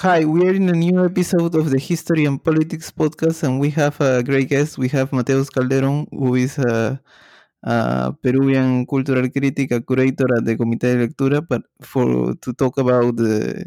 Hi, 0.00 0.24
we 0.24 0.48
are 0.48 0.52
in 0.54 0.68
a 0.68 0.72
new 0.72 1.04
episode 1.04 1.54
of 1.54 1.70
the 1.70 1.78
History 1.78 2.24
and 2.24 2.42
Politics 2.42 2.90
podcast, 2.90 3.42
and 3.44 3.60
we 3.60 3.70
have 3.70 4.00
a 4.00 4.22
great 4.22 4.48
guest. 4.48 4.78
We 4.78 4.88
have 4.88 5.12
Mateus 5.12 5.50
Calderon, 5.50 6.06
who 6.10 6.34
is 6.34 6.58
a, 6.58 7.00
a 7.62 8.12
Peruvian 8.22 8.86
cultural 8.86 9.28
critic, 9.28 9.70
a 9.70 9.80
curator 9.82 10.26
at 10.36 10.44
the 10.44 10.56
Comité 10.56 10.94
de 10.96 11.06
Lectura, 11.08 11.46
but 11.46 11.62
for 11.82 12.34
to 12.34 12.52
talk 12.54 12.78
about 12.78 13.16
the 13.16 13.66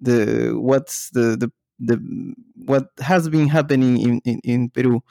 the 0.00 0.52
what's 0.58 1.10
the 1.10 1.36
the, 1.36 1.52
the 1.78 2.34
what 2.66 2.88
has 3.00 3.28
been 3.28 3.48
happening 3.48 4.00
in 4.00 4.20
in, 4.24 4.40
in 4.44 4.70
Peru. 4.70 5.02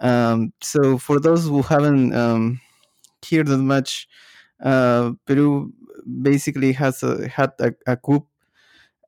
Um, 0.00 0.52
so, 0.60 0.98
for 0.98 1.20
those 1.20 1.44
who 1.46 1.62
haven't 1.62 2.14
um, 2.14 2.60
heard 3.30 3.46
that 3.46 3.58
much, 3.58 4.08
uh, 4.62 5.12
Peru 5.26 5.72
basically 6.22 6.72
has 6.72 7.02
a, 7.02 7.28
had 7.28 7.52
a, 7.60 7.72
a 7.86 7.96
coup 7.96 8.26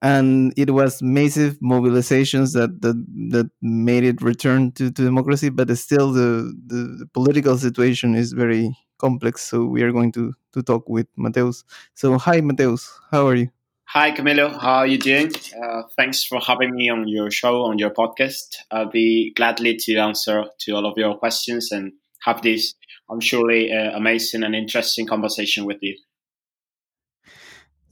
and 0.04 0.52
it 0.58 0.70
was 0.70 1.00
massive 1.02 1.58
mobilizations 1.60 2.52
that 2.52 2.82
that, 2.82 2.96
that 3.30 3.50
made 3.62 4.04
it 4.04 4.20
return 4.20 4.70
to, 4.72 4.90
to 4.90 5.02
democracy 5.02 5.48
but 5.48 5.76
still 5.78 6.12
the, 6.12 6.54
the, 6.66 6.80
the 7.00 7.06
political 7.14 7.56
situation 7.56 8.14
is 8.14 8.32
very 8.32 8.76
complex. 8.98 9.42
So 9.42 9.64
we 9.64 9.82
are 9.82 9.92
going 9.92 10.12
to 10.12 10.34
to 10.52 10.62
talk 10.62 10.88
with 10.88 11.08
mateus. 11.16 11.64
So 11.94 12.18
hi 12.18 12.40
mateus. 12.42 12.82
How 13.10 13.26
are 13.28 13.34
you? 13.34 13.48
Hi 13.86 14.12
camilo. 14.12 14.46
How 14.60 14.76
are 14.82 14.86
you 14.86 14.98
doing? 14.98 15.32
Uh, 15.62 15.82
thanks 15.96 16.22
for 16.24 16.38
having 16.40 16.74
me 16.74 16.90
on 16.90 17.08
your 17.08 17.30
show 17.30 17.62
on 17.62 17.78
your 17.78 17.90
podcast. 17.90 18.56
I'll 18.70 18.90
be 18.90 19.32
gladly 19.34 19.76
to 19.84 19.96
answer 19.96 20.44
to 20.60 20.72
all 20.72 20.86
of 20.86 20.98
your 20.98 21.16
questions 21.16 21.72
and 21.72 21.92
have 22.24 22.42
this 22.42 22.74
i'm 23.10 23.20
surely 23.20 23.72
uh, 23.72 23.90
amazing 23.96 24.42
and 24.42 24.54
interesting 24.54 25.06
conversation 25.06 25.64
with 25.64 25.78
you 25.82 25.94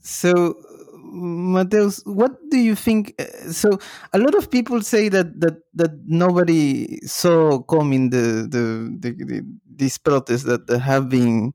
so 0.03 0.55
Mateus, 1.15 2.01
what 2.05 2.33
do 2.49 2.57
you 2.57 2.75
think? 2.75 3.13
Uh, 3.19 3.51
so, 3.51 3.79
a 4.13 4.19
lot 4.19 4.35
of 4.35 4.49
people 4.49 4.81
say 4.81 5.09
that 5.09 5.39
that 5.41 5.61
that 5.75 5.91
nobody 6.07 6.99
saw 7.05 7.59
coming 7.61 8.09
the 8.09 8.47
the, 8.49 8.89
the, 8.99 9.11
the 9.25 9.45
these 9.75 9.97
protests 9.99 10.43
that, 10.43 10.67
that 10.67 10.79
have 10.79 11.09
been 11.09 11.53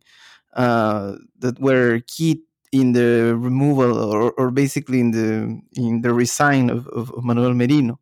uh, 0.55 1.17
that 1.41 1.61
were 1.61 2.01
key 2.07 2.43
in 2.73 2.93
the 2.93 3.35
removal 3.37 3.99
or, 3.99 4.33
or 4.33 4.51
basically 4.51 5.01
in 5.01 5.13
the 5.13 5.61
in 5.75 6.03
the 6.03 6.15
resign 6.15 6.71
of, 6.71 6.87
of 6.89 7.13
Manuel 7.25 7.55
Merino. 7.55 8.01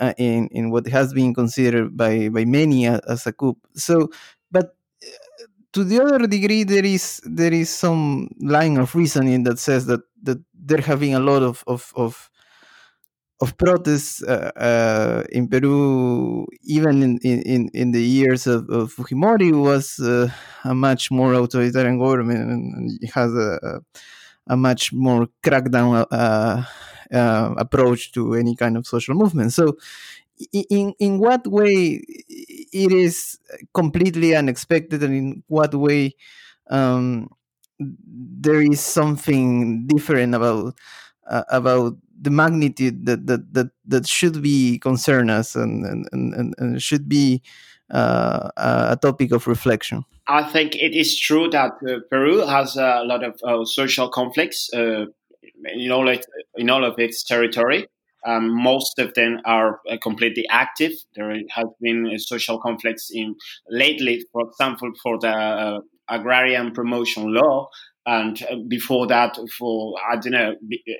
Uh, 0.00 0.14
in 0.16 0.48
in 0.48 0.70
what 0.70 0.88
has 0.88 1.12
been 1.12 1.34
considered 1.34 1.94
by 1.96 2.28
by 2.30 2.44
many 2.46 2.86
as 2.86 3.26
a 3.26 3.32
coup. 3.32 3.56
So, 3.74 4.08
to 5.72 5.84
the 5.84 6.00
other 6.00 6.26
degree, 6.26 6.64
there 6.64 6.84
is 6.84 7.20
there 7.24 7.52
is 7.52 7.70
some 7.70 8.28
line 8.40 8.76
of 8.76 8.94
reasoning 8.94 9.44
that 9.44 9.58
says 9.58 9.86
that 9.86 10.00
that 10.22 10.38
there 10.54 10.80
have 10.80 11.00
been 11.00 11.14
a 11.14 11.20
lot 11.20 11.42
of 11.42 11.62
of 11.66 11.92
of, 11.96 12.30
of 13.40 13.56
protests 13.56 14.22
uh, 14.22 14.50
uh, 14.56 15.24
in 15.30 15.48
Peru, 15.48 16.46
even 16.62 17.02
in, 17.02 17.18
in, 17.22 17.70
in 17.72 17.92
the 17.92 18.02
years 18.02 18.46
of, 18.46 18.68
of 18.68 18.92
Fujimori, 18.94 19.52
was 19.52 19.98
uh, 20.00 20.28
a 20.64 20.74
much 20.74 21.10
more 21.10 21.34
authoritarian 21.34 21.98
government 21.98 22.50
and 22.50 23.10
has 23.14 23.32
a, 23.34 23.80
a 24.48 24.56
much 24.56 24.92
more 24.92 25.28
crackdown 25.42 26.06
uh, 26.10 26.62
uh, 27.12 27.54
approach 27.56 28.12
to 28.12 28.34
any 28.34 28.56
kind 28.56 28.76
of 28.76 28.86
social 28.86 29.14
movement. 29.14 29.52
So, 29.52 29.76
in 30.52 30.94
in 30.98 31.18
what 31.18 31.46
way 31.46 32.02
it 32.28 32.92
is 32.92 33.38
completely 33.74 34.34
unexpected, 34.34 35.02
and 35.02 35.14
in 35.14 35.42
what 35.48 35.74
way 35.74 36.14
um, 36.70 37.28
there 37.78 38.60
is 38.60 38.80
something 38.80 39.86
different 39.86 40.34
about 40.34 40.74
uh, 41.28 41.44
about 41.48 41.96
the 42.20 42.30
magnitude 42.30 43.06
that 43.06 43.26
that 43.26 43.52
that, 43.54 43.70
that 43.86 44.06
should 44.06 44.42
be 44.42 44.78
concern 44.78 45.30
us 45.30 45.54
and 45.54 45.84
and, 45.84 46.06
and, 46.12 46.54
and 46.58 46.82
should 46.82 47.08
be 47.08 47.42
uh, 47.90 48.50
a 48.56 48.98
topic 49.00 49.32
of 49.32 49.46
reflection. 49.46 50.04
I 50.28 50.44
think 50.44 50.76
it 50.76 50.94
is 50.94 51.18
true 51.18 51.48
that 51.50 51.72
uh, 51.82 52.00
Peru 52.08 52.46
has 52.46 52.76
a 52.76 53.02
lot 53.04 53.24
of 53.24 53.40
uh, 53.42 53.64
social 53.64 54.08
conflicts 54.08 54.70
uh, 54.72 55.06
in 55.74 55.90
all 55.90 56.08
it, 56.08 56.24
in 56.56 56.70
all 56.70 56.84
of 56.84 56.98
its 56.98 57.24
territory. 57.24 57.88
Um, 58.26 58.50
most 58.62 58.98
of 58.98 59.14
them 59.14 59.40
are 59.44 59.80
uh, 59.90 59.96
completely 60.02 60.44
active. 60.50 60.92
There 61.14 61.34
has 61.50 61.66
been 61.80 62.18
social 62.18 62.58
conflicts 62.60 63.10
in 63.12 63.34
lately, 63.68 64.24
for 64.32 64.42
example, 64.48 64.90
for 65.02 65.18
the 65.18 65.80
agrarian 66.10 66.72
promotion 66.72 67.32
law 67.32 67.68
and 68.06 68.42
uh, 68.50 68.56
before 68.68 69.06
that 69.06 69.38
for 69.58 69.94
i 70.10 70.16
don't 70.16 70.32
know 70.32 70.54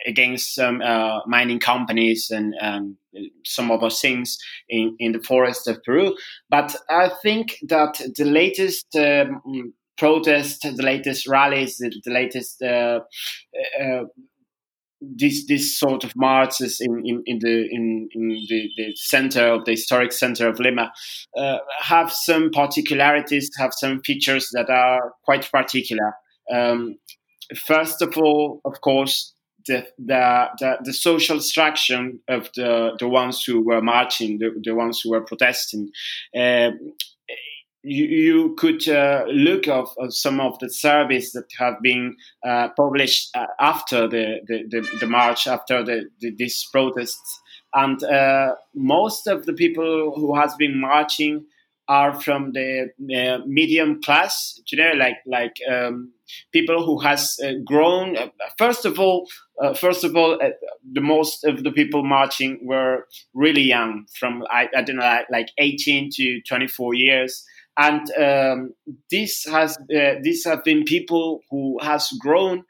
against 0.07 0.55
some 0.55 0.81
uh, 0.83 1.21
mining 1.27 1.59
companies 1.59 2.31
and 2.31 2.55
um, 2.61 2.97
some 3.45 3.71
other 3.71 3.91
things 3.91 4.39
in, 4.69 4.95
in 4.99 5.13
the 5.13 5.23
forest 5.23 5.67
of 5.67 5.83
peru 5.85 6.15
but 6.49 6.77
i 6.89 7.11
think 7.23 7.57
that 7.69 8.01
the 8.17 8.25
latest 8.25 8.87
um, 8.97 9.73
protest 9.97 10.63
the 10.63 10.83
latest 10.83 11.27
rallies 11.27 11.79
the, 11.79 11.91
the 12.05 12.13
latest 12.13 12.63
uh, 12.63 13.01
uh 13.83 14.05
this 15.01 15.47
this 15.47 15.79
sort 15.79 16.05
of 16.05 16.15
marches 16.15 16.81
in, 16.81 17.03
in, 17.05 17.23
in 17.27 17.39
the 17.39 17.69
in, 17.71 18.09
in 18.13 18.29
the, 18.49 18.71
the, 18.77 18.95
center 18.97 19.47
of 19.47 19.65
the 19.65 19.73
historic 19.73 20.13
center 20.13 20.49
of 20.49 20.61
Lima 20.61 20.93
uh, 21.37 21.59
have 21.81 22.13
some 22.13 22.51
particularities, 22.51 23.51
have 23.59 23.73
some 23.73 24.01
features 24.03 24.51
that 24.53 24.69
are 24.69 25.13
quite 25.25 25.51
particular. 25.51 26.15
Um, 26.53 26.97
first 27.57 28.03
of 28.03 28.17
all, 28.19 28.61
of 28.65 28.81
course, 28.81 29.33
the, 29.67 29.87
the, 29.99 30.49
the, 30.59 30.77
the, 30.85 30.93
social 30.93 31.41
structure 31.41 32.11
of 32.29 32.51
the, 32.57 32.97
the 32.99 33.09
ones 33.09 33.45
who 33.45 33.65
were 33.65 33.83
marching, 33.83 34.39
the, 34.39 34.51
the 34.63 34.75
ones 34.75 35.01
who 35.01 35.11
were 35.11 35.21
protesting. 35.21 35.91
Uh, 36.37 36.71
you, 37.83 38.05
you, 38.05 38.55
could 38.57 38.87
uh, 38.89 39.25
look 39.29 39.67
of, 39.69 39.95
of, 39.99 40.15
some 40.15 40.41
of 40.41 40.59
the 40.59 40.71
surveys 40.71 41.33
that 41.33 41.47
have 41.59 41.81
been 41.83 42.17
uh, 42.47 42.69
published 42.77 43.31
uh, 43.35 43.47
after 43.59 44.07
the, 44.09 44.41
the, 44.47 44.65
the, 44.69 44.99
the, 45.01 45.07
march, 45.07 45.47
after 45.47 45.83
the, 45.83 46.05
the, 46.21 46.35
these 46.37 46.69
protests, 46.71 47.41
and 47.75 48.03
uh, 48.05 48.55
most 48.75 49.27
of 49.27 49.47
the 49.47 49.53
people 49.53 50.13
who 50.17 50.37
has 50.37 50.55
been 50.57 50.81
marching 50.81 51.47
are 51.89 52.21
from 52.21 52.53
the 52.53 52.89
uh, 53.17 53.39
medium 53.47 54.01
class, 54.01 54.61
you 54.71 54.79
know, 54.79 54.93
like 54.97 55.17
like 55.27 55.57
um, 55.69 56.13
people 56.53 56.85
who 56.85 57.01
has 57.01 57.37
uh, 57.45 57.55
grown. 57.65 58.17
First 58.59 58.85
of 58.85 59.01
all, 59.01 59.27
first 59.75 60.05
of 60.05 60.15
all, 60.15 60.39
the 60.93 61.01
most 61.01 61.45
of 61.45 61.65
the 61.65 61.73
people 61.73 62.05
marching 62.05 62.61
were 62.63 63.09
really 63.35 63.63
young, 63.63 64.07
from 64.19 64.45
I, 64.51 64.69
I 64.77 64.83
don't 64.83 64.97
know, 64.97 65.19
like 65.33 65.49
18 65.59 66.11
to 66.15 66.41
24 66.43 66.95
years, 66.95 67.45
and 67.79 68.11
um, 68.19 68.75
this 69.11 69.45
has 69.45 69.77
uh, 69.95 70.15
these 70.23 70.45
have 70.45 70.65
been 70.65 70.85
people 70.85 71.41
who 71.51 71.79
has 71.83 72.11
grown 72.21 72.65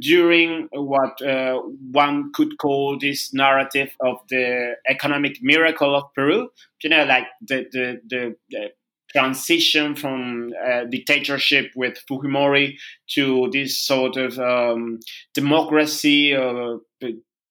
during 0.00 0.68
what 0.72 1.20
uh, 1.22 1.60
one 1.92 2.30
could 2.34 2.58
call 2.58 2.98
this 2.98 3.32
narrative 3.32 3.90
of 4.00 4.16
the 4.28 4.74
economic 4.88 5.38
miracle 5.40 5.94
of 5.94 6.04
Peru, 6.14 6.48
you 6.82 6.90
know, 6.90 7.04
like 7.04 7.26
the 7.40 7.66
the, 7.72 8.00
the, 8.08 8.36
the 8.50 8.68
transition 9.10 9.94
from 9.94 10.52
uh, 10.66 10.84
dictatorship 10.84 11.70
with 11.74 11.98
Fujimori 12.10 12.76
to 13.14 13.48
this 13.52 13.78
sort 13.78 14.16
of 14.16 14.38
um, 14.38 15.00
democracy 15.34 16.34
uh, 16.34 16.76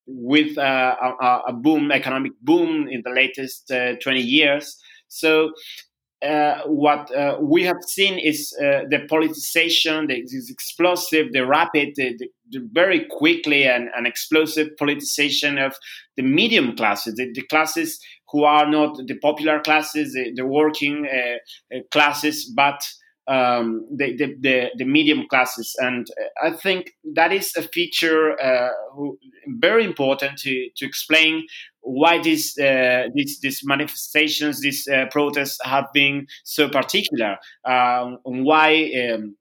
with 0.06 0.58
uh, 0.58 0.96
a, 1.20 1.40
a, 1.48 1.54
boom, 1.54 1.92
economic 1.92 2.34
boom 2.42 2.88
in 2.88 3.02
the 3.04 3.12
latest 3.12 3.72
uh, 3.72 3.96
20 4.02 4.22
years. 4.22 4.80
So 5.08 5.52
uh, 6.26 6.62
what 6.66 7.16
uh, 7.16 7.38
we 7.40 7.64
have 7.64 7.78
seen 7.86 8.18
is 8.18 8.52
uh, 8.60 8.82
the 8.90 9.06
politicization, 9.10 10.08
the, 10.08 10.22
this 10.22 10.50
explosive, 10.50 11.32
the 11.32 11.46
rapid, 11.46 11.90
the, 11.96 12.18
the 12.50 12.68
very 12.72 13.06
quickly 13.12 13.66
and, 13.66 13.90
and, 13.96 14.08
explosive 14.08 14.70
politicization 14.82 15.64
of 15.64 15.76
the 16.16 16.24
medium 16.24 16.76
classes, 16.76 17.14
the, 17.16 17.32
the, 17.34 17.44
classes 17.44 18.00
who 18.32 18.44
are 18.44 18.68
not 18.68 18.98
the 19.06 19.16
popular 19.20 19.60
classes, 19.60 20.14
the, 20.14 20.34
the 20.36 20.46
working 20.46 21.08
uh, 21.08 21.76
uh, 21.76 21.82
classes, 21.92 22.52
but 22.56 22.80
um, 23.28 23.86
the, 23.94 24.16
the, 24.16 24.36
the, 24.40 24.70
the, 24.78 24.86
medium 24.86 25.28
classes. 25.30 25.76
And 25.80 26.08
I 26.42 26.52
think 26.52 26.92
that 27.14 27.34
is 27.34 27.54
a 27.58 27.62
feature 27.62 28.40
uh, 28.42 28.70
who, 28.94 29.18
very 29.60 29.84
important 29.84 30.38
to, 30.40 30.70
to 30.78 30.86
explain 30.86 31.46
why 31.82 32.22
these, 32.22 32.58
uh, 32.58 33.08
these, 33.14 33.40
these 33.42 33.62
manifestations, 33.66 34.62
these 34.62 34.88
uh, 34.88 35.06
protests 35.12 35.58
have 35.64 35.88
been 35.94 36.28
so 36.44 36.70
particular, 36.70 37.38
um, 37.66 38.18
why. 38.24 38.92
Um, 39.14 39.36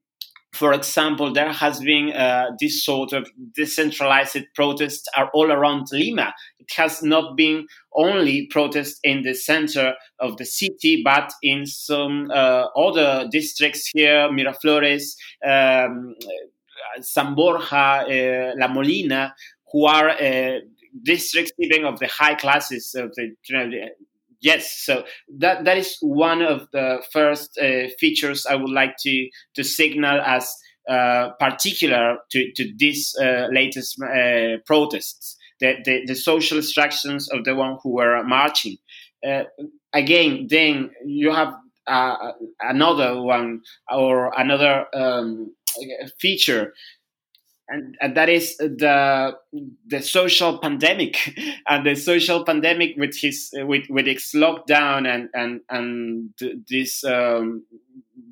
for 0.57 0.73
example, 0.73 1.31
there 1.31 1.53
has 1.53 1.79
been 1.79 2.11
uh, 2.11 2.47
this 2.59 2.83
sort 2.83 3.13
of 3.13 3.29
decentralized 3.55 4.43
protests 4.55 5.07
are 5.15 5.29
all 5.33 5.51
around 5.51 5.87
Lima. 5.91 6.33
It 6.59 6.71
has 6.75 7.03
not 7.03 7.37
been 7.37 7.67
only 7.95 8.47
protests 8.47 8.99
in 9.03 9.21
the 9.21 9.35
center 9.35 9.93
of 10.19 10.37
the 10.37 10.45
city, 10.45 11.01
but 11.03 11.31
in 11.43 11.67
some 11.67 12.31
uh, 12.31 12.65
other 12.75 13.27
districts 13.31 13.91
here, 13.93 14.29
Miraflores, 14.29 15.15
um, 15.45 16.15
San 17.01 17.35
Borja, 17.35 17.75
uh, 17.75 18.53
La 18.57 18.67
Molina, 18.67 19.35
who 19.71 19.85
are 19.85 20.09
uh, 20.09 20.59
districts 21.03 21.51
even 21.59 21.85
of 21.85 21.99
the 21.99 22.07
high 22.07 22.35
classes 22.35 22.95
of 22.95 23.13
the 23.15 23.35
you 23.47 23.55
know, 23.55 23.87
yes 24.41 24.81
so 24.85 25.03
that 25.39 25.65
that 25.65 25.77
is 25.77 25.97
one 26.01 26.41
of 26.41 26.67
the 26.71 27.03
first 27.11 27.57
uh, 27.61 27.87
features 27.99 28.45
i 28.49 28.55
would 28.55 28.69
like 28.71 28.95
to 28.97 29.29
to 29.55 29.63
signal 29.63 30.19
as 30.21 30.49
uh, 30.89 31.31
particular 31.39 32.17
to 32.31 32.51
to 32.55 32.71
these 32.77 33.13
uh, 33.21 33.47
latest 33.51 33.97
uh, 34.01 34.57
protests 34.65 35.35
the, 35.59 35.75
the, 35.85 36.05
the 36.05 36.15
social 36.15 36.57
instructions 36.57 37.27
of 37.31 37.43
the 37.43 37.55
one 37.55 37.77
who 37.81 37.93
were 37.95 38.23
marching. 38.23 38.77
Uh, 39.27 39.43
again 39.93 40.45
then 40.49 40.91
you 41.05 41.31
have 41.33 41.53
uh, 41.87 42.31
another 42.61 43.19
one 43.21 43.61
or 43.91 44.31
another 44.37 44.85
um, 44.93 45.51
feature 46.19 46.73
and, 47.69 47.97
and 47.99 48.15
that 48.15 48.29
is 48.29 48.57
the 48.57 49.33
the 49.85 50.01
social 50.01 50.57
pandemic 50.59 51.37
and 51.67 51.85
the 51.85 51.95
social 51.95 52.45
pandemic 52.45 52.95
with 52.97 53.15
his 53.17 53.49
with 53.53 53.85
with 53.89 54.07
its 54.07 54.33
lockdown 54.33 55.07
and 55.07 55.29
and 55.33 55.61
and 55.69 56.63
this 56.69 57.03
um, 57.03 57.63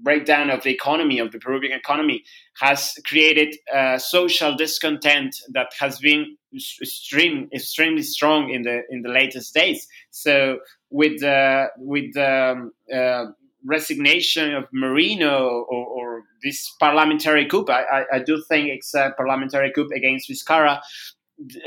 breakdown 0.03 0.49
of 0.49 0.63
the 0.63 0.71
economy 0.71 1.19
of 1.19 1.31
the 1.31 1.39
Peruvian 1.39 1.73
economy 1.73 2.23
has 2.61 2.97
created 3.05 3.55
social 3.97 4.55
discontent 4.55 5.35
that 5.49 5.71
has 5.79 5.99
been 5.99 6.37
extreme, 6.81 7.49
extremely 7.53 8.03
strong 8.03 8.49
in 8.49 8.63
the 8.63 8.83
in 8.89 9.01
the 9.01 9.09
latest 9.09 9.53
days. 9.53 9.87
So 10.11 10.59
with 10.89 11.19
the 11.19 11.67
with 11.77 12.13
the 12.13 12.51
um, 12.51 12.71
uh, 12.93 13.31
resignation 13.65 14.53
of 14.53 14.65
Merino 14.71 15.65
or, 15.69 15.85
or 15.85 16.23
this 16.43 16.73
parliamentary 16.79 17.45
coup. 17.47 17.65
I, 17.67 17.81
I, 17.81 18.05
I, 18.13 18.19
do 18.19 18.43
think 18.47 18.69
it's 18.69 18.93
a 18.93 19.13
parliamentary 19.17 19.71
coup 19.71 19.89
against 19.95 20.29
Vizcarra. 20.29 20.81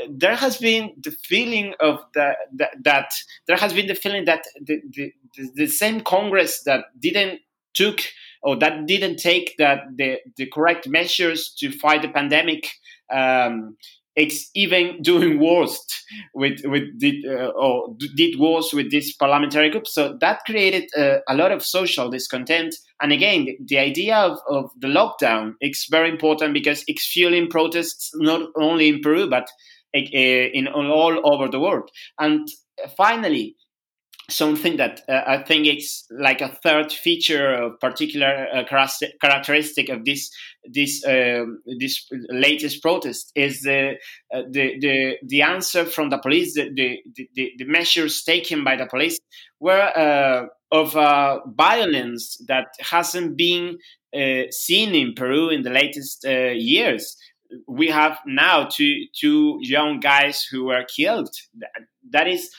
There 0.09 0.35
has 0.35 0.57
been 0.57 0.93
the 1.01 1.11
feeling 1.11 1.75
of 1.79 1.99
the 2.13 2.33
that 2.81 3.11
there 3.47 3.57
has 3.57 3.73
been 3.73 3.85
the 3.85 3.95
feeling 3.95 4.25
that 4.25 4.43
the, 4.59 4.81
the, 4.89 5.13
the 5.53 5.67
same 5.67 6.01
Congress 6.01 6.63
that 6.63 6.85
didn't 6.99 7.41
took 7.75 8.01
or 8.41 8.57
that 8.57 8.87
didn't 8.87 9.17
take 9.17 9.55
that 9.57 9.83
the, 9.95 10.17
the 10.37 10.47
correct 10.47 10.87
measures 10.87 11.53
to 11.59 11.71
fight 11.71 12.01
the 12.01 12.09
pandemic 12.09 12.71
um, 13.11 13.77
it's 14.15 14.49
even 14.53 15.01
doing 15.01 15.39
worst 15.39 16.03
with 16.33 16.61
with 16.65 16.83
did 16.99 17.25
uh, 17.25 17.51
or 17.55 17.95
did 18.15 18.39
worse 18.39 18.73
with 18.73 18.91
this 18.91 19.15
parliamentary 19.15 19.71
coup. 19.71 19.81
So 19.85 20.17
that 20.19 20.41
created 20.45 20.89
uh, 20.97 21.19
a 21.27 21.35
lot 21.35 21.51
of 21.51 21.63
social 21.63 22.09
discontent. 22.09 22.75
And 23.01 23.11
again, 23.11 23.45
the, 23.45 23.57
the 23.65 23.77
idea 23.77 24.17
of, 24.17 24.39
of 24.49 24.71
the 24.77 24.87
lockdown 24.87 25.53
is 25.61 25.87
very 25.89 26.09
important 26.09 26.53
because 26.53 26.83
it's 26.87 27.07
fueling 27.07 27.49
protests 27.49 28.11
not 28.15 28.49
only 28.57 28.89
in 28.89 29.01
Peru 29.01 29.29
but 29.29 29.47
uh, 29.95 29.99
in 30.03 30.67
all 30.67 31.19
over 31.23 31.47
the 31.47 31.59
world. 31.59 31.89
And 32.19 32.47
finally, 32.97 33.55
something 34.29 34.77
that 34.77 35.01
uh, 35.09 35.21
I 35.25 35.43
think 35.43 35.65
it's 35.65 36.05
like 36.11 36.41
a 36.41 36.49
third 36.63 36.91
feature 36.91 37.53
of 37.53 37.79
particular 37.79 38.47
uh, 38.53 38.63
characteristic 39.21 39.89
of 39.89 40.05
this 40.05 40.31
this 40.63 41.03
uh, 41.05 41.45
this 41.79 42.07
latest 42.29 42.81
protest 42.81 43.31
is 43.35 43.61
the 43.61 43.95
uh, 44.33 44.43
the, 44.51 44.79
the 44.79 45.15
the 45.27 45.41
answer 45.41 45.85
from 45.85 46.09
the 46.09 46.17
police 46.19 46.53
the 46.53 46.69
the, 46.73 46.99
the, 47.35 47.51
the 47.57 47.65
measures 47.65 48.23
taken 48.23 48.63
by 48.63 48.75
the 48.75 48.85
police 48.85 49.19
were 49.59 49.91
uh, 49.97 50.45
of 50.71 50.95
uh, 50.95 51.39
violence 51.57 52.37
that 52.47 52.67
hasn't 52.79 53.37
been 53.37 53.77
seen 54.51 54.95
in 54.95 55.13
Peru 55.15 55.49
in 55.49 55.61
the 55.61 55.69
latest 55.69 56.23
years. 56.25 57.15
We 57.67 57.87
have 57.87 58.19
now 58.25 58.67
two 58.71 59.05
two 59.19 59.57
young 59.61 59.99
guys 59.99 60.43
who 60.43 60.65
were 60.65 60.85
killed. 60.95 61.33
That 62.11 62.27
is 62.27 62.49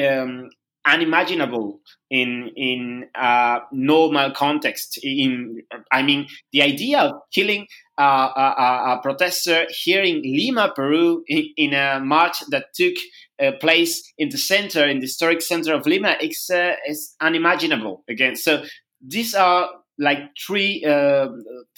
um, 0.00 0.48
unimaginable 0.86 1.80
in 2.10 2.50
in 2.56 3.06
a 3.14 3.58
normal 3.72 4.30
context. 4.30 4.98
In 5.02 5.62
I 5.92 6.02
mean, 6.02 6.28
the 6.52 6.62
idea 6.62 7.00
of 7.00 7.12
killing 7.34 7.66
a, 7.98 8.02
a, 8.02 8.94
a 8.96 9.00
protester 9.02 9.66
here 9.70 10.02
in 10.02 10.22
Lima, 10.22 10.72
Peru, 10.74 11.24
in, 11.26 11.48
in 11.56 11.74
a 11.74 12.00
march 12.00 12.38
that 12.50 12.66
took 12.74 12.94
uh, 13.42 13.52
place 13.60 14.12
in 14.18 14.28
the 14.28 14.38
center, 14.38 14.86
in 14.86 14.98
the 14.98 15.06
historic 15.06 15.42
center 15.42 15.74
of 15.74 15.86
Lima, 15.86 16.16
is, 16.20 16.50
uh, 16.52 16.74
is 16.86 17.14
unimaginable 17.20 18.04
again. 18.08 18.36
So 18.36 18.64
these 19.00 19.34
are 19.34 19.68
like 19.98 20.18
three 20.46 20.84
uh, 20.84 21.28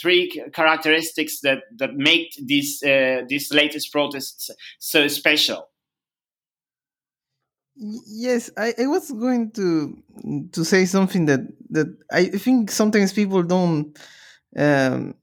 three 0.00 0.42
characteristics 0.52 1.40
that 1.40 1.58
that 1.76 1.94
make 1.94 2.34
these 2.44 2.82
uh, 2.82 3.22
these 3.28 3.52
latest 3.52 3.92
protests 3.92 4.50
so 4.78 5.08
special. 5.08 5.68
Yes, 7.80 8.50
I, 8.56 8.74
I 8.78 8.86
was 8.86 9.10
going 9.12 9.52
to 9.52 9.96
to 10.52 10.64
say 10.64 10.84
something 10.84 11.26
that 11.26 11.40
that 11.70 11.86
I 12.10 12.24
think 12.26 12.72
sometimes 12.72 13.12
people 13.12 13.42
don't 13.44 13.96
um, 14.56 15.14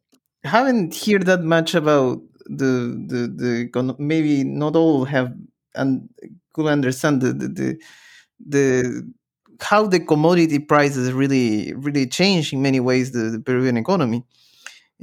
haven't 0.43 0.95
heard 0.95 1.25
that 1.25 1.43
much 1.43 1.75
about 1.75 2.21
the 2.45 2.95
the 3.11 3.71
the 3.75 3.95
maybe 3.99 4.45
not 4.45 4.75
all 4.77 5.03
have 5.05 5.33
and 5.75 6.07
could 6.53 6.67
understand 6.67 7.21
the 7.21 7.33
the, 7.33 7.47
the, 7.49 7.79
the 8.47 9.13
how 9.61 9.87
the 9.87 9.99
commodity 9.99 10.59
prices 10.59 11.13
really 11.13 11.73
really 11.75 12.07
change 12.07 12.53
in 12.53 12.61
many 12.61 12.79
ways 12.79 13.11
the, 13.11 13.31
the 13.31 13.39
Peruvian 13.39 13.77
economy. 13.77 14.23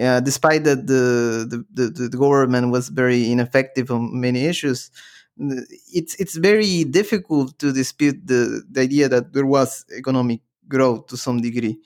Uh, 0.01 0.21
despite 0.21 0.65
that 0.65 0.87
the, 0.87 1.45
the, 1.73 1.83
the, 1.91 2.09
the 2.09 2.17
government 2.17 2.71
was 2.73 2.89
very 2.89 3.31
ineffective 3.31 3.91
on 3.91 4.19
many 4.19 4.47
issues, 4.47 4.91
it's 5.93 6.15
it's 6.17 6.37
very 6.37 6.85
difficult 6.85 7.59
to 7.59 7.73
dispute 7.73 8.27
the, 8.27 8.62
the 8.71 8.81
idea 8.81 9.09
that 9.09 9.33
there 9.33 9.47
was 9.47 9.85
economic 9.97 10.41
growth 10.69 11.06
to 11.09 11.17
some 11.17 11.41
degree. 11.41 11.79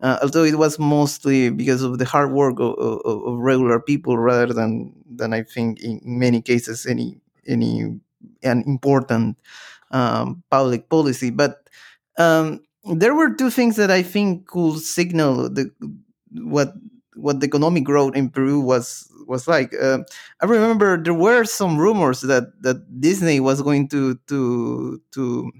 Uh, 0.00 0.18
although 0.22 0.44
it 0.44 0.58
was 0.58 0.78
mostly 0.78 1.48
because 1.48 1.82
of 1.82 1.98
the 1.98 2.04
hard 2.04 2.30
work 2.30 2.60
of, 2.60 2.74
of, 2.78 3.00
of, 3.06 3.38
regular 3.38 3.80
people 3.80 4.18
rather 4.18 4.52
than 4.52 4.92
than 5.08 5.32
I 5.32 5.42
think 5.42 5.80
in 5.80 6.00
many 6.04 6.42
cases 6.42 6.84
any 6.84 7.18
any 7.46 7.98
an 8.42 8.62
important 8.66 9.38
um, 9.90 10.42
public 10.50 10.88
policy. 10.90 11.30
But 11.30 11.68
um, 12.18 12.60
there 12.84 13.14
were 13.14 13.34
two 13.34 13.50
things 13.50 13.76
that 13.76 13.90
I 13.90 14.02
think 14.02 14.48
could 14.48 14.80
signal 14.80 15.48
the 15.48 15.70
what 16.32 16.74
what 17.14 17.40
the 17.40 17.46
economic 17.46 17.84
growth 17.84 18.14
in 18.14 18.28
Peru 18.28 18.60
was 18.60 19.10
was 19.26 19.48
like. 19.48 19.74
Uh, 19.74 19.98
I 20.40 20.46
remember 20.46 21.02
there 21.02 21.14
were 21.14 21.44
some 21.44 21.78
rumors 21.78 22.20
that 22.22 22.62
that 22.62 23.00
Disney 23.00 23.40
was 23.40 23.62
going 23.62 23.88
to 23.88 24.16
to 24.28 25.00
to 25.12 25.50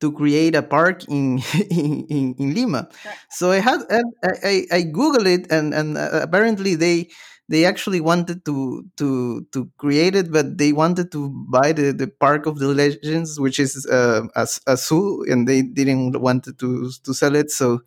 to 0.00 0.12
create 0.12 0.54
a 0.54 0.62
park 0.62 1.04
in 1.08 1.40
in, 1.70 2.04
in, 2.08 2.34
in 2.38 2.54
Lima. 2.54 2.88
So 3.30 3.50
I 3.50 3.58
had 3.60 3.80
I, 3.90 4.00
I, 4.42 4.66
I 4.72 4.82
googled 4.82 5.26
it 5.26 5.50
and 5.50 5.72
and 5.74 5.96
uh, 5.96 6.20
apparently 6.22 6.74
they 6.74 7.08
they 7.48 7.64
actually 7.66 8.00
wanted 8.00 8.44
to 8.46 8.84
to 8.96 9.46
to 9.52 9.70
create 9.78 10.14
it, 10.16 10.32
but 10.32 10.56
they 10.58 10.72
wanted 10.72 11.12
to 11.12 11.28
buy 11.50 11.72
the, 11.72 11.92
the 11.92 12.08
Park 12.08 12.46
of 12.46 12.58
the 12.58 12.68
Legends, 12.68 13.38
which 13.38 13.58
is 13.58 13.86
uh, 13.86 14.22
a, 14.34 14.48
a 14.66 14.76
zoo, 14.76 15.24
and 15.28 15.46
they 15.46 15.62
didn't 15.62 16.20
want 16.20 16.44
to 16.44 16.90
to 17.04 17.14
sell 17.14 17.34
it. 17.36 17.50
So 17.50 17.80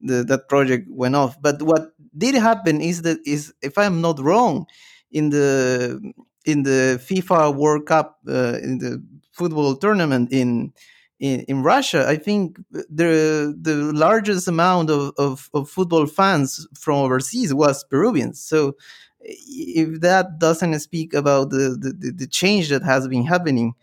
the, 0.00 0.24
that 0.24 0.48
project 0.48 0.88
went 0.90 1.16
off. 1.16 1.40
But 1.40 1.62
what 1.62 1.92
did 2.16 2.34
happen 2.34 2.80
is 2.80 3.02
that 3.02 3.18
is 3.26 3.52
if 3.62 3.78
I'm 3.78 4.00
not 4.00 4.20
wrong, 4.20 4.66
in 5.10 5.30
the 5.30 6.00
in 6.44 6.62
the 6.62 7.00
FIFA 7.02 7.54
World 7.54 7.86
Cup 7.86 8.18
uh, 8.28 8.58
in 8.62 8.78
the 8.78 9.02
football 9.32 9.76
tournament 9.76 10.32
in, 10.32 10.72
in 11.18 11.40
in 11.42 11.62
Russia, 11.62 12.06
I 12.08 12.16
think 12.16 12.58
the 12.72 13.54
the 13.60 13.74
largest 13.92 14.48
amount 14.48 14.90
of, 14.90 15.12
of, 15.18 15.50
of 15.54 15.68
football 15.68 16.06
fans 16.06 16.66
from 16.74 16.98
overseas 16.98 17.52
was 17.54 17.84
Peruvians. 17.84 18.40
So 18.42 18.76
if 19.20 20.00
that 20.00 20.38
doesn't 20.38 20.78
speak 20.80 21.12
about 21.12 21.50
the, 21.50 21.76
the, 21.78 22.12
the 22.12 22.26
change 22.26 22.70
that 22.70 22.82
has 22.82 23.06
been 23.06 23.26
happening, 23.26 23.74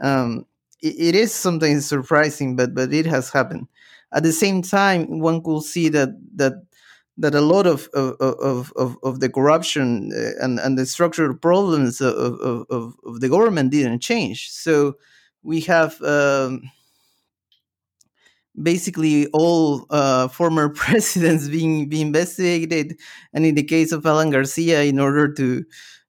um, 0.00 0.46
it, 0.82 0.94
it 0.98 1.14
is 1.14 1.34
something 1.34 1.80
surprising, 1.80 2.56
but 2.56 2.74
but 2.74 2.92
it 2.92 3.06
has 3.06 3.30
happened. 3.30 3.68
At 4.12 4.24
the 4.24 4.32
same 4.32 4.62
time, 4.62 5.20
one 5.20 5.42
could 5.42 5.62
see 5.62 5.88
that 5.90 6.10
that 6.36 6.54
that 7.20 7.34
a 7.34 7.40
lot 7.40 7.66
of 7.66 7.88
of, 7.92 8.16
of, 8.20 8.72
of, 8.76 8.96
of 9.02 9.20
the 9.20 9.28
corruption 9.28 10.10
uh, 10.12 10.42
and, 10.44 10.58
and 10.58 10.78
the 10.78 10.86
structural 10.86 11.34
problems 11.36 12.00
of, 12.00 12.40
of, 12.40 12.66
of, 13.04 13.20
the 13.20 13.28
government 13.28 13.70
didn't 13.70 14.00
change. 14.00 14.50
So 14.50 14.96
we 15.42 15.60
have 15.62 16.00
um, 16.02 16.62
basically 18.60 19.26
all 19.28 19.86
uh, 19.90 20.28
former 20.38 20.68
presidents 20.74 21.48
being 21.48 21.88
being 21.88 22.08
investigated, 22.08 22.98
and 23.32 23.44
in 23.44 23.54
the 23.54 23.64
case 23.64 23.92
of 23.92 24.06
Alan 24.06 24.30
Garcia, 24.30 24.82
in 24.82 24.98
order 24.98 25.32
to 25.34 25.64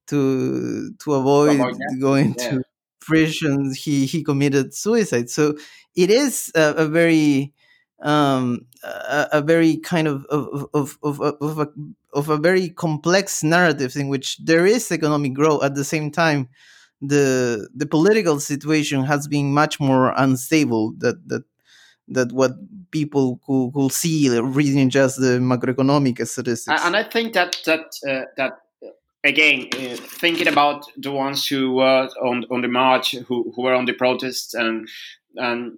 to 0.08 0.94
to 0.94 1.13
avoid 1.13 1.60
going 2.00 2.36
yeah. 2.38 2.50
to 2.51 2.63
prison, 3.01 3.74
he 3.75 4.06
he 4.06 4.24
committed 4.24 4.74
suicide. 4.74 5.30
So 5.30 5.58
it 5.94 6.10
is 6.10 6.51
a, 6.56 6.74
a 6.77 6.88
very 6.88 7.53
um, 8.01 8.65
a, 8.84 9.27
a, 9.34 9.41
very 9.41 9.77
kind 9.77 10.08
of 10.08 10.25
of, 10.25 10.67
of, 10.74 10.98
of, 11.03 11.22
of, 11.22 11.60
a, 11.60 11.67
of 12.13 12.29
a 12.29 12.38
very 12.38 12.70
complex 12.70 13.43
narrative 13.43 13.96
in 13.96 14.08
which 14.08 14.38
there 14.38 14.65
is 14.65 14.91
economic 14.91 15.34
growth 15.34 15.63
at 15.63 15.75
the 15.75 15.84
same 15.84 16.12
time 16.12 16.50
the 17.01 17.67
the 17.75 17.86
political 17.86 18.39
situation 18.39 19.03
has 19.03 19.27
been 19.27 19.53
much 19.53 19.79
more 19.79 20.13
unstable 20.17 20.93
that 21.00 21.27
that 21.27 21.43
that 22.08 22.31
what 22.31 22.51
people 22.91 23.39
could, 23.46 23.72
could 23.74 23.91
see 23.91 24.29
reading 24.39 24.89
just 24.89 25.20
the 25.20 25.39
macroeconomic 25.39 26.25
statistics. 26.27 26.81
And 26.84 26.96
I 26.96 27.03
think 27.03 27.34
that 27.34 27.58
that 27.65 27.86
uh, 28.08 28.25
that 28.38 28.53
again, 29.24 29.67
uh, 29.74 29.96
thinking 29.96 30.48
about 30.48 30.86
the 30.98 31.12
ones 31.12 31.48
who 31.48 31.74
were 31.74 32.10
on 32.22 32.46
on 32.51 32.62
the 32.62 32.67
march, 32.67 33.15
who, 33.15 33.51
who 33.55 33.62
were 33.63 33.74
on 33.74 33.86
the 33.86 33.93
protests, 33.93 34.53
and 34.53 34.88
and 35.36 35.77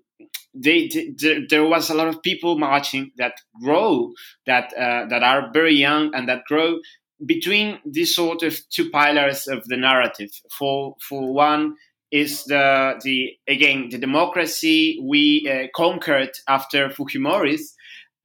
they, 0.54 0.88
they, 0.88 1.46
there 1.50 1.66
was 1.66 1.90
a 1.90 1.94
lot 1.94 2.08
of 2.08 2.22
people 2.22 2.58
marching 2.58 3.12
that 3.18 3.34
grow 3.62 4.12
that 4.46 4.74
uh, 4.74 5.08
that 5.08 5.24
are 5.24 5.52
very 5.54 5.76
young 5.76 6.14
and 6.14 6.30
that 6.30 6.44
grow 6.48 6.80
between 7.26 7.80
these 7.86 8.16
sort 8.16 8.44
of 8.44 8.58
two 8.70 8.90
pillars 8.90 9.48
of 9.48 9.64
the 9.66 9.78
narrative. 9.78 10.30
For 10.58 10.96
for 11.08 11.34
one 11.34 11.76
is 12.12 12.44
the 12.46 13.00
the 13.04 13.32
again 13.48 13.90
the 13.90 13.98
democracy 13.98 15.00
we 15.04 15.50
uh, 15.50 15.68
conquered 15.76 16.32
after 16.48 16.90
Fujimori's, 16.90 17.74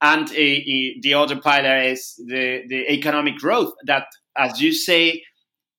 and 0.01 0.29
uh, 0.29 0.35
the 0.35 1.15
other 1.17 1.37
pillar 1.37 1.79
is 1.81 2.15
the 2.27 2.63
the 2.69 2.93
economic 2.93 3.37
growth 3.37 3.73
that, 3.87 4.07
as 4.37 4.61
you 4.61 4.73
say, 4.73 5.23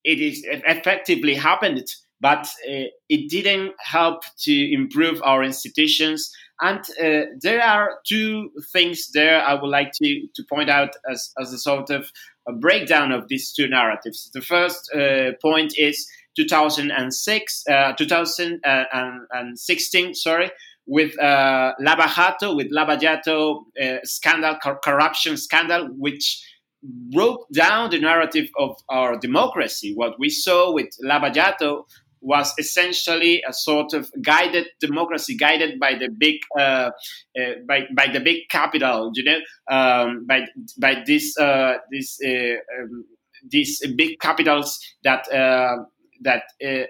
it 0.03 0.19
is 0.19 0.43
effectively 0.45 1.35
happened, 1.35 1.85
but 2.21 2.47
uh, 2.69 2.89
it 3.07 3.29
didn't 3.29 3.73
help 3.79 4.23
to 4.39 4.73
improve 4.73 5.21
our 5.23 5.41
institutions. 5.43 6.29
And 6.61 6.81
uh, 7.01 7.27
there 7.41 7.63
are 7.63 7.99
two 8.05 8.51
things 8.73 9.11
there 9.13 9.41
I 9.41 9.53
would 9.53 9.69
like 9.69 9.93
to, 10.03 10.27
to 10.35 10.43
point 10.49 10.69
out 10.69 10.89
as, 11.09 11.31
as 11.39 11.53
a 11.53 11.57
sort 11.57 11.89
of 11.89 12.11
a 12.47 12.53
breakdown 12.53 13.11
of 13.11 13.27
these 13.29 13.51
two 13.53 13.67
narratives. 13.67 14.29
The 14.33 14.41
first 14.41 14.91
uh, 14.93 15.31
point 15.41 15.73
is 15.77 16.07
2006, 16.35 17.63
uh, 17.69 17.93
2016, 17.93 20.15
sorry, 20.15 20.51
with 20.85 21.17
uh, 21.19 21.73
Lavajato, 21.81 22.55
with 22.55 22.67
Lava 22.71 22.97
Jato 22.99 23.65
uh, 23.81 23.97
scandal, 24.03 24.57
corruption 24.83 25.37
scandal, 25.37 25.87
which 25.97 26.43
broke 26.81 27.45
down 27.53 27.89
the 27.89 27.99
narrative 27.99 28.49
of 28.57 28.75
our 28.89 29.17
democracy. 29.17 29.93
What 29.93 30.19
we 30.19 30.29
saw 30.29 30.73
with 30.73 30.89
Lava 31.01 31.31
Jato 31.33 31.85
was 32.21 32.53
essentially 32.57 33.41
a 33.47 33.53
sort 33.53 33.93
of 33.93 34.11
guided 34.21 34.67
democracy, 34.79 35.35
guided 35.35 35.79
by 35.79 35.93
the 35.93 36.09
big, 36.09 36.37
uh, 36.57 36.91
uh, 37.39 37.53
by 37.67 37.83
by 37.95 38.07
the 38.11 38.19
big 38.19 38.49
capital, 38.49 39.11
you 39.13 39.23
know, 39.23 39.39
um, 39.69 40.25
by 40.25 40.45
by 40.77 41.03
this 41.05 41.37
uh, 41.37 41.75
this 41.91 42.19
uh, 42.25 42.55
um, 42.81 43.05
these 43.49 43.81
big 43.95 44.19
capitals 44.19 44.79
that 45.03 45.31
uh, 45.31 45.77
that 46.21 46.43
uh, 46.65 46.85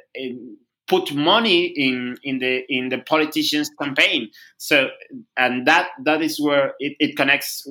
put 0.88 1.13
money 1.13 1.65
in 1.65 2.17
in 2.24 2.39
the 2.39 2.63
in 2.69 2.89
the 2.89 2.98
politicians' 3.00 3.69
campaign. 3.81 4.29
So, 4.57 4.89
and 5.38 5.67
that 5.67 5.89
that 6.05 6.21
is 6.21 6.39
where 6.39 6.74
it, 6.79 6.95
it 7.00 7.15
connects 7.15 7.67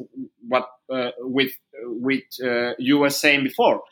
what 0.46 0.68
with 1.18 1.52
with 1.84 2.22
you 2.78 2.98
were 2.98 3.10
saying 3.10 3.44
before 3.44 3.82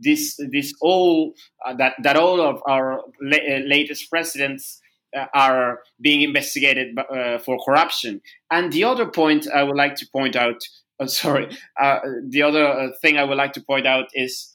this 0.00 0.38
this 0.50 0.74
all 0.80 1.34
uh, 1.64 1.74
that 1.74 1.94
that 2.02 2.16
all 2.16 2.40
of 2.40 2.62
our 2.66 3.02
la- 3.20 3.36
uh, 3.36 3.60
latest 3.66 4.10
presidents 4.10 4.80
uh, 5.16 5.26
are 5.34 5.80
being 6.00 6.22
investigated 6.22 6.98
uh, 6.98 7.38
for 7.38 7.58
corruption. 7.64 8.20
And 8.50 8.72
the 8.72 8.84
other 8.84 9.06
point 9.06 9.48
I 9.48 9.62
would 9.62 9.76
like 9.76 9.94
to 9.96 10.06
point 10.12 10.36
out, 10.36 10.62
uh, 11.00 11.06
sorry, 11.22 11.56
uh, 11.80 12.00
the 12.28 12.42
other 12.42 12.92
thing 13.00 13.16
I 13.16 13.24
would 13.24 13.38
like 13.38 13.52
to 13.54 13.62
point 13.62 13.86
out 13.86 14.08
is. 14.14 14.54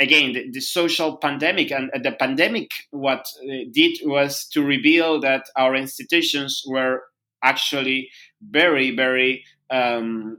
again, 0.00 0.32
the, 0.32 0.50
the, 0.56 0.60
social 0.60 1.18
pandemic 1.18 1.70
and 1.70 1.90
the 2.02 2.12
pandemic, 2.12 2.70
what 2.92 3.26
did 3.78 3.92
was 4.04 4.46
to 4.52 4.64
reveal 4.64 5.20
that 5.20 5.44
our 5.54 5.74
institutions 5.74 6.62
were 6.66 7.02
actually 7.42 8.08
very, 8.40 8.96
very 8.96 9.44
um, 9.70 10.38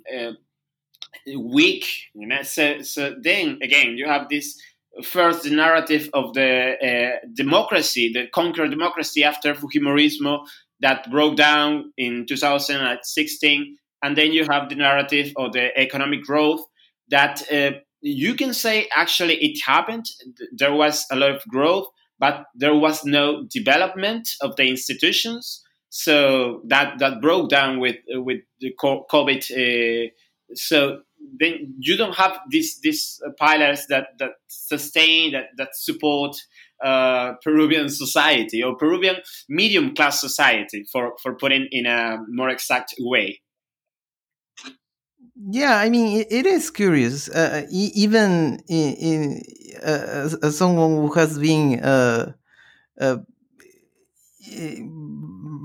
weak. 1.38 1.86
You 2.13 2.27
know, 2.27 2.41
so 2.44 2.82
so 2.82 3.15
then 3.22 3.60
again 3.62 3.98
you 3.98 4.08
have 4.08 4.30
this 4.30 4.60
first 5.03 5.46
narrative 5.50 6.10
of 6.13 6.34
the 6.34 6.75
uh, 6.82 7.25
democracy, 7.34 8.12
the 8.13 8.27
conquered 8.27 8.72
democracy 8.72 9.24
after 9.24 9.53
Fujimorismo 9.53 10.46
that 10.82 11.10
broke 11.10 11.38
down 11.38 11.94
in 11.98 12.25
2016, 12.27 13.77
and 14.03 14.18
then 14.18 14.32
you 14.32 14.46
have 14.50 14.68
the 14.70 14.75
narrative 14.75 15.32
of 15.38 15.53
the 15.53 15.77
economic 15.77 16.24
growth 16.24 16.62
that 17.10 17.44
uh, 17.51 17.72
you 18.01 18.36
can 18.36 18.53
say 18.53 18.88
actually 18.96 19.36
it 19.36 19.60
happened. 19.63 20.06
There 20.51 20.74
was 20.74 21.06
a 21.12 21.15
lot 21.15 21.32
of 21.32 21.44
growth, 21.48 21.88
but 22.20 22.46
there 22.56 22.75
was 22.75 23.06
no 23.06 23.46
development 23.50 24.30
of 24.41 24.56
the 24.56 24.68
institutions. 24.68 25.63
So 25.89 26.62
that 26.68 27.00
that 27.00 27.22
broke 27.22 27.50
down 27.50 27.80
with 27.80 27.98
with 28.10 28.41
the 28.60 28.74
COVID. 28.80 29.51
Uh, 29.51 30.12
so 30.55 31.01
then 31.39 31.75
you 31.79 31.98
don't 31.98 32.15
have 32.15 32.39
these 32.50 32.79
these 32.81 33.22
pillars 33.39 33.86
that 33.88 34.08
that 34.20 34.31
sustain 34.48 35.31
that 35.34 35.46
that 35.58 35.75
support 35.75 36.36
uh, 36.84 37.34
Peruvian 37.43 37.89
society 37.89 38.63
or 38.63 38.75
Peruvian 38.75 39.17
medium 39.48 39.93
class 39.96 40.20
society 40.20 40.86
for 40.91 41.13
for 41.22 41.36
putting 41.36 41.67
in 41.72 41.86
a 41.86 42.17
more 42.27 42.50
exact 42.50 42.96
way. 43.00 43.41
Yeah, 45.36 45.77
I 45.77 45.89
mean 45.89 46.22
it, 46.22 46.27
it 46.31 46.46
is 46.46 46.70
curious. 46.70 47.29
Uh, 47.29 47.65
even 47.72 48.62
in, 48.67 48.93
in 48.96 49.41
uh, 49.84 50.29
someone 50.51 50.98
who 50.98 51.12
has 51.13 51.38
been 51.39 51.79
uh, 51.79 52.34
uh, 53.00 53.17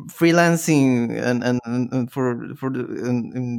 freelancing 0.08 1.16
and, 1.18 1.42
and, 1.42 1.60
and 1.64 2.12
for 2.12 2.54
for 2.54 2.70
the 2.70 2.80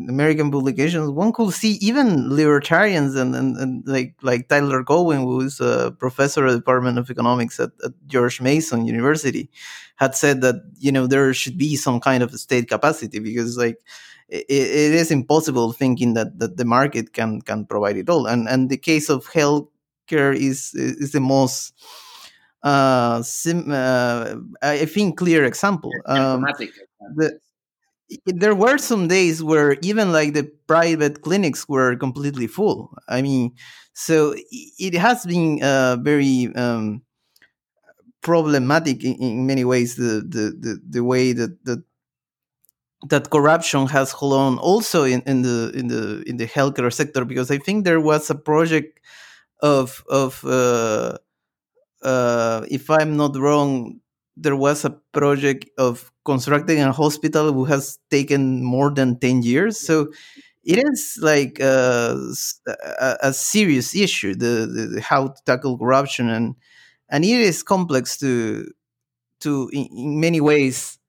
American 0.10 0.52
publications, 0.52 1.10
one 1.10 1.34
could 1.34 1.54
see 1.54 1.74
even 1.82 2.30
libertarians 2.30 3.16
and, 3.16 3.36
and, 3.36 3.58
and 3.58 3.88
like 3.88 4.16
like 4.22 4.48
Tyler 4.48 4.84
Cowen, 4.84 5.22
who 5.22 5.42
is 5.42 5.60
a 5.60 5.92
professor 5.98 6.46
at 6.46 6.52
the 6.52 6.58
Department 6.58 6.98
of 6.98 7.10
Economics 7.10 7.60
at, 7.60 7.72
at 7.84 7.92
George 8.06 8.40
Mason 8.42 8.86
University, 8.86 9.50
had 9.96 10.16
said 10.16 10.42
that 10.42 10.56
you 10.78 10.92
know 10.92 11.08
there 11.08 11.34
should 11.34 11.58
be 11.58 11.76
some 11.76 12.00
kind 12.00 12.22
of 12.22 12.32
state 12.40 12.70
capacity 12.70 13.20
because 13.20 13.58
like 13.58 13.80
it, 14.30 14.46
it 14.50 14.94
is 14.94 15.12
impossible 15.12 15.72
thinking 15.72 16.14
that, 16.14 16.40
that 16.40 16.58
the 16.58 16.66
market 16.66 17.14
can 17.14 17.42
can 17.42 17.66
provide 17.66 17.98
it 17.98 18.10
all. 18.10 18.28
And 18.28 18.48
and 18.48 18.70
the 18.70 18.78
case 18.78 19.10
of 19.10 19.28
healthcare 19.28 20.36
is 20.36 20.74
is 20.74 21.12
the 21.12 21.22
most 21.22 21.74
uh, 22.68 23.22
sim, 23.24 23.72
uh, 23.72 24.36
I 24.62 24.86
think 24.86 25.18
clear 25.18 25.46
example. 25.46 25.92
Um, 26.06 26.46
the, 27.16 27.40
there 28.26 28.56
were 28.56 28.78
some 28.78 29.08
days 29.08 29.42
where 29.42 29.78
even 29.82 30.12
like 30.12 30.34
the 30.34 30.52
private 30.68 31.22
clinics 31.22 31.68
were 31.68 31.96
completely 31.96 32.48
full. 32.48 32.94
I 33.08 33.22
mean, 33.22 33.56
so 33.94 34.36
it 34.52 34.94
has 34.96 35.26
been 35.26 35.64
uh, 35.64 35.98
very 36.02 36.54
um, 36.56 37.04
problematic 38.22 39.04
in, 39.04 39.16
in, 39.16 39.48
many 39.48 39.64
ways. 39.64 39.96
The, 39.96 40.24
the 40.28 40.46
the 40.60 40.82
the 40.90 41.04
way 41.04 41.34
that 41.34 41.64
that 41.66 41.84
that 43.10 43.30
corruption 43.30 43.88
has 43.88 44.12
grown 44.12 44.58
also 44.58 45.04
in, 45.04 45.22
in 45.26 45.42
the 45.42 45.72
in 45.74 45.88
the 45.88 46.24
in 46.28 46.38
the 46.38 46.48
healthcare 46.48 46.92
sector 46.92 47.24
because 47.24 47.50
I 47.50 47.60
think 47.60 47.86
there 47.86 48.02
was 48.02 48.30
a 48.30 48.36
project 48.36 49.00
of 49.62 50.04
of 50.10 50.44
uh, 50.46 51.18
uh, 52.04 52.66
if 52.70 52.90
I'm 52.90 53.18
not 53.18 53.36
wrong, 53.38 54.00
there 54.36 54.56
was 54.56 54.86
a 54.86 54.92
project 55.12 55.66
of 55.78 56.12
constructing 56.24 56.80
a 56.80 56.92
hospital 56.92 57.52
who 57.54 57.66
has 57.66 57.98
taken 58.12 58.64
more 58.64 58.92
than 58.92 59.20
10 59.20 59.42
years. 59.42 59.80
So 59.80 60.12
it 60.64 60.78
is 60.78 61.18
like 61.22 61.60
a, 61.60 62.20
a, 62.68 63.18
a 63.22 63.34
serious 63.34 63.96
issue, 63.96 64.36
the, 64.36 64.90
the, 64.94 65.02
how 65.02 65.30
to 65.30 65.42
tackle 65.46 65.78
corruption. 65.78 66.30
And, 66.30 66.56
and 67.10 67.24
it 67.24 67.40
is 67.40 67.64
complex 67.64 68.18
to, 68.18 68.70
to 69.42 69.70
in, 69.74 69.88
in 69.96 70.20
many 70.20 70.42
ways, 70.42 71.00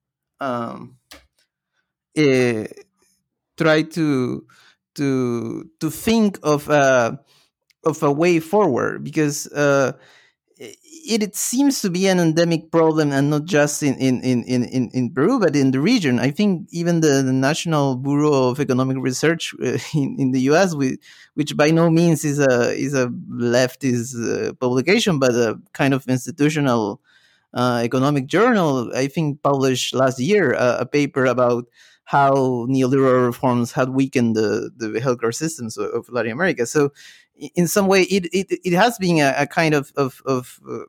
um, 0.41 0.97
uh, 2.17 2.65
try 3.57 3.83
to, 3.83 4.47
to, 4.95 5.71
to 5.81 5.91
think 5.91 6.39
of 6.43 6.69
a, 6.69 7.21
of 7.85 8.03
a 8.03 8.13
way 8.13 8.41
forward 8.41 9.05
because, 9.05 9.47
uh, 9.49 9.93
it, 10.59 11.23
it 11.23 11.37
seems 11.37 11.81
to 11.83 11.91
be 11.91 12.07
an 12.09 12.19
endemic 12.19 12.71
problem 12.71 13.13
and 13.13 13.31
not 13.31 13.45
just 13.45 13.83
in, 13.83 13.95
in, 13.97 14.21
in, 14.23 14.45
in, 14.45 14.91
in 14.93 15.11
Peru, 15.13 15.39
but 15.39 15.55
in 15.55 15.71
the 15.71 15.81
region. 15.81 16.19
I 16.19 16.31
think 16.31 16.69
even 16.71 17.01
the, 17.01 17.23
the 17.23 17.33
National 17.33 17.97
Bureau 17.97 18.51
of 18.51 18.61
Economic 18.61 18.97
Research 19.01 19.55
in, 19.95 20.17
in 20.19 20.33
the 20.33 20.41
US, 20.53 20.75
we, 20.75 20.99
which 21.35 21.57
by 21.57 21.71
no 21.71 21.91
means 21.91 22.25
is 22.25 22.39
a, 22.39 22.73
is 22.73 22.95
a 22.95 23.09
leftist 23.31 24.15
uh, 24.17 24.53
publication, 24.55 25.19
but 25.19 25.33
a 25.33 25.61
kind 25.73 25.95
of 25.95 26.07
institutional 26.09 27.01
uh, 27.55 27.81
economic 27.83 28.27
journal, 28.27 28.91
I 28.95 29.07
think 29.07 29.43
published 29.43 29.95
last 29.95 30.21
year 30.21 30.53
a 30.53 30.85
paper 30.85 31.25
about 31.25 31.65
how 32.05 32.33
neoliberal 32.69 33.27
reforms 33.27 33.73
had 33.73 33.91
weakened 33.91 34.35
the, 34.35 34.71
the 34.77 34.99
healthcare 34.99 35.35
systems 35.35 35.77
of, 35.77 35.91
of 35.91 36.09
Latin 36.09 36.33
America. 36.33 36.67
So 36.67 36.91
in 37.55 37.69
some 37.69 37.87
way, 37.87 38.03
it 38.03 38.27
it, 38.33 38.61
it 38.65 38.73
has 38.73 38.99
been 38.99 39.19
a, 39.19 39.35
a 39.39 39.47
kind 39.47 39.75
of 39.75 39.93
of, 39.97 40.21
of 40.27 40.61
uh, 40.69 40.85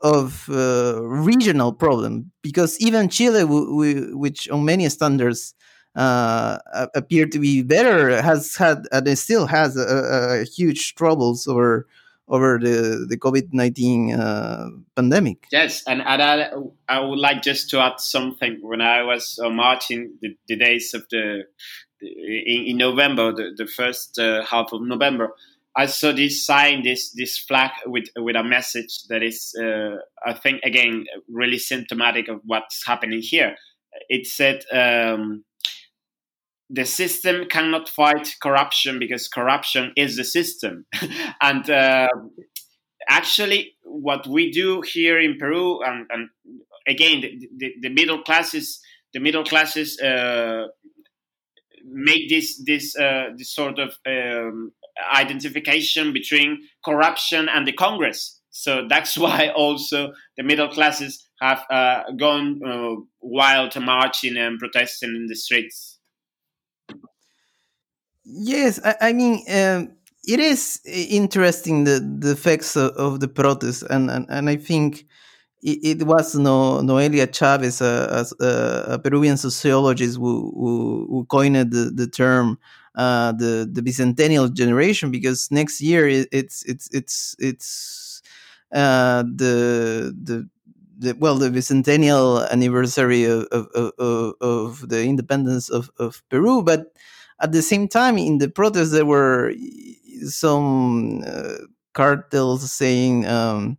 of 0.00 0.48
uh, 0.50 1.02
regional 1.02 1.72
problem 1.72 2.30
because 2.42 2.78
even 2.80 3.08
Chile, 3.08 3.44
which 3.44 4.48
on 4.50 4.64
many 4.64 4.88
standards 4.88 5.54
uh, 5.94 6.58
appear 6.94 7.26
to 7.26 7.38
be 7.38 7.62
better, 7.62 8.20
has 8.22 8.56
had 8.56 8.86
and 8.92 9.18
still 9.18 9.46
has 9.46 9.76
a, 9.76 10.40
a 10.40 10.44
huge 10.44 10.94
troubles 10.94 11.46
over 11.46 11.86
over 12.28 12.58
the 12.58 13.06
the 13.08 13.16
COVID 13.16 13.52
nineteen 13.52 14.12
uh, 14.12 14.68
pandemic. 14.94 15.46
Yes, 15.52 15.82
and, 15.86 16.02
and 16.02 16.22
I, 16.22 16.50
I 16.88 17.00
would 17.00 17.18
like 17.18 17.42
just 17.42 17.70
to 17.70 17.80
add 17.80 18.00
something. 18.00 18.58
When 18.60 18.80
I 18.80 19.02
was 19.02 19.38
uh, 19.42 19.48
marching 19.48 20.18
the, 20.20 20.36
the 20.48 20.56
days 20.56 20.92
of 20.92 21.06
the 21.10 21.44
in, 22.00 22.64
in, 22.66 22.76
November, 22.76 23.32
the, 23.32 23.52
the 23.56 23.66
first 23.66 24.18
uh, 24.18 24.44
half 24.44 24.72
of 24.72 24.82
November, 24.82 25.30
I 25.76 25.86
saw 25.86 26.12
this 26.12 26.44
sign, 26.44 26.82
this 26.82 27.10
this 27.10 27.36
flag 27.36 27.70
with 27.84 28.06
with 28.16 28.36
a 28.36 28.42
message 28.42 29.04
that 29.08 29.22
is, 29.22 29.54
uh, 29.60 29.96
I 30.24 30.32
think, 30.32 30.62
again, 30.64 31.04
really 31.28 31.58
symptomatic 31.58 32.28
of 32.28 32.40
what's 32.44 32.86
happening 32.86 33.20
here. 33.22 33.56
It 34.08 34.26
said. 34.26 34.64
Um, 34.72 35.44
the 36.68 36.84
system 36.84 37.44
cannot 37.48 37.88
fight 37.88 38.34
corruption 38.42 38.98
because 38.98 39.28
corruption 39.28 39.92
is 39.96 40.16
the 40.16 40.24
system. 40.24 40.84
and 41.40 41.70
uh, 41.70 42.08
actually, 43.08 43.76
what 43.84 44.26
we 44.26 44.50
do 44.50 44.82
here 44.82 45.20
in 45.20 45.38
Peru, 45.38 45.80
and, 45.84 46.06
and 46.10 46.28
again, 46.88 47.20
the, 47.20 47.48
the, 47.56 47.74
the, 47.82 47.88
middle 47.88 48.22
classes, 48.22 48.80
the 49.14 49.20
middle 49.20 49.44
classes 49.44 50.00
uh, 50.00 50.66
make 51.90 52.28
this 52.28 52.62
this 52.64 52.96
uh, 52.96 53.30
this 53.36 53.54
sort 53.54 53.78
of 53.78 53.96
um, 54.06 54.72
identification 55.14 56.12
between 56.12 56.62
corruption 56.84 57.48
and 57.48 57.66
the 57.66 57.72
Congress. 57.72 58.40
So 58.50 58.86
that's 58.88 59.16
why 59.24 59.50
also 59.54 60.12
the 60.36 60.42
middle 60.42 60.68
classes 60.68 61.26
have 61.40 61.64
uh, 61.70 62.02
gone 62.16 62.60
uh, 62.66 62.94
wild 63.20 63.78
marching 63.80 64.36
and 64.36 64.58
protesting 64.58 65.10
in 65.10 65.26
the 65.26 65.36
streets. 65.36 65.98
Yes, 68.24 68.80
I, 68.84 68.94
I 69.00 69.12
mean 69.12 69.44
um, 69.50 69.92
it 70.26 70.40
is 70.40 70.80
interesting 70.84 71.84
the 71.84 72.00
the 72.00 72.32
effects 72.32 72.76
of, 72.76 72.90
of 72.92 73.20
the 73.20 73.28
protest, 73.28 73.84
and, 73.88 74.10
and 74.10 74.26
and 74.28 74.50
I 74.50 74.56
think 74.56 75.06
it, 75.62 76.00
it 76.00 76.06
was 76.06 76.34
no 76.34 76.80
Noelia 76.82 77.32
Chavez, 77.32 77.80
a, 77.80 78.26
a, 78.40 78.94
a 78.94 78.98
Peruvian 78.98 79.36
sociologist, 79.36 80.16
who, 80.16 80.52
who, 80.54 81.06
who 81.10 81.24
coined 81.26 81.56
the 81.56 81.90
the 81.94 82.06
term 82.06 82.58
uh, 82.94 83.32
the 83.32 83.68
the 83.70 83.82
bicentennial 83.82 84.52
generation 84.52 85.10
because 85.10 85.50
next 85.50 85.80
year 85.80 86.08
it, 86.08 86.28
it's 86.32 86.64
it's 86.64 86.88
it's 86.92 87.36
it's 87.38 88.22
uh, 88.74 89.22
the 89.22 90.14
the 90.22 90.48
the, 90.98 91.14
well, 91.18 91.34
the 91.36 91.50
bicentennial 91.50 92.48
anniversary 92.50 93.24
of, 93.24 93.44
of, 93.52 93.66
of, 93.98 94.34
of 94.40 94.88
the 94.88 95.04
independence 95.04 95.68
of, 95.68 95.90
of 95.98 96.22
Peru, 96.30 96.62
but 96.62 96.86
at 97.38 97.52
the 97.52 97.60
same 97.60 97.86
time, 97.86 98.16
in 98.16 98.38
the 98.38 98.48
protests, 98.48 98.92
there 98.92 99.04
were 99.04 99.52
some 100.26 101.22
uh, 101.26 101.56
cartels 101.92 102.70
saying 102.72 103.26
um, 103.26 103.76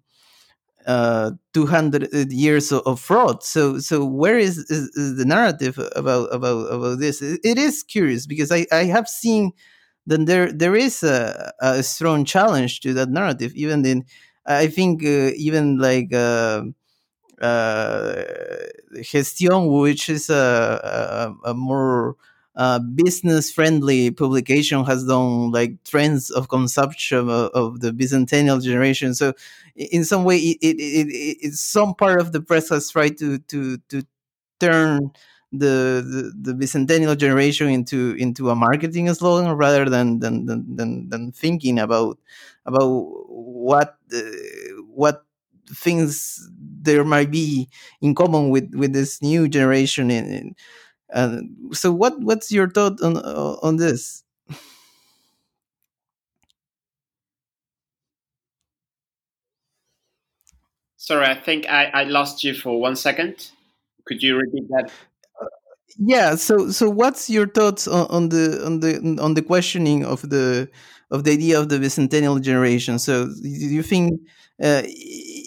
uh, 0.88 1.32
200 1.53 2.32
years 2.32 2.72
of, 2.72 3.00
fraud. 3.00 3.44
So, 3.44 3.79
so 3.79 4.06
where 4.06 4.38
is, 4.38 4.58
is, 4.58 4.89
is, 4.96 5.17
the 5.17 5.25
narrative 5.25 5.77
about 5.96 6.34
about 6.34 6.74
about 6.74 7.00
this? 7.00 7.22
it, 7.22 7.58
is 7.58 7.84
curious 7.84 8.25
because 8.25 8.51
I, 8.51 8.65
I 8.72 8.86
have 8.86 9.08
seen 9.08 9.51
that 10.06 10.25
there 10.25 10.51
there 10.51 10.75
is 10.75 11.03
a, 11.03 11.51
a 11.60 11.84
strong 11.84 12.25
challenge 12.25 12.79
to 12.82 12.94
that 12.94 13.10
narrative. 13.10 13.51
Even 13.56 13.86
in, 13.86 14.06
I 14.46 14.67
think 14.67 15.03
uh, 15.03 15.32
even 15.36 15.77
like. 15.77 16.13
Uh, 16.13 16.63
uh, 17.41 18.24
Gestión, 18.95 19.80
which 19.80 20.10
is 20.10 20.30
a, 20.30 21.36
a, 21.45 21.52
a 21.52 21.54
more 21.54 22.15
uh, 22.58 22.80
business 22.80 23.52
friendly 23.52 24.10
publication 24.10 24.84
has 24.84 25.06
done 25.06 25.52
like 25.52 25.84
trends 25.84 26.32
of 26.32 26.50
consumption 26.50 27.20
of, 27.20 27.30
of, 27.30 27.80
the 27.82 27.91
bicentennial 27.91 28.62
generation. 28.62 29.13
So 29.13 29.34
in 29.76 30.04
some 30.04 30.24
way 30.24 30.38
it, 30.38 30.58
it, 30.62 30.78
it, 30.80 31.38
it, 31.39 31.54
some 31.54 31.93
part 31.93 32.20
of 32.20 32.32
the 32.32 32.41
press 32.41 32.70
has 32.70 32.89
tried 32.89 33.17
to 33.20 33.38
to 33.38 33.78
to 33.89 34.02
turn 34.60 35.12
the, 35.52 36.34
the, 36.36 36.54
the 36.54 36.54
bicentennial 36.54 37.15
generation 37.15 37.70
into 37.70 38.15
into 38.17 38.50
a 38.50 38.56
marketing 38.56 39.13
slogan 39.13 39.52
rather 39.54 39.88
than 39.88 40.20
than 40.20 40.48
than, 40.48 40.76
than, 40.76 41.10
than 41.10 41.32
thinking 41.32 41.78
about 41.78 42.17
about 42.65 42.89
what 43.30 43.98
uh, 44.15 44.22
what 44.89 45.24
things 45.70 46.50
there 46.60 47.04
might 47.04 47.30
be 47.30 47.70
in 48.02 48.15
common 48.15 48.50
with 48.50 48.74
with 48.74 48.93
this 48.93 49.22
new 49.22 49.48
generation 49.48 50.10
in, 50.10 50.26
in 50.26 50.56
and 51.10 51.76
so, 51.76 51.91
what 51.91 52.20
what's 52.20 52.52
your 52.52 52.70
thought 52.70 53.02
on 53.02 53.17
uh, 53.17 53.56
on 53.62 53.78
this? 53.78 54.24
Sorry, 60.98 61.26
I 61.26 61.36
think 61.36 61.67
I, 61.70 61.86
I 61.86 62.04
lost 62.04 62.43
you 62.43 62.54
for 62.54 62.80
one 62.82 62.96
second. 62.96 63.52
Could 64.06 64.22
you 64.22 64.36
repeat 64.36 64.67
that? 64.70 64.91
yeah. 65.98 66.36
So 66.36 66.70
so, 66.70 66.89
what's 66.89 67.30
your 67.30 67.48
thoughts 67.48 67.88
on, 67.88 68.08
on 68.10 68.30
the 68.30 68.65
on 68.65 68.80
the 68.80 69.17
on 69.22 69.34
the 69.34 69.41
questioning 69.41 70.06
of 70.06 70.30
the 70.30 70.70
of 71.12 71.24
the 71.24 71.32
idea 71.32 71.60
of 71.60 71.70
the 71.70 71.78
bicentennial 71.78 72.41
generation? 72.41 73.00
So, 73.00 73.28
do 73.28 73.48
you 73.50 73.84
think 73.84 74.20
uh, 74.62 74.84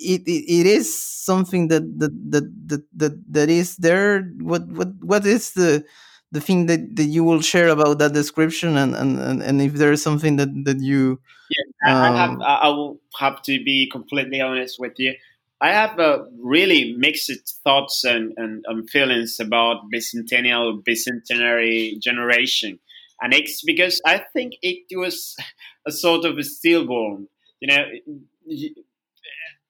it, 0.00 0.22
it, 0.26 0.44
it 0.60 0.66
is 0.66 0.88
something 0.90 1.68
that 1.68 1.82
that, 1.98 2.12
that 2.30 2.46
that 2.66 2.84
that 2.96 3.32
that 3.32 3.48
is 3.48 3.76
there. 3.76 4.22
What 4.40 4.66
what 4.68 4.88
what 5.00 5.26
is 5.26 5.52
the 5.52 5.84
the 6.32 6.40
thing 6.40 6.66
that, 6.66 6.96
that 6.96 7.04
you 7.04 7.24
will 7.24 7.40
share 7.40 7.68
about 7.68 7.98
that 7.98 8.12
description? 8.12 8.76
And 8.76 8.94
and, 8.94 9.42
and 9.42 9.62
if 9.62 9.74
there 9.74 9.92
is 9.92 10.02
something 10.02 10.36
that 10.36 10.48
that 10.64 10.80
you 10.80 11.20
yeah 11.50 11.92
um, 11.92 12.14
I, 12.14 12.16
have, 12.16 12.40
I 12.40 12.68
will 12.68 13.00
have 13.18 13.42
to 13.42 13.62
be 13.62 13.88
completely 13.90 14.40
honest 14.40 14.78
with 14.78 14.94
you. 14.98 15.14
I 15.62 15.72
have 15.72 15.98
a 15.98 16.24
really 16.38 16.94
mixed 16.96 17.30
thoughts 17.62 18.02
and, 18.04 18.32
and, 18.38 18.64
and 18.66 18.88
feelings 18.88 19.38
about 19.38 19.90
bicentennial 19.94 20.82
bicentenary 20.82 22.00
generation. 22.00 22.78
And 23.20 23.34
it's 23.34 23.62
because 23.62 24.00
I 24.06 24.22
think 24.32 24.54
it 24.62 24.96
was 24.96 25.36
a 25.86 25.92
sort 25.92 26.24
of 26.24 26.38
a 26.38 26.44
stillborn 26.44 27.28
you 27.60 27.68
know 27.68 27.84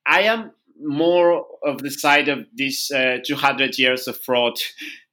I 0.07 0.23
am 0.23 0.53
more 0.83 1.45
of 1.65 1.83
the 1.83 1.91
side 1.91 2.29
of 2.29 2.47
this 2.55 2.91
uh, 2.91 3.19
200 3.25 3.79
years 3.79 4.09
of 4.09 4.19
fraud 4.19 4.55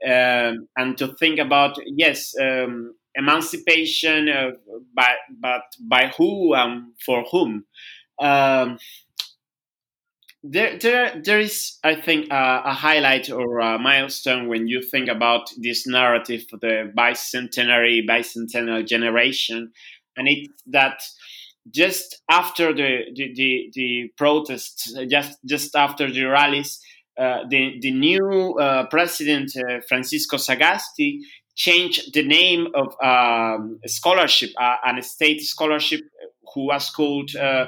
um, 0.05 0.67
and 0.77 0.97
to 0.97 1.13
think 1.19 1.39
about 1.39 1.77
yes 1.85 2.33
um, 2.41 2.93
emancipation 3.15 4.29
uh, 4.29 4.51
by, 4.95 5.15
but 5.41 5.63
by 5.81 6.11
who 6.17 6.53
and 6.53 6.93
for 7.05 7.23
whom. 7.31 7.65
Um, 8.19 8.77
there, 10.43 10.77
there, 10.79 11.21
there 11.23 11.39
is, 11.39 11.77
I 11.83 11.95
think, 11.95 12.31
uh, 12.31 12.61
a 12.63 12.73
highlight 12.73 13.29
or 13.29 13.59
a 13.59 13.79
milestone 13.79 14.47
when 14.47 14.67
you 14.67 14.81
think 14.81 15.09
about 15.09 15.51
this 15.57 15.85
narrative 15.85 16.45
for 16.49 16.57
the 16.57 16.91
bicentenary, 16.95 18.07
bicentennial 18.07 18.87
generation, 18.87 19.71
and 20.15 20.27
it's 20.27 20.63
that 20.67 21.01
just 21.71 22.21
after 22.29 22.73
the 22.73 23.05
the, 23.15 23.33
the, 23.35 23.69
the 23.73 24.11
protests, 24.17 24.93
just 25.09 25.37
just 25.45 25.75
after 25.75 26.11
the 26.11 26.25
rallies, 26.25 26.79
uh, 27.17 27.39
the 27.49 27.77
the 27.81 27.91
new 27.91 28.53
uh, 28.59 28.85
president 28.87 29.51
uh, 29.57 29.81
Francisco 29.87 30.37
Sagasti 30.37 31.19
changed 31.55 32.13
the 32.13 32.23
name 32.23 32.67
of 32.75 32.95
um, 33.03 33.79
a 33.83 33.89
scholarship, 33.89 34.51
uh, 34.59 34.75
an 34.85 35.01
state 35.01 35.41
scholarship, 35.41 36.01
who 36.53 36.67
was 36.67 36.89
called 36.89 37.35
uh, 37.35 37.67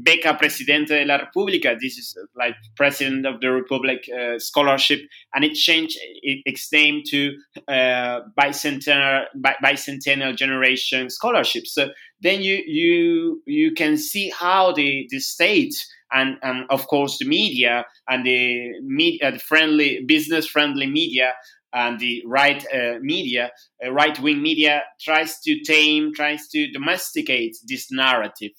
Beca 0.00 0.38
Presidente 0.38 0.94
de 0.94 1.04
la 1.04 1.16
República. 1.18 1.76
This 1.80 1.98
is 1.98 2.16
like 2.36 2.54
President 2.76 3.26
of 3.26 3.40
the 3.40 3.50
Republic 3.50 4.08
uh, 4.08 4.38
scholarship, 4.38 5.00
and 5.34 5.44
it 5.44 5.54
changed 5.54 5.98
its 6.22 6.72
name 6.72 7.02
to 7.10 7.36
uh, 7.68 8.20
bicentennial, 8.38 9.24
bicentennial 9.62 10.36
generation 10.36 11.10
scholarship. 11.10 11.66
So 11.66 11.90
then 12.20 12.42
you 12.42 12.62
you 12.66 13.42
you 13.46 13.72
can 13.72 13.96
see 13.96 14.30
how 14.30 14.72
the 14.72 15.06
the 15.10 15.20
state 15.20 15.74
and 16.12 16.36
and 16.42 16.66
of 16.70 16.86
course 16.86 17.18
the 17.18 17.26
media 17.26 17.84
and 18.08 18.24
the 18.24 18.80
media 18.82 19.32
the 19.32 19.38
friendly 19.38 20.04
business 20.06 20.46
friendly 20.46 20.86
media 20.86 21.32
and 21.76 22.00
the 22.00 22.24
right 22.26 22.64
uh, 22.74 22.98
media, 23.00 23.52
uh, 23.84 23.92
right 23.92 24.18
wing 24.18 24.42
media, 24.42 24.82
tries 25.00 25.38
to 25.40 25.60
tame, 25.60 26.12
tries 26.14 26.48
to 26.48 26.72
domesticate 26.72 27.56
this 27.68 27.92
narrative 27.92 28.52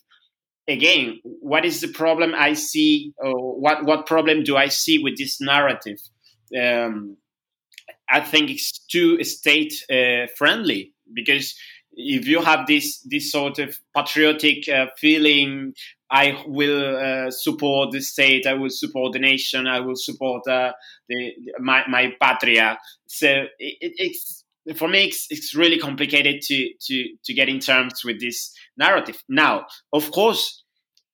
again, 0.67 1.19
what 1.23 1.65
is 1.65 1.81
the 1.81 1.87
problem 1.87 2.33
I 2.35 2.53
see? 2.53 3.13
What 3.17 3.85
what 3.85 4.05
problem 4.05 4.43
do 4.43 4.57
I 4.57 4.67
see 4.67 4.97
with 4.97 5.17
this 5.17 5.39
narrative? 5.39 5.99
Um, 6.57 7.17
I 8.09 8.21
think 8.21 8.49
it's 8.49 8.79
too 8.87 9.23
state 9.23 9.73
uh, 9.89 10.27
friendly 10.37 10.93
because 11.13 11.55
if 11.97 12.27
you 12.27 12.41
have 12.41 12.67
this 12.67 12.99
this 13.01 13.31
sort 13.31 13.59
of 13.59 13.77
patriotic 13.95 14.69
uh, 14.69 14.85
feeling, 14.97 15.73
I 16.09 16.41
will 16.47 16.95
uh, 16.95 17.31
support 17.31 17.91
the 17.91 18.01
state, 18.01 18.45
I 18.45 18.53
will 18.53 18.69
support 18.69 19.13
the 19.13 19.19
nation, 19.19 19.67
I 19.67 19.79
will 19.79 19.95
support 19.95 20.47
uh, 20.47 20.73
the 21.09 21.33
my 21.59 21.83
my 21.87 22.13
patria. 22.21 22.77
So 23.07 23.27
it, 23.59 23.93
it's 23.97 24.45
for 24.75 24.87
me, 24.87 25.05
it's, 25.05 25.27
it's 25.29 25.55
really 25.55 25.79
complicated 25.79 26.41
to 26.43 26.69
to 26.87 27.07
to 27.25 27.33
get 27.33 27.49
in 27.49 27.59
terms 27.59 28.03
with 28.05 28.19
this 28.19 28.53
narrative. 28.77 29.23
Now, 29.27 29.65
of 29.91 30.11
course, 30.11 30.63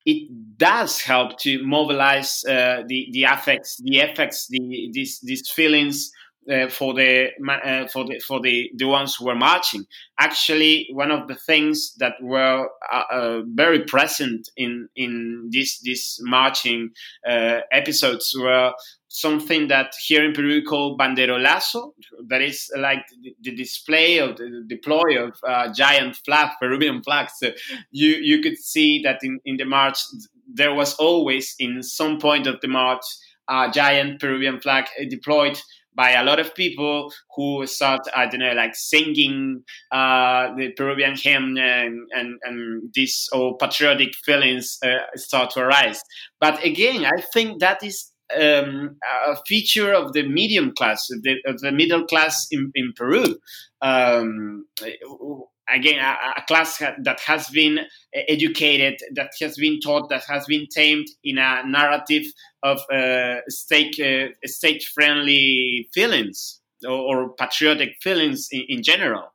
it 0.06 0.30
does 0.58 1.00
help 1.00 1.40
to 1.40 1.64
mobilize 1.64 2.44
uh, 2.46 2.84
the 2.88 3.08
the 3.14 3.24
affects, 3.24 3.82
the 3.82 4.00
effects, 4.00 4.48
the 4.50 4.90
these 4.92 5.20
these 5.22 5.50
feelings 5.50 6.12
uh, 6.52 6.68
for 6.68 6.94
the 6.94 7.30
uh, 7.50 7.88
for 7.88 8.06
the 8.06 8.20
for 8.20 8.42
the 8.42 8.70
the 8.76 8.86
ones 8.86 9.16
who 9.16 9.26
were 9.26 9.36
marching. 9.36 9.86
Actually, 10.20 10.90
one 10.92 11.12
of 11.12 11.28
the 11.28 11.36
things 11.36 11.94
that 12.00 12.14
were 12.22 12.70
uh, 12.92 13.04
uh 13.12 13.42
very 13.46 13.84
present 13.86 14.50
in 14.58 14.90
in 14.96 15.50
this 15.52 15.80
this 15.80 16.20
marching 16.22 16.90
uh, 17.28 17.60
episodes 17.72 18.36
were 18.38 18.74
something 19.08 19.68
that 19.68 19.94
here 20.06 20.26
in 20.26 20.34
Peru 20.34 20.64
called 20.64 20.98
call 20.98 21.08
banderolazo. 21.08 21.94
That 22.28 22.42
is 22.42 22.70
like 22.78 23.06
the, 23.42 23.56
display 23.56 24.18
of 24.18 24.38
the 24.38 24.64
deploy 24.68 25.24
of 25.24 25.76
giant 25.76 26.18
flag, 26.26 26.50
Peruvian 26.60 27.04
flags. 27.04 27.34
So 27.38 27.52
you 27.92 28.16
you 28.22 28.42
could 28.42 28.58
see 28.58 29.02
that 29.04 29.20
in 29.24 29.40
in 29.46 29.58
the 29.58 29.66
march 29.66 30.00
there 30.54 30.74
was 30.74 30.94
always 30.96 31.56
in 31.58 31.82
some 31.82 32.20
point 32.20 32.48
of 32.48 32.60
the 32.62 32.68
march 32.68 33.06
a 33.50 33.70
giant 33.74 34.20
Peruvian 34.20 34.60
flag 34.60 34.86
deployed 35.10 35.60
by 35.96 36.12
a 36.12 36.24
lot 36.24 36.40
of 36.40 36.56
people 36.56 37.12
who 37.36 37.66
start, 37.68 38.02
I 38.16 38.26
don't 38.28 38.40
know, 38.40 38.54
like 38.54 38.76
singing 38.76 39.64
uh, 39.92 40.54
the 40.56 40.72
Peruvian 40.76 41.16
hymn 41.16 41.58
and, 41.58 42.08
and, 42.12 42.40
and 42.44 42.92
these 42.94 43.30
patriotic 43.60 44.16
feelings 44.16 44.78
uh, 44.84 44.98
start 45.16 45.52
to 45.52 45.62
arise. 45.62 46.02
But 46.40 46.64
again, 46.64 47.06
I 47.06 47.22
think 47.34 47.60
that 47.60 47.84
is 47.84 48.12
um, 48.36 48.98
a 49.28 49.36
feature 49.48 49.94
of 49.94 50.14
the 50.14 50.24
medium 50.24 50.74
class, 50.76 51.10
of 51.12 51.22
the, 51.24 51.36
of 51.46 51.60
the 51.60 51.72
middle 51.72 52.06
class 52.06 52.48
in, 52.52 52.72
in 52.76 52.94
Peru. 52.96 53.38
Um, 53.82 54.66
again, 55.70 56.00
a, 56.00 56.40
a, 56.40 56.44
class 56.48 56.78
that 56.80 57.20
has 57.26 57.50
been 57.50 57.80
educated, 58.14 59.00
that 59.16 59.32
has 59.40 59.58
been 59.58 59.80
taught, 59.80 60.10
that 60.10 60.24
has 60.26 60.46
been 60.46 60.68
tamed 60.68 61.08
in 61.24 61.38
a 61.38 61.64
narrative 61.66 62.26
of 62.64 62.80
uh, 62.92 63.38
state 63.48 64.00
uh, 64.00 64.30
state 64.46 64.84
friendly 64.94 65.90
feelings 65.94 66.60
or, 66.86 66.92
or 66.92 67.34
patriotic 67.34 67.96
feelings 68.02 68.48
in, 68.52 68.66
in, 68.70 68.84
general. 68.84 69.34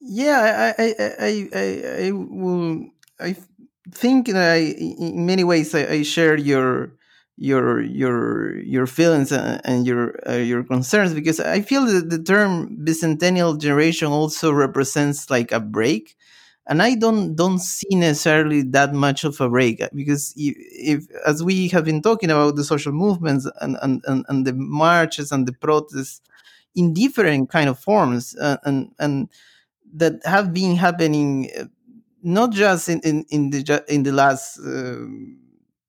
Yeah, 0.00 0.72
I 0.78 0.82
I 0.82 0.94
I 0.98 1.48
I, 1.54 2.06
I 2.06 2.10
will 2.12 2.86
I 3.18 3.36
think 3.92 4.28
that 4.28 4.52
I, 4.52 4.58
in 4.58 5.26
many 5.26 5.44
ways 5.44 5.74
I, 5.74 5.86
I 5.86 6.02
share 6.02 6.36
your 6.36 6.92
your 7.40 7.80
your 7.80 8.58
your 8.60 8.86
feelings 8.86 9.32
and 9.32 9.86
your 9.86 10.14
uh, 10.28 10.34
your 10.36 10.62
concerns 10.62 11.14
because 11.14 11.40
I 11.40 11.62
feel 11.62 11.86
that 11.86 12.10
the 12.10 12.22
term 12.22 12.76
bicentennial 12.84 13.58
generation 13.58 14.08
also 14.08 14.52
represents 14.52 15.30
like 15.30 15.50
a 15.50 15.58
break, 15.58 16.16
and 16.66 16.82
I 16.82 16.96
don't 16.96 17.34
don't 17.34 17.58
see 17.58 17.94
necessarily 17.96 18.60
that 18.76 18.92
much 18.92 19.24
of 19.24 19.40
a 19.40 19.48
break 19.48 19.82
because 19.94 20.34
if, 20.36 20.54
if 20.58 21.06
as 21.26 21.42
we 21.42 21.68
have 21.68 21.86
been 21.86 22.02
talking 22.02 22.30
about 22.30 22.56
the 22.56 22.64
social 22.64 22.92
movements 22.92 23.48
and 23.62 23.78
and, 23.80 24.04
and, 24.06 24.26
and 24.28 24.46
the 24.46 24.52
marches 24.52 25.32
and 25.32 25.48
the 25.48 25.54
protests 25.54 26.20
in 26.74 26.92
different 26.92 27.48
kind 27.48 27.70
of 27.70 27.78
forms 27.78 28.36
uh, 28.36 28.58
and 28.64 28.92
and 28.98 29.30
that 29.94 30.14
have 30.26 30.52
been 30.52 30.76
happening 30.76 31.50
uh, 31.58 31.64
not 32.22 32.52
just 32.52 32.88
in 32.88 33.00
in, 33.00 33.24
in 33.30 33.50
the 33.50 33.84
in 33.88 34.02
the 34.02 34.12
last. 34.12 34.58
Uh, 34.58 35.06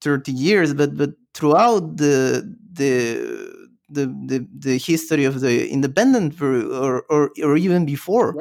30 0.01 0.31
years 0.31 0.73
but 0.73 0.97
but 0.97 1.11
throughout 1.33 1.97
the 1.97 2.55
the 2.73 3.61
the 3.89 4.05
the, 4.25 4.47
the 4.57 4.77
history 4.77 5.25
of 5.25 5.41
the 5.41 5.69
independent 5.69 6.37
Peru 6.37 6.73
or 6.75 7.03
or, 7.09 7.31
or 7.43 7.57
even 7.57 7.85
before 7.85 8.35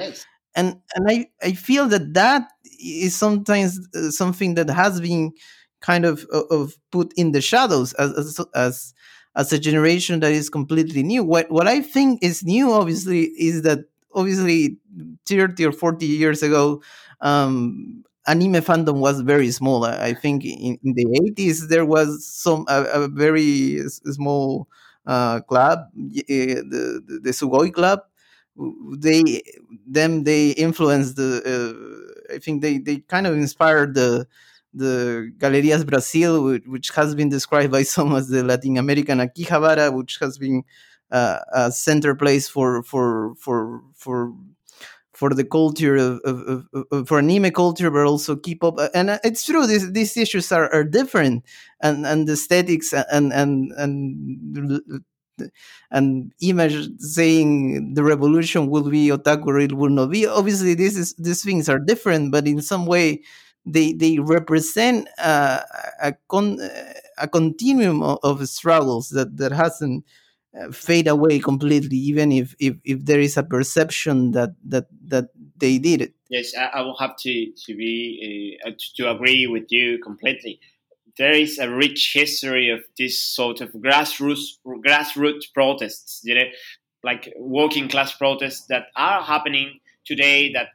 and 0.55 0.81
and 0.95 1.07
I, 1.09 1.29
I 1.43 1.53
feel 1.53 1.87
that 1.89 2.15
that 2.15 2.51
is 2.81 3.17
sometimes 3.17 3.79
uh, 3.95 4.11
something 4.11 4.55
that 4.55 4.71
has 4.71 5.01
been 5.01 5.33
kind 5.81 6.05
of 6.05 6.27
of 6.51 6.77
put 6.91 7.13
in 7.17 7.33
the 7.33 7.41
shadows 7.41 7.93
as 7.95 8.13
as, 8.19 8.47
as 8.55 8.95
as 9.37 9.53
a 9.53 9.59
generation 9.59 10.21
that 10.21 10.33
is 10.33 10.51
completely 10.51 11.03
new. 11.03 11.25
What 11.25 11.51
what 11.51 11.69
I 11.69 11.81
think 11.81 12.23
is 12.23 12.45
new, 12.45 12.73
obviously, 12.73 13.25
is 13.39 13.63
that 13.63 13.81
obviously 14.15 14.79
thirty 15.27 15.65
or 15.65 15.73
forty 15.73 16.07
years 16.07 16.43
ago, 16.43 16.83
um, 17.21 18.05
anime 18.27 18.55
fandom 18.55 19.01
was 19.01 19.21
very 19.21 19.51
small. 19.51 19.85
I 19.85 20.15
think 20.15 20.45
in, 20.45 20.79
in 20.85 20.95
the 20.95 21.05
80s 21.05 21.69
there 21.69 21.85
was 21.85 22.27
some 22.27 22.65
a, 22.69 22.85
a 22.85 23.09
very 23.09 23.81
small 23.89 24.69
uh, 25.07 25.41
club, 25.41 25.81
the, 25.95 26.25
the, 26.25 27.21
the 27.23 27.31
Sugoi 27.31 27.73
Club. 27.73 28.01
They 28.99 29.43
them 29.87 30.25
they 30.25 30.51
influenced 30.51 31.17
the. 31.17 31.41
Uh, 31.47 32.35
I 32.35 32.39
think 32.39 32.61
they 32.63 32.79
they 32.79 32.99
kind 32.99 33.27
of 33.27 33.35
inspired 33.35 33.95
the 33.95 34.27
the 34.75 35.33
Galerias 35.39 35.85
Brasil, 35.85 36.45
which, 36.45 36.65
which, 36.67 36.91
has 36.91 37.15
been 37.15 37.29
described 37.29 37.73
by 37.73 37.83
some 37.95 38.15
as 38.15 38.29
the 38.29 38.45
Latin 38.45 38.77
American 38.77 39.19
Akihabara, 39.19 39.95
which 39.97 40.19
has 40.21 40.39
been 40.39 40.63
uh, 41.11 41.39
a 41.53 41.73
center 41.73 42.15
place 42.15 42.49
for 42.49 42.83
for 42.83 43.35
for 43.37 43.83
for 43.95 44.33
for 45.21 45.35
the 45.35 45.45
culture 45.45 45.97
of, 45.97 46.19
of, 46.25 46.67
of, 46.91 47.09
for 47.09 47.19
anime 47.19 47.51
culture, 47.51 47.91
but 47.91 48.07
also 48.07 48.37
keep 48.37 48.65
up. 48.65 48.77
And 48.95 49.21
it's 49.23 49.45
true; 49.45 49.67
these 49.67 49.93
these 49.93 50.17
issues 50.17 50.51
are, 50.51 50.73
are 50.73 50.85
different, 50.99 51.45
and 51.83 52.07
and 52.07 52.27
the 52.27 52.33
aesthetics 52.33 52.95
and 52.95 53.31
and 53.41 53.71
and 53.77 55.03
and 55.91 56.33
image 56.41 56.89
saying 56.99 57.95
the 57.95 58.03
revolution 58.03 58.69
will 58.69 58.89
be 58.89 59.09
otaku 59.09 59.47
or 59.47 59.59
it 59.59 59.75
will 59.75 59.91
not 59.91 60.11
be. 60.11 60.27
Obviously, 60.27 60.75
this 60.75 60.97
is 60.97 61.15
these 61.19 61.43
things 61.45 61.69
are 61.69 61.79
different, 61.79 62.33
but 62.33 62.47
in 62.47 62.63
some 62.63 62.87
way, 62.87 63.21
they 63.67 63.93
they 63.93 64.19
represent 64.19 65.07
uh, 65.19 65.61
a 66.03 66.15
con, 66.29 66.59
a 67.19 67.29
continuum 67.29 68.03
of, 68.03 68.19
of 68.23 68.49
struggles 68.49 69.11
that 69.11 69.37
that 69.37 69.53
hasn't 69.53 70.05
uh, 70.05 70.20
fade 70.73 71.07
away 71.09 71.39
completely, 71.39 71.97
even 71.97 72.33
if, 72.33 72.55
if 72.59 72.75
if 72.85 73.05
there 73.05 73.21
is 73.21 73.37
a 73.37 73.43
perception 73.43 74.33
that 74.33 74.51
that 74.67 74.87
that 75.07 75.29
they 75.57 75.79
did 75.79 76.03
it. 76.03 76.15
Yes, 76.29 76.53
I, 76.57 76.79
I 76.79 76.81
will 76.83 76.97
have 76.99 77.17
to 77.19 77.53
to 77.67 77.77
be 77.77 78.59
uh, 78.67 78.71
to 78.97 79.11
agree 79.11 79.47
with 79.47 79.67
you 79.71 79.99
completely. 80.03 80.61
There 81.19 81.33
is 81.33 81.59
a 81.59 81.71
rich 81.71 82.13
history 82.15 82.71
of 82.71 82.81
this 82.99 83.21
sort 83.21 83.61
of 83.61 83.73
grassroots 83.73 84.59
grassroots 84.67 85.45
protests, 85.55 86.21
you 86.25 86.35
know, 86.35 86.49
like 87.05 87.33
working 87.39 87.89
class 87.89 88.15
protests 88.17 88.67
that 88.69 88.85
are 88.97 89.23
happening 89.23 89.79
today. 90.05 90.53
That 90.53 90.69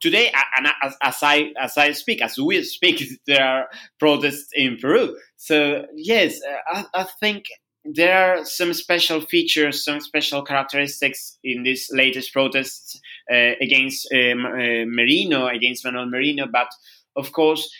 today, 0.00 0.32
and 0.56 0.68
as, 0.82 0.96
as 1.02 1.16
I 1.22 1.52
as 1.60 1.76
I 1.76 1.92
speak, 1.92 2.22
as 2.22 2.38
we 2.38 2.62
speak, 2.62 3.02
there 3.26 3.44
are 3.44 3.68
protests 3.98 4.48
in 4.54 4.78
Peru. 4.80 5.16
So 5.36 5.84
yes, 5.94 6.40
uh, 6.42 6.84
I, 6.94 7.02
I 7.02 7.06
think 7.20 7.44
there 7.84 8.36
are 8.38 8.44
some 8.44 8.72
special 8.74 9.20
features, 9.20 9.84
some 9.84 10.00
special 10.00 10.42
characteristics 10.42 11.38
in 11.42 11.62
this 11.62 11.90
latest 11.92 12.32
protests 12.32 13.00
uh, 13.32 13.52
against 13.60 14.08
uh, 14.12 14.32
uh, 14.32 14.84
Merino, 14.86 15.46
against 15.46 15.84
Manuel 15.84 16.06
Merino. 16.06 16.46
But 16.46 16.68
of 17.16 17.32
course, 17.32 17.70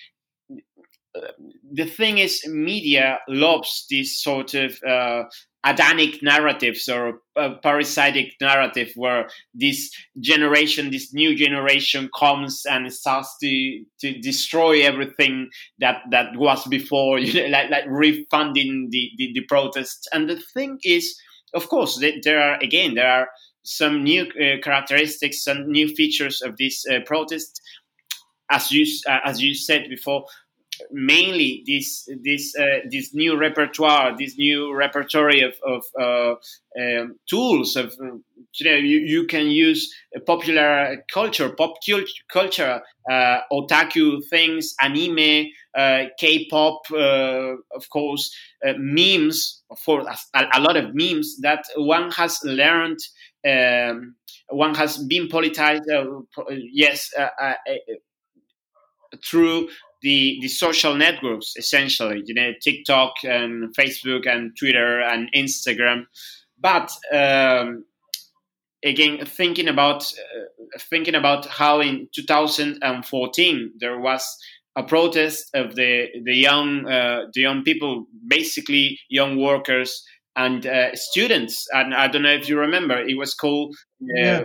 the 1.73 1.85
thing 1.85 2.19
is, 2.19 2.47
media 2.47 3.19
loves 3.29 3.87
this 3.91 4.23
sort 4.23 4.55
of 4.55 4.79
uh, 4.87 5.25
Adamic 5.65 6.23
narratives 6.23 6.89
or 6.89 7.21
a 7.37 7.57
parasitic 7.57 8.35
narrative 8.41 8.93
where 8.95 9.29
this 9.53 9.91
generation, 10.21 10.91
this 10.91 11.13
new 11.13 11.35
generation 11.35 12.09
comes 12.17 12.65
and 12.65 12.91
starts 12.93 13.37
to, 13.43 13.85
to 14.01 14.19
destroy 14.21 14.83
everything 14.83 15.51
that, 15.81 16.03
that 16.11 16.37
was 16.37 16.65
before, 16.69 17.19
you 17.19 17.43
know, 17.43 17.49
like, 17.49 17.71
like 17.71 17.85
refunding 17.89 18.89
the, 18.91 19.11
the, 19.19 19.33
the 19.35 19.45
protests. 19.47 20.07
And 20.13 20.31
the 20.31 20.41
thing 20.55 20.79
is, 20.85 21.21
of 21.55 21.69
course, 21.69 22.03
there 22.23 22.41
are, 22.41 22.59
again, 22.63 22.95
there 22.95 23.11
are 23.11 23.29
some 23.65 24.05
new 24.05 24.23
uh, 24.23 24.63
characteristics, 24.63 25.43
some 25.43 25.71
new 25.71 25.89
features 25.89 26.41
of 26.41 26.57
this 26.57 26.87
uh, 26.87 27.01
protest. 27.05 27.61
As 28.51 28.71
you, 28.71 28.87
uh, 29.07 29.19
as 29.25 29.43
you 29.43 29.55
said 29.55 29.89
before, 29.91 30.25
mainly 30.91 31.63
this 31.67 32.09
this 32.25 32.55
uh, 32.57 32.81
this 32.91 33.15
new 33.15 33.37
repertoire, 33.37 34.17
this 34.17 34.37
new 34.37 34.75
repertoire 34.75 35.45
of, 35.45 35.55
of 35.65 35.85
uh, 36.01 36.35
um, 36.81 37.17
tools 37.29 37.77
of 37.77 37.95
you 38.01 38.71
know 38.71 38.77
you, 38.77 38.99
you 38.99 39.27
can 39.27 39.49
use 39.49 39.93
popular 40.27 41.05
culture, 41.13 41.51
pop 41.51 41.75
culture, 42.33 42.83
uh, 43.11 43.39
otaku 43.53 44.21
things, 44.29 44.75
anime, 44.81 45.47
uh, 45.77 46.05
K-pop, 46.19 46.81
uh, 46.93 47.55
of 47.75 47.89
course, 47.91 48.35
uh, 48.67 48.75
memes 48.79 49.63
for 49.85 50.01
a, 50.01 50.47
a, 50.55 50.61
lot 50.61 50.77
of 50.77 50.95
memes 50.95 51.39
that 51.43 51.65
one 51.77 52.11
has 52.13 52.39
learned. 52.45 52.99
Um, 53.47 54.17
one 54.51 54.75
has 54.75 54.99
been 54.99 55.29
politicized. 55.29 55.85
yes, 56.73 57.11
through 59.25 59.69
the 60.03 60.39
the 60.41 60.49
social 60.49 60.95
networks 60.95 61.55
essentially 61.57 62.23
you 62.25 62.35
know 62.35 62.53
tiktok 62.63 63.13
and 63.25 63.75
facebook 63.77 64.27
and 64.27 64.57
twitter 64.59 65.01
and 65.01 65.31
instagram. 65.35 66.05
But 66.61 66.91
um, 67.13 67.85
again 68.85 69.25
thinking 69.25 69.69
about 69.69 70.05
uh, 70.05 70.79
thinking 70.79 71.15
about 71.15 71.47
how 71.47 71.81
in 71.81 72.09
2014 72.15 73.73
there 73.79 73.99
was 73.99 74.39
a 74.77 74.83
protest 74.83 75.51
of 75.55 75.75
the 75.75 76.07
the 76.25 76.35
young 76.35 76.87
uh, 76.87 77.27
the 77.33 77.41
young 77.41 77.63
people 77.65 78.07
basically 78.27 79.01
young 79.09 79.37
workers 79.37 80.05
and 80.37 80.67
uh, 80.67 80.95
students. 80.95 81.67
And 81.73 81.95
i 81.95 82.07
don't 82.07 82.23
know 82.23 82.33
if 82.33 82.49
you 82.49 82.59
remember 82.59 82.99
it 82.99 83.19
was 83.19 83.35
called 83.35 83.75
uh, 84.03 84.15
yeah. 84.15 84.43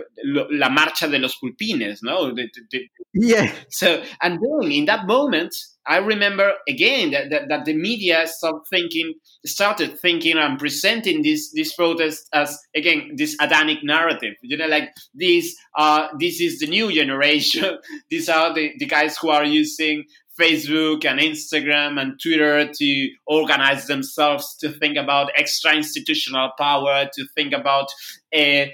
la 0.50 0.68
marcha 0.68 1.08
de 1.08 1.18
los 1.18 1.36
pulpines 1.36 2.00
no 2.02 2.34
the, 2.34 2.48
the, 2.70 2.88
yeah 3.14 3.52
so 3.68 4.02
and 4.20 4.38
then 4.40 4.72
in 4.72 4.84
that 4.84 5.06
moment 5.06 5.54
I 5.86 5.98
remember 5.98 6.54
again 6.66 7.10
that, 7.10 7.30
that, 7.30 7.48
that, 7.48 7.64
the 7.66 7.74
media 7.74 8.26
started 8.26 8.62
thinking, 8.70 9.14
started 9.44 9.98
thinking 9.98 10.38
and 10.38 10.58
presenting 10.58 11.22
this 11.22 11.52
this 11.52 11.74
protest 11.74 12.26
as 12.32 12.58
again 12.74 13.12
this 13.16 13.36
Adamic 13.40 13.78
narrative. 13.82 14.34
You 14.42 14.56
know, 14.56 14.66
like 14.66 14.94
this 15.12 15.54
uh 15.76 16.08
this 16.18 16.40
is 16.40 16.58
the 16.58 16.66
new 16.68 16.90
generation. 16.90 17.78
These 18.10 18.28
are 18.30 18.54
the, 18.54 18.72
the 18.78 18.86
guys 18.86 19.18
who 19.18 19.28
are 19.28 19.44
using 19.44 20.04
Facebook 20.40 21.04
and 21.04 21.20
Instagram 21.20 22.00
and 22.00 22.18
Twitter 22.20 22.68
to 22.72 23.08
organize 23.26 23.86
themselves, 23.86 24.56
to 24.60 24.70
think 24.70 24.96
about 24.96 25.30
extra 25.36 25.74
institutional 25.74 26.50
power, 26.58 27.08
to 27.12 27.26
think 27.36 27.52
about 27.52 27.86
uh, 28.34 28.66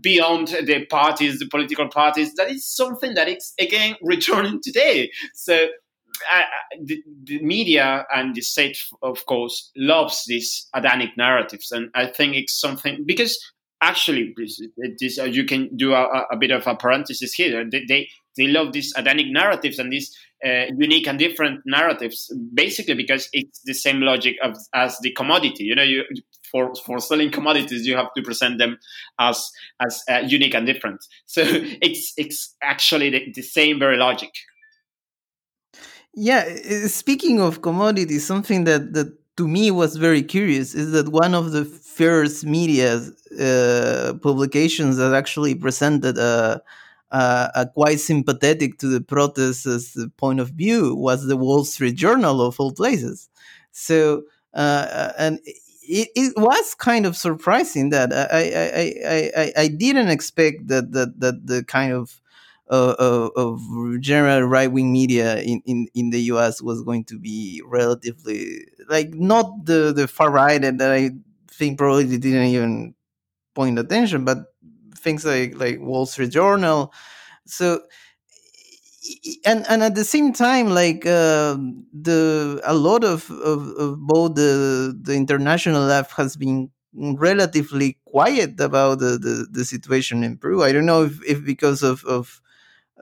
beyond 0.00 0.48
the 0.48 0.86
parties, 0.86 1.38
the 1.38 1.46
political 1.46 1.88
parties. 1.88 2.34
That 2.34 2.50
is 2.50 2.66
something 2.66 3.14
that 3.14 3.28
is 3.28 3.54
again 3.58 3.96
returning 4.02 4.60
today. 4.62 5.10
So 5.34 5.68
I, 6.30 6.44
the, 6.82 7.02
the, 7.24 7.42
media 7.42 8.04
and 8.14 8.34
the 8.34 8.42
state, 8.42 8.78
of 9.02 9.24
course, 9.26 9.70
loves 9.76 10.24
these 10.26 10.68
Adamic 10.74 11.16
narratives, 11.16 11.72
and 11.72 11.90
I 11.94 12.06
think 12.06 12.36
it's 12.36 12.58
something 12.58 13.04
because 13.06 13.38
actually, 13.82 14.34
this, 15.00 15.18
uh, 15.18 15.24
you 15.24 15.44
can 15.44 15.76
do 15.76 15.92
a, 15.92 16.26
a, 16.30 16.36
bit 16.36 16.52
of 16.52 16.66
a 16.66 16.76
parenthesis 16.76 17.32
here. 17.32 17.68
They 17.68 17.84
they, 17.86 18.08
they 18.36 18.46
love 18.46 18.72
these 18.72 18.92
Adamic 18.96 19.26
narratives 19.30 19.78
and 19.78 19.92
these 19.92 20.16
uh, 20.44 20.66
unique 20.76 21.06
and 21.06 21.18
different 21.18 21.60
narratives, 21.66 22.32
basically 22.54 22.94
because 22.94 23.28
it's 23.32 23.60
the 23.64 23.74
same 23.74 24.00
logic 24.00 24.36
of, 24.42 24.56
as 24.74 24.98
the 25.02 25.12
commodity. 25.12 25.64
You 25.64 25.74
know, 25.74 25.82
you 25.82 26.04
for 26.52 26.74
for 26.86 27.00
selling 27.00 27.30
commodities, 27.32 27.86
you 27.86 27.96
have 27.96 28.12
to 28.16 28.22
present 28.22 28.58
them 28.58 28.78
as 29.18 29.50
as 29.80 30.02
uh, 30.08 30.22
unique 30.24 30.54
and 30.54 30.66
different. 30.66 31.00
So 31.26 31.42
it's 31.82 32.12
it's 32.16 32.54
actually 32.62 33.10
the, 33.10 33.32
the 33.34 33.42
same 33.42 33.80
very 33.80 33.96
logic. 33.96 34.30
Yeah, 36.14 36.44
speaking 36.88 37.40
of 37.40 37.62
commodities, 37.62 38.26
something 38.26 38.64
that, 38.64 38.92
that 38.92 39.16
to 39.38 39.48
me 39.48 39.70
was 39.70 39.96
very 39.96 40.22
curious 40.22 40.74
is 40.74 40.92
that 40.92 41.08
one 41.08 41.34
of 41.34 41.52
the 41.52 41.64
first 41.64 42.44
media 42.44 43.00
uh, 43.40 44.12
publications 44.22 44.98
that 44.98 45.14
actually 45.14 45.54
presented 45.54 46.18
a, 46.18 46.60
a, 47.10 47.66
quite 47.72 47.98
sympathetic 48.00 48.78
to 48.78 48.88
the 48.88 49.00
protests 49.00 49.96
point 50.18 50.38
of 50.38 50.50
view 50.50 50.94
was 50.94 51.26
the 51.26 51.36
Wall 51.36 51.64
Street 51.64 51.94
Journal 51.94 52.42
of 52.42 52.60
all 52.60 52.72
places. 52.72 53.30
So, 53.70 54.24
uh 54.54 55.12
and 55.16 55.40
it, 55.92 56.08
it, 56.14 56.32
was 56.36 56.74
kind 56.74 57.04
of 57.04 57.16
surprising 57.16 57.90
that 57.90 58.12
I 58.12 58.24
I, 58.24 58.84
I, 59.06 59.30
I, 59.36 59.52
I 59.64 59.68
didn't 59.68 60.08
expect 60.08 60.68
that, 60.68 60.92
that 60.92 61.20
that 61.20 61.46
the 61.46 61.64
kind 61.64 61.92
of 61.92 62.20
uh, 62.70 63.28
of 63.36 63.60
general 64.00 64.42
right 64.44 64.72
wing 64.72 64.90
media 64.90 65.40
in, 65.42 65.60
in, 65.66 65.88
in 65.94 66.08
the 66.08 66.20
US 66.32 66.62
was 66.62 66.82
going 66.82 67.04
to 67.04 67.18
be 67.18 67.60
relatively 67.66 68.64
like 68.88 69.12
not 69.12 69.66
the, 69.66 69.92
the 69.92 70.08
far 70.08 70.30
right 70.30 70.62
that 70.62 70.80
I 70.80 71.10
think 71.50 71.76
probably 71.76 72.16
didn't 72.16 72.46
even 72.46 72.94
point 73.54 73.78
attention, 73.78 74.24
but 74.24 74.38
things 74.96 75.26
like 75.26 75.58
like 75.58 75.80
Wall 75.80 76.06
Street 76.06 76.30
Journal. 76.30 76.92
So 77.44 77.82
and 79.44 79.66
and 79.68 79.82
at 79.82 79.94
the 79.94 80.04
same 80.04 80.32
time 80.32 80.70
like 80.70 81.04
uh, 81.06 81.56
the 81.92 82.60
a 82.64 82.74
lot 82.74 83.04
of, 83.04 83.30
of, 83.30 83.68
of 83.76 84.00
both 84.00 84.34
the 84.34 84.96
the 85.00 85.14
international 85.14 85.82
left 85.82 86.12
has 86.12 86.36
been 86.36 86.70
relatively 86.94 87.98
quiet 88.04 88.60
about 88.60 88.98
the, 88.98 89.18
the, 89.18 89.46
the 89.50 89.64
situation 89.64 90.22
in 90.22 90.36
Peru. 90.36 90.62
I 90.62 90.72
don't 90.72 90.86
know 90.86 91.04
if, 91.04 91.24
if 91.24 91.44
because 91.44 91.82
of, 91.82 92.04
of 92.04 92.40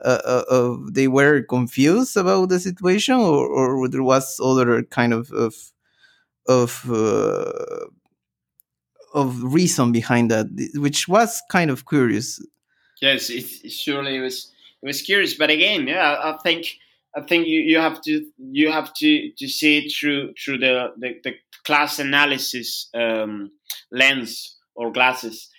uh, 0.03 0.43
uh, 0.49 0.77
they 0.91 1.07
were 1.07 1.41
confused 1.43 2.17
about 2.17 2.49
the 2.49 2.59
situation, 2.59 3.15
or, 3.15 3.47
or 3.47 3.87
there 3.87 4.03
was 4.03 4.39
other 4.43 4.83
kind 4.83 5.13
of 5.13 5.31
of 5.31 5.55
of, 6.47 6.89
uh, 6.89 7.85
of 9.13 9.43
reason 9.43 9.91
behind 9.91 10.31
that, 10.31 10.47
which 10.75 11.07
was 11.07 11.41
kind 11.49 11.69
of 11.69 11.85
curious. 11.85 12.43
Yes, 13.01 13.29
it, 13.29 13.45
surely 13.71 14.19
was 14.19 14.50
it 14.81 14.87
was 14.87 15.01
curious, 15.01 15.35
but 15.35 15.49
again, 15.49 15.87
yeah, 15.87 16.17
I 16.23 16.37
think 16.43 16.67
I 17.15 17.21
think 17.21 17.47
you, 17.47 17.59
you 17.59 17.79
have 17.79 18.01
to 18.03 18.25
you 18.37 18.71
have 18.71 18.93
to, 18.95 19.31
to 19.37 19.47
see 19.47 19.79
it 19.79 19.93
through 19.93 20.33
through 20.43 20.59
the 20.59 20.93
the, 20.97 21.13
the 21.23 21.33
class 21.65 21.99
analysis 21.99 22.89
um, 22.93 23.51
lens 23.91 24.57
or 24.75 24.91
glasses 24.91 25.49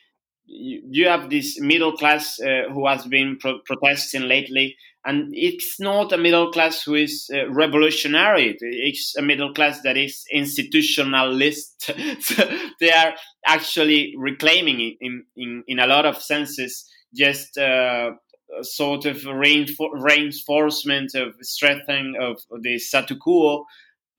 you 0.53 1.09
have 1.09 1.31
this 1.31 1.61
middle 1.61 1.97
class 1.97 2.39
uh, 2.41 2.71
who 2.73 2.87
has 2.87 3.07
been 3.07 3.39
pro- 3.41 3.61
protesting 3.65 4.23
lately, 4.23 4.77
and 5.05 5.31
it's 5.33 5.81
not 5.81 6.13
a 6.13 6.19
middle 6.19 6.53
class 6.53 6.83
who 6.83 6.95
is 6.95 7.31
uh, 7.33 7.51
revolutionary. 7.51 8.57
It's 8.61 9.17
a 9.17 9.23
middle 9.23 9.55
class 9.55 9.81
that 9.83 9.97
is 9.97 10.25
institutionalist. 10.35 12.23
so 12.23 12.45
they 12.81 12.91
are 12.91 13.15
actually 13.47 14.15
reclaiming, 14.19 14.97
in 15.01 15.25
in 15.37 15.65
in 15.67 15.79
a 15.79 15.87
lot 15.87 16.07
of 16.07 16.23
senses, 16.23 16.89
just 17.15 17.57
uh, 17.57 18.11
sort 18.61 19.07
of 19.07 19.17
reinfor- 19.23 19.93
reinforcement 19.95 21.15
of 21.15 21.35
strengthening 21.41 22.15
of 22.21 22.39
the 22.61 22.79
statu 22.79 23.17
quo 23.17 23.65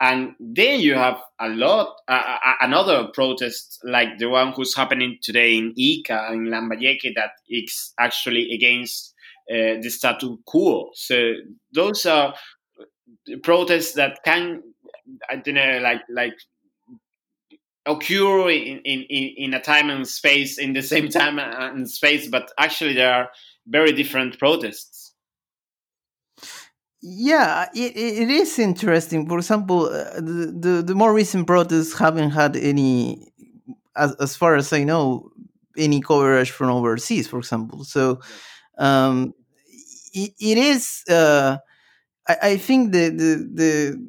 and 0.04 0.36
then 0.38 0.82
you 0.82 0.96
have 0.96 1.22
a 1.40 1.48
lot, 1.48 1.96
uh, 2.10 2.38
another 2.60 3.08
protest 3.14 3.80
like 3.86 4.18
the 4.18 4.28
one 4.28 4.52
who's 4.52 4.76
happening 4.76 5.18
today 5.22 5.58
in 5.58 5.74
Ica, 5.76 6.34
in 6.34 6.48
Lambayeque, 6.48 7.16
that 7.16 7.32
is 7.48 7.94
actually 7.98 8.54
against 8.54 9.14
uh, 9.50 9.80
the 9.82 9.90
status 9.90 10.30
quo. 10.46 10.90
So 10.94 11.36
those 11.72 12.06
are 12.06 12.34
protests 13.44 13.94
that 13.94 14.20
can, 14.26 14.62
I 15.30 15.38
don't 15.38 15.56
know, 15.56 15.80
like, 15.82 16.02
like 16.10 16.36
occur 17.86 18.50
in, 18.50 18.80
in, 18.80 19.04
in 19.10 19.54
a 19.54 19.62
time 19.62 19.90
and 19.90 20.06
space, 20.06 20.58
in 20.58 20.74
the 20.74 20.82
same 20.82 21.08
time 21.08 21.40
and 21.40 21.90
space, 21.90 22.28
but 22.28 22.52
actually 22.60 22.96
there 22.96 23.14
are 23.14 23.30
very 23.68 23.92
different 23.92 24.38
protests. 24.40 25.14
Yeah, 27.02 27.68
it, 27.76 27.98
it 27.98 28.30
is 28.30 28.58
interesting. 28.60 29.28
For 29.28 29.38
example, 29.38 29.88
uh, 29.88 30.16
the, 30.16 30.56
the, 30.58 30.84
the 30.88 30.96
more 30.96 31.14
recent 31.14 31.46
protests 31.48 31.98
haven't 31.98 32.30
had 32.32 32.56
any, 32.56 33.28
as 33.98 34.16
as 34.22 34.38
far 34.38 34.56
as 34.56 34.72
I 34.72 34.86
know, 34.86 35.30
any 35.78 36.00
coverage 36.00 36.52
from 36.52 36.70
overseas. 36.70 37.28
For 37.28 37.40
example, 37.40 37.84
so 37.84 38.22
um, 38.78 39.34
it, 40.14 40.32
it 40.40 40.58
is. 40.58 41.04
Uh, 41.10 41.58
I, 42.28 42.38
I 42.42 42.58
think 42.58 42.94
the 42.94 43.10
the 43.10 43.50
the 43.54 44.08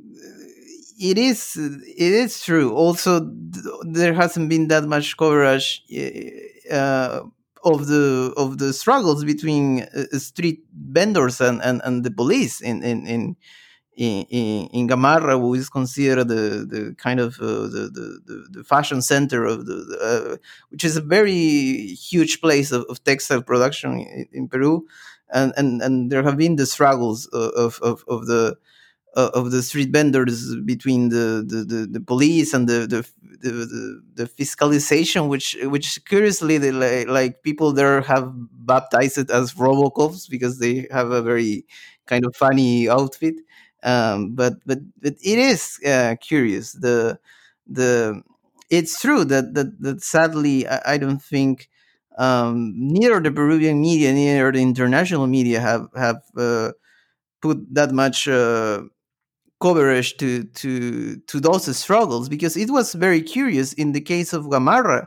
it 1.01 1.19
is 1.19 1.57
it 1.57 2.13
is 2.13 2.45
true. 2.45 2.73
Also, 2.73 3.29
there 3.83 4.15
hasn't 4.15 4.49
been 4.49 4.69
that 4.69 4.85
much 4.85 5.17
coverage. 5.17 5.83
Uh, 6.71 7.23
of 7.65 7.87
the 7.87 8.33
of 8.37 8.59
the 8.59 8.73
struggles 8.73 9.25
between 9.25 9.83
uh, 9.83 10.19
street 10.19 10.65
vendors 10.73 11.41
and, 11.41 11.63
and, 11.63 11.81
and 11.85 12.05
the 12.05 12.11
police 12.11 12.61
in 12.61 12.83
in 12.83 13.07
in 13.07 13.37
in, 13.97 14.67
in 14.73 14.89
Gamarra, 14.89 15.39
who 15.39 15.55
is 15.55 15.69
considered 15.69 16.29
the, 16.29 16.67
the 16.69 16.95
kind 16.99 17.21
of 17.21 17.39
uh, 17.41 17.45
the, 17.45 18.21
the, 18.27 18.47
the 18.51 18.65
fashion 18.65 19.01
center 19.01 19.45
of 19.45 19.67
the, 19.67 19.99
uh, 20.03 20.37
which 20.71 20.85
is 20.85 20.97
a 20.97 21.01
very 21.01 21.95
huge 21.95 22.41
place 22.41 22.73
of, 22.73 22.85
of 22.89 23.03
textile 23.05 23.43
production 23.43 24.01
in, 24.01 24.27
in, 24.33 24.49
Peru, 24.49 24.85
and, 25.33 25.53
and 25.57 25.81
and 25.81 26.11
there 26.11 26.23
have 26.23 26.37
been 26.37 26.57
the 26.57 26.67
struggles 26.67 27.27
of 27.27 27.79
of, 27.83 28.05
of 28.09 28.27
the 28.27 28.57
uh, 29.17 29.31
of 29.35 29.51
the 29.51 29.63
street 29.63 29.91
vendors 29.91 30.55
between 30.65 31.09
the, 31.11 31.45
the, 31.47 31.65
the, 31.65 31.87
the 31.87 32.01
police 32.01 32.53
and 32.55 32.69
the 32.69 32.81
the, 32.87 33.07
the 33.41 34.01
the, 34.15 34.25
fiscalization, 34.27 35.29
which 35.29 35.57
which 35.63 36.05
curiously 36.05 36.59
they, 36.59 36.73
like, 36.73 37.09
like 37.09 37.43
people 37.43 37.73
there 37.73 38.01
have 38.03 38.33
baptized 38.67 39.19
it 39.19 39.31
as 39.31 39.55
Robocops 39.55 40.29
because 40.29 40.59
they 40.59 40.87
have 40.91 41.11
a 41.11 41.23
very 41.23 41.67
kind 42.07 42.25
of 42.25 42.35
funny 42.37 42.89
outfit. 42.89 43.35
Um, 43.83 44.35
but 44.35 44.55
but 44.67 44.79
but 45.01 45.15
it 45.23 45.39
is 45.39 45.79
uh, 45.87 46.17
curious. 46.21 46.73
The 46.73 47.19
the 47.67 48.23
it's 48.71 49.01
true 49.01 49.25
that 49.25 49.55
that 49.55 49.81
that 49.83 50.03
sadly 50.03 50.67
I, 50.67 50.95
I 50.95 50.99
don't 50.99 51.23
think 51.23 51.69
um, 52.17 52.73
neither 52.77 53.21
the 53.21 53.31
Peruvian 53.31 53.81
media, 53.81 54.13
neither 54.13 54.53
the 54.53 54.63
international 54.63 55.27
media 55.27 55.61
have 55.61 55.89
have 55.97 56.23
uh, 56.37 56.73
put 57.43 57.59
that 57.75 57.93
much 57.93 58.29
uh, 58.29 58.83
coverage 59.65 60.11
to 60.19 60.45
to 60.61 60.71
to 61.31 61.37
those 61.41 61.65
struggles 61.77 62.29
because 62.29 62.55
it 62.65 62.71
was 62.71 62.95
very 63.07 63.23
curious 63.23 63.73
in 63.83 63.93
the 63.97 64.01
case 64.13 64.31
of 64.37 64.43
Gamarra. 64.53 65.03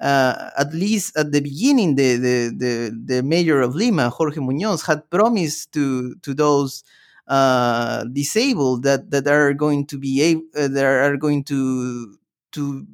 Uh, 0.00 0.48
at 0.56 0.72
least 0.72 1.14
at 1.16 1.30
the 1.30 1.40
beginning, 1.40 1.90
the, 2.00 2.10
the, 2.26 2.36
the 2.62 2.74
the 3.10 3.22
mayor 3.22 3.60
of 3.60 3.74
Lima, 3.74 4.08
Jorge 4.08 4.40
Muñoz, 4.40 4.80
had 4.86 5.00
promised 5.10 5.72
to 5.76 6.14
to 6.24 6.32
those 6.34 6.82
uh, 7.28 8.04
disabled 8.20 8.82
that 8.82 9.10
that 9.12 9.26
are 9.28 9.52
going 9.54 9.86
to 9.86 9.96
be 9.98 10.12
able, 10.22 10.42
uh, 10.56 10.68
that 10.68 10.84
are 10.84 11.16
going 11.18 11.44
to 11.44 12.16
to 12.52 12.86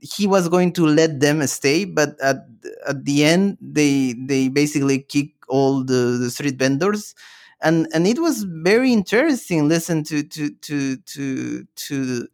he 0.00 0.26
was 0.26 0.48
going 0.48 0.72
to 0.72 0.84
let 0.86 1.20
them 1.20 1.46
stay, 1.46 1.84
but 1.84 2.18
at 2.20 2.38
at 2.88 3.04
the 3.04 3.24
end 3.24 3.56
they 3.60 4.14
they 4.18 4.48
basically 4.48 4.98
kick 5.00 5.30
all 5.48 5.84
the, 5.84 6.18
the 6.22 6.30
street 6.30 6.56
vendors, 6.58 7.14
and 7.62 7.88
and 7.94 8.06
it 8.06 8.18
was 8.18 8.44
very 8.44 8.92
interesting 8.92 9.68
listen 9.68 10.02
to 10.04 10.22
to 10.22 10.50
to 10.56 10.96
to 10.96 11.64
to 11.76 12.28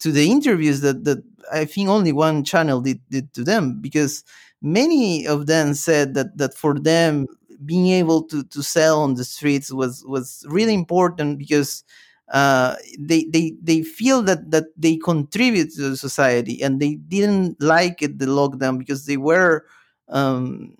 to 0.00 0.12
the 0.12 0.30
interviews 0.30 0.80
that 0.80 1.04
that 1.04 1.22
I 1.52 1.64
think 1.64 1.88
only 1.88 2.12
one 2.12 2.44
channel 2.44 2.80
did 2.80 3.00
did 3.10 3.32
to 3.34 3.44
them 3.44 3.80
because 3.80 4.24
many 4.62 5.26
of 5.26 5.46
them 5.46 5.74
said 5.74 6.14
that 6.14 6.36
that 6.38 6.54
for 6.54 6.78
them 6.78 7.26
being 7.64 7.88
able 7.88 8.22
to 8.24 8.44
to 8.44 8.62
sell 8.62 9.00
on 9.00 9.14
the 9.14 9.24
streets 9.24 9.72
was 9.72 10.04
was 10.06 10.44
really 10.48 10.74
important 10.74 11.38
because 11.38 11.84
uh, 12.32 12.76
they 12.98 13.24
they 13.24 13.54
they 13.62 13.82
feel 13.82 14.22
that 14.22 14.50
that 14.50 14.64
they 14.76 14.96
contribute 14.96 15.72
to 15.74 15.90
the 15.90 15.96
society 15.96 16.62
and 16.62 16.80
they 16.80 16.94
didn't 16.94 17.60
like 17.60 18.02
it 18.02 18.18
the 18.18 18.26
lockdown 18.26 18.78
because 18.78 19.06
they 19.06 19.18
were 19.18 19.64
um, 20.08 20.74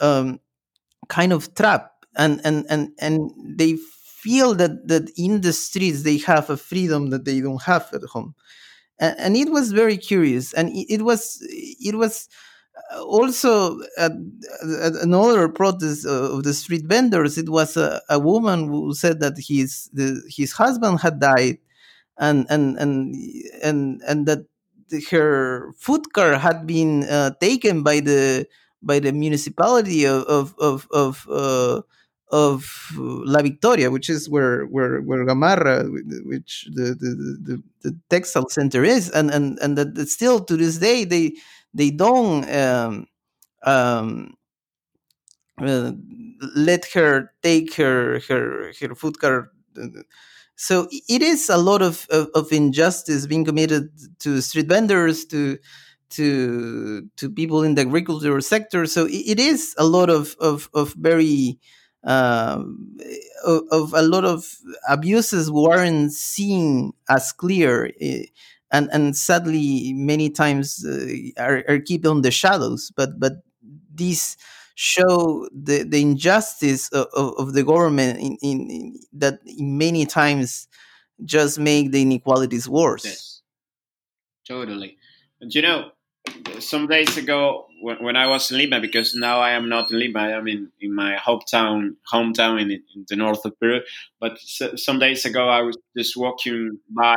um, 0.00 0.40
kind 1.08 1.32
of 1.32 1.52
trapped 1.54 1.93
and 2.16 2.40
and 2.44 2.66
and 2.68 2.90
and 2.98 3.30
they 3.58 3.76
feel 3.76 4.54
that 4.54 4.88
that 4.88 5.10
in 5.16 5.40
the 5.40 5.52
streets 5.52 6.02
they 6.02 6.18
have 6.18 6.50
a 6.50 6.56
freedom 6.56 7.10
that 7.10 7.24
they 7.24 7.40
don't 7.40 7.62
have 7.62 7.88
at 7.92 8.02
home. 8.04 8.34
And, 8.98 9.16
and 9.18 9.36
it 9.36 9.50
was 9.50 9.72
very 9.72 9.96
curious 9.96 10.52
and 10.52 10.70
it, 10.70 10.86
it 10.88 11.02
was 11.02 11.44
it 11.50 11.96
was 11.96 12.28
also 13.00 13.80
at, 13.98 14.12
at, 14.82 14.94
another 15.02 15.48
protest 15.48 16.06
of 16.06 16.42
the 16.42 16.54
street 16.54 16.84
vendors 16.86 17.38
it 17.38 17.48
was 17.48 17.76
a, 17.76 18.00
a 18.08 18.18
woman 18.18 18.68
who 18.68 18.94
said 18.94 19.20
that 19.20 19.34
his 19.38 19.90
the, 19.92 20.22
his 20.28 20.52
husband 20.52 21.00
had 21.00 21.18
died 21.20 21.58
and 22.18 22.46
and 22.50 22.78
and 22.78 23.14
and 23.62 24.02
and 24.06 24.26
that 24.26 24.46
her 25.10 25.72
food 25.78 26.12
car 26.12 26.38
had 26.38 26.66
been 26.66 27.04
uh, 27.04 27.30
taken 27.40 27.82
by 27.82 28.00
the 28.00 28.46
by 28.82 28.98
the 28.98 29.12
municipality 29.12 30.06
of 30.06 30.22
of 30.24 30.54
of, 30.58 30.86
of 30.92 31.26
uh, 31.30 31.80
of 32.34 32.90
La 32.98 33.42
Victoria, 33.42 33.92
which 33.92 34.10
is 34.10 34.28
where 34.28 34.64
where 34.64 35.00
where 35.00 35.24
Gamarra, 35.24 35.86
which 36.26 36.66
the 36.74 36.86
the, 37.02 37.10
the, 37.46 37.62
the 37.82 37.96
textile 38.10 38.48
center 38.48 38.82
is, 38.82 39.08
and 39.10 39.30
and 39.30 39.56
and 39.62 39.78
that 39.78 40.08
still 40.08 40.40
to 40.40 40.56
this 40.56 40.78
day 40.78 41.04
they 41.04 41.34
they 41.72 41.90
don't 41.90 42.42
um, 42.50 43.06
um, 43.62 44.34
uh, 45.58 45.92
let 46.56 46.84
her 46.94 47.30
take 47.40 47.74
her 47.76 48.20
her 48.28 48.72
her 48.80 48.94
food 48.96 49.20
card. 49.20 49.46
So 50.56 50.88
it 50.90 51.22
is 51.22 51.48
a 51.50 51.56
lot 51.56 51.82
of, 51.82 52.06
of, 52.10 52.28
of 52.34 52.52
injustice 52.52 53.26
being 53.26 53.44
committed 53.44 53.90
to 54.20 54.40
street 54.40 54.68
vendors, 54.68 55.24
to 55.26 55.58
to 56.10 57.08
to 57.16 57.30
people 57.30 57.62
in 57.62 57.74
the 57.74 57.82
agricultural 57.82 58.42
sector. 58.42 58.86
So 58.86 59.06
it 59.06 59.38
is 59.38 59.74
a 59.78 59.84
lot 59.84 60.10
of 60.10 60.36
of, 60.40 60.68
of 60.74 60.94
very 60.94 61.58
um, 62.04 62.96
of, 63.44 63.94
a 63.94 64.02
lot 64.02 64.24
of 64.24 64.56
abuses 64.88 65.50
weren't 65.50 66.12
seen 66.12 66.92
as 67.08 67.32
clear. 67.32 67.92
Eh, 68.00 68.26
and 68.72 68.88
and 68.92 69.16
sadly 69.16 69.92
many 69.92 70.30
times 70.30 70.84
uh, 70.84 71.42
are, 71.42 71.64
are 71.68 71.78
kept 71.78 72.06
on 72.06 72.22
the 72.22 72.30
shadows. 72.30 72.92
But 72.96 73.20
but 73.20 73.34
these 73.94 74.36
show 74.74 75.48
the, 75.52 75.84
the 75.84 76.02
injustice 76.02 76.88
of, 76.88 77.06
of 77.14 77.52
the 77.52 77.62
government 77.62 78.18
in, 78.18 78.36
in, 78.42 78.70
in, 78.70 79.00
that 79.12 79.38
many 79.56 80.04
times 80.04 80.66
just 81.24 81.60
make 81.60 81.92
the 81.92 82.02
inequalities 82.02 82.68
worse. 82.68 83.04
Yes. 83.04 83.42
Totally. 84.46 84.98
And 85.40 85.54
you 85.54 85.62
know 85.62 85.92
some 86.58 86.86
days 86.86 87.16
ago 87.16 87.66
when, 87.82 88.02
when 88.02 88.16
i 88.16 88.26
was 88.26 88.50
in 88.50 88.58
lima 88.58 88.80
because 88.80 89.14
now 89.14 89.40
i 89.40 89.50
am 89.50 89.68
not 89.68 89.90
in 89.90 89.98
lima 89.98 90.20
i 90.20 90.30
am 90.30 90.48
in, 90.48 90.70
in 90.80 90.94
my 90.94 91.16
hometown 91.16 91.94
hometown 92.12 92.60
in, 92.60 92.70
in 92.70 93.04
the 93.08 93.16
north 93.16 93.44
of 93.44 93.58
peru 93.60 93.80
but 94.20 94.38
some 94.40 94.98
days 94.98 95.24
ago 95.24 95.48
i 95.48 95.60
was 95.60 95.76
just 95.96 96.16
walking 96.16 96.78
by 96.90 97.14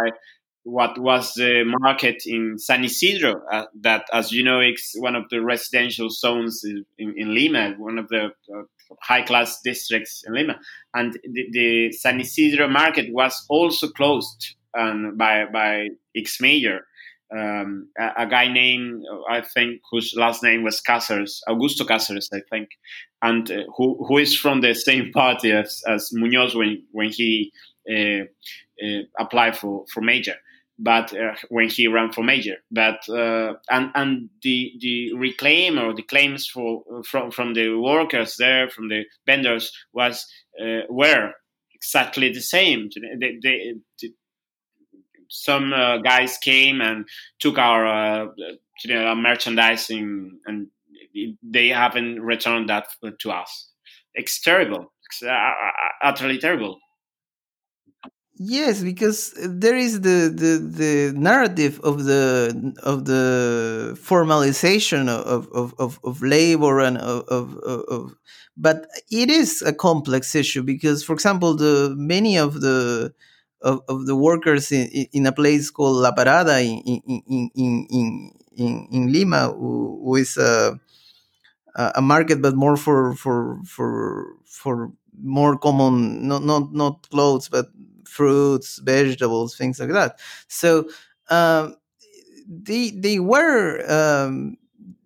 what 0.68 1.00
was 1.00 1.34
the 1.36 1.64
market 1.80 2.24
in 2.26 2.60
San 2.60 2.84
Isidro, 2.84 3.42
uh, 3.50 3.68
that, 3.80 4.04
as 4.12 4.34
you 4.34 4.44
know, 4.44 4.60
it's 4.60 4.94
one 4.98 5.16
of 5.16 5.24
the 5.30 5.42
residential 5.42 6.10
zones 6.10 6.62
in, 6.66 6.84
in, 6.98 7.34
Lima, 7.34 7.74
one 7.78 7.98
of 7.98 8.10
the 8.10 8.26
uh, 8.54 8.64
high 9.02 9.22
class 9.22 9.62
districts 9.62 10.26
in 10.28 10.34
Lima. 10.34 10.60
And 10.94 11.14
the, 11.24 11.46
the, 11.54 11.92
San 11.94 12.20
Isidro 12.20 12.68
market 12.68 13.14
was 13.14 13.46
also 13.48 13.88
closed 13.88 14.56
um, 14.78 15.16
by, 15.16 15.46
by 15.46 15.88
ex 16.18 16.42
mayor. 16.42 16.82
Um, 17.36 17.90
a, 18.00 18.24
a, 18.24 18.26
guy 18.28 18.48
named, 18.48 19.04
I 19.30 19.42
think, 19.42 19.82
whose 19.92 20.14
last 20.16 20.44
name 20.44 20.64
was 20.64 20.82
Cáceres, 20.82 21.40
Augusto 21.50 21.86
Cáceres, 21.86 22.28
I 22.34 22.40
think, 22.50 22.70
and 23.22 23.52
uh, 23.52 23.64
who, 23.76 24.06
who 24.08 24.18
is 24.18 24.34
from 24.34 24.62
the 24.62 24.74
same 24.74 25.12
party 25.14 25.52
as, 25.52 25.82
as 25.88 26.10
Munoz 26.14 26.56
when, 26.56 26.84
when 26.92 27.10
he 27.10 27.52
uh, 27.92 28.24
uh, 28.82 29.02
applied 29.20 29.58
for, 29.58 29.86
for 29.94 30.02
major 30.02 30.36
but 30.80 31.12
uh, 31.14 31.34
when 31.50 31.70
he 31.70 31.88
ran 31.88 32.12
for 32.12 32.24
major. 32.24 32.58
But 32.72 33.08
uh, 33.10 33.54
and 33.70 33.92
and 33.96 34.30
the 34.44 34.74
the 34.80 35.14
reclaim 35.14 35.80
or 35.80 35.94
the 35.94 36.04
claims 36.04 36.48
for 36.48 36.84
from 37.04 37.32
from 37.32 37.54
the 37.54 37.74
workers 37.76 38.36
there 38.38 38.70
from 38.70 38.90
the 38.90 39.06
vendors 39.26 39.72
was 39.94 40.26
uh, 40.62 40.82
were 40.90 41.32
exactly 41.74 42.32
the 42.32 42.42
same. 42.42 42.90
They, 43.20 43.38
they, 43.42 43.74
some 45.30 45.74
uh, 45.74 45.98
guys 45.98 46.38
came 46.38 46.82
and 46.82 47.06
took 47.40 47.58
our 47.58 47.86
uh, 47.86 48.28
you 48.84 48.94
know, 48.94 49.16
merchandising 49.16 50.40
and 50.46 50.68
they 51.44 51.70
haven't 51.70 52.22
returned 52.22 52.70
that 52.70 52.88
to 53.20 53.32
us. 53.32 53.72
It's 54.14 54.40
terrible. 54.42 54.94
It's 55.10 55.24
uh, 55.24 55.52
utterly 56.04 56.38
terrible. 56.38 56.80
Yes, 58.40 58.84
because 58.84 59.34
there 59.44 59.76
is 59.76 60.02
the, 60.02 60.32
the, 60.34 60.60
the 60.60 61.20
narrative 61.20 61.80
of 61.80 62.04
the 62.04 62.74
of 62.84 63.06
the 63.06 63.98
formalization 64.00 65.10
of, 65.10 65.48
of, 65.54 65.74
of, 65.80 66.00
of 66.04 66.22
labor 66.22 66.80
and 66.80 67.00
of, 67.00 67.28
of, 67.30 67.56
of, 67.90 68.14
but 68.56 68.86
it 69.10 69.32
is 69.32 69.64
a 69.64 69.74
complex 69.74 70.36
issue 70.36 70.62
because, 70.62 71.04
for 71.04 71.14
example, 71.14 71.56
the 71.56 71.96
many 71.98 72.38
of 72.38 72.62
the 72.62 73.12
of, 73.62 73.82
of 73.88 74.06
the 74.06 74.16
workers 74.16 74.72
in, 74.72 74.88
in 75.14 75.26
a 75.26 75.32
place 75.32 75.70
called 75.70 75.98
La 75.98 76.12
Parada 76.14 76.62
in 76.64 76.82
in 76.84 77.52
in 77.56 77.88
in, 77.90 78.32
in, 78.56 78.88
in 78.92 79.12
Lima, 79.12 79.54
is 80.18 80.38
a 80.38 80.80
a 81.76 82.02
market, 82.02 82.42
but 82.42 82.56
more 82.56 82.78
for 82.78 83.16
for 83.16 83.60
for 83.66 84.36
for 84.46 84.92
more 85.22 85.58
common, 85.58 86.28
not 86.28 86.44
not 86.44 86.74
not 86.74 87.10
clothes, 87.10 87.50
but 87.50 87.68
fruits, 88.06 88.80
vegetables, 88.80 89.56
things 89.56 89.80
like 89.80 89.92
that. 89.92 90.20
So 90.48 90.90
um, 91.30 91.76
they 92.48 92.92
they 92.92 93.20
were 93.20 93.84
um, 93.92 94.58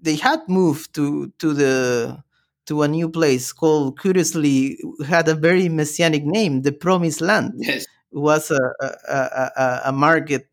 they 0.02 0.16
had 0.16 0.48
moved 0.48 0.94
to 0.96 1.34
to 1.40 1.54
the 1.54 2.24
to 2.68 2.84
a 2.84 2.88
new 2.88 3.10
place 3.10 3.52
called 3.52 4.00
curiously 4.00 4.78
had 5.06 5.28
a 5.28 5.36
very 5.36 5.68
messianic 5.68 6.24
name, 6.24 6.62
the 6.62 6.72
Promised 6.72 7.22
Land. 7.22 7.54
Yes, 7.58 7.86
was 8.12 8.52
a 8.52 8.62
a, 8.82 9.52
a, 9.56 9.82
a 9.86 9.92
market. 9.92 10.48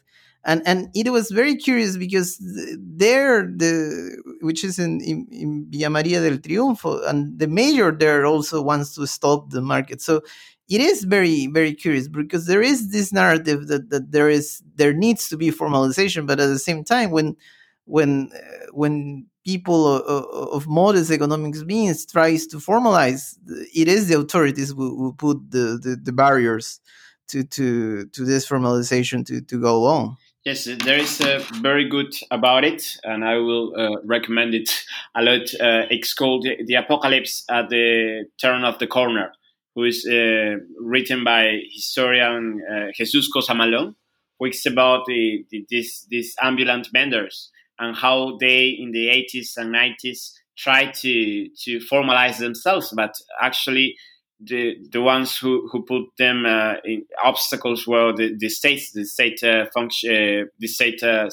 And, 0.45 0.63
and 0.65 0.89
it 0.95 1.11
was 1.11 1.31
very 1.31 1.57
curious 1.57 1.97
because 1.97 2.39
there 2.79 3.43
the 3.43 4.23
which 4.41 4.65
is 4.65 4.79
in, 4.79 5.01
in, 5.01 5.27
in 5.31 5.67
Villa 5.69 5.91
Maria 5.91 6.23
del 6.23 6.39
Triunfo 6.39 7.07
and 7.07 7.39
the 7.39 7.49
mayor 7.49 7.93
there 7.93 8.25
also 8.25 8.63
wants 8.63 8.95
to 8.95 9.07
stop 9.07 9.51
the 9.51 9.61
market 9.61 10.01
so 10.01 10.23
it 10.69 10.81
is 10.81 11.05
very 11.05 11.49
very 11.49 11.75
curious 11.75 12.09
because 12.09 12.47
there 12.47 12.63
is 12.63 12.93
this 12.93 13.13
narrative 13.13 13.67
that, 13.67 13.91
that 13.91 14.13
there 14.13 14.31
is 14.31 14.63
there 14.77 14.95
needs 14.95 15.29
to 15.29 15.37
be 15.37 15.51
formalization 15.51 16.27
but 16.27 16.41
at 16.41 16.47
the 16.47 16.59
same 16.59 16.85
time 16.85 17.11
when 17.11 17.37
when 17.85 18.31
uh, 18.35 18.67
when 18.73 19.27
people 19.45 19.87
of, 19.87 20.25
of 20.53 20.67
modest 20.69 21.11
economic 21.11 21.55
means 21.67 22.05
tries 22.05 22.47
to 22.47 22.59
formalize 22.59 23.35
it 23.75 23.89
is 23.89 24.09
the 24.09 24.19
authorities 24.19 24.71
who, 24.71 24.97
who 24.97 25.13
put 25.15 25.51
the, 25.51 25.79
the, 25.83 25.99
the, 26.03 26.13
barriers 26.13 26.81
to, 27.29 27.45
to 27.45 28.07
to 28.07 28.25
this 28.25 28.49
formalization 28.49 29.25
to, 29.27 29.41
to 29.41 29.61
go 29.61 29.85
on 29.85 30.17
Yes, 30.45 30.65
there 30.65 30.97
is 30.97 31.21
a 31.21 31.41
very 31.61 31.87
good 31.87 32.15
about 32.31 32.65
it, 32.65 32.97
and 33.05 33.23
I 33.23 33.35
will 33.35 33.75
uh, 33.77 34.01
recommend 34.07 34.55
it 34.55 34.71
a 35.15 35.21
lot. 35.21 35.43
Uh, 35.61 35.85
it's 35.91 36.15
called 36.15 36.47
"The 36.65 36.75
Apocalypse 36.75 37.45
at 37.51 37.69
the 37.69 38.25
Turn 38.41 38.65
of 38.65 38.79
the 38.79 38.87
Corner," 38.87 39.33
who 39.75 39.85
is 39.85 40.07
uh, 40.11 40.57
written 40.81 41.23
by 41.23 41.61
historian 41.71 42.63
uh, 42.65 42.87
Jesus 42.95 43.29
Cosamalon, 43.31 43.95
which 44.39 44.57
is 44.57 44.67
about 44.67 45.05
the, 45.07 45.45
the, 45.51 45.67
this, 45.71 46.07
these 46.09 46.35
ambulant 46.41 46.89
vendors 46.93 47.51
and 47.79 47.95
how 47.95 48.39
they, 48.41 48.69
in 48.69 48.93
the 48.93 49.09
80s 49.09 49.57
and 49.57 49.75
90s, 49.75 50.33
tried 50.57 50.95
to 50.95 51.49
to 51.65 51.79
formalize 51.93 52.39
themselves, 52.39 52.93
but 52.97 53.15
actually 53.41 53.97
the 54.41 54.77
the 54.91 55.01
ones 55.01 55.37
who 55.37 55.69
who 55.71 55.83
put 55.83 56.05
them 56.17 56.47
uh, 56.47 56.75
in 56.85 57.05
obstacles 57.25 57.87
were 57.87 58.13
the, 58.15 58.37
the 58.39 58.49
states, 58.49 58.93
the 58.93 59.05
state 59.05 59.43
uh, 59.43 59.67
function, 59.75 60.11
uh, 60.11 60.45
the 60.59 60.69
state 60.69 61.03
uh, 61.03 61.29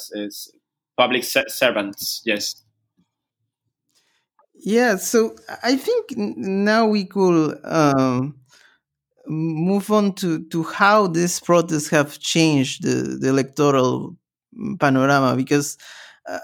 public 0.97 1.23
servants. 1.23 2.21
Yes. 2.25 2.63
Yeah. 4.55 4.95
So 4.95 5.35
I 5.63 5.75
think 5.75 6.17
now 6.17 6.87
we 6.87 7.05
could 7.05 7.59
um, 7.63 8.35
move 9.27 9.91
on 9.91 10.13
to 10.15 10.43
to 10.45 10.63
how 10.63 11.07
these 11.07 11.39
protests 11.39 11.89
have 11.89 12.19
changed 12.19 12.83
the, 12.83 13.17
the 13.19 13.29
electoral 13.29 14.15
panorama 14.79 15.35
because 15.35 15.77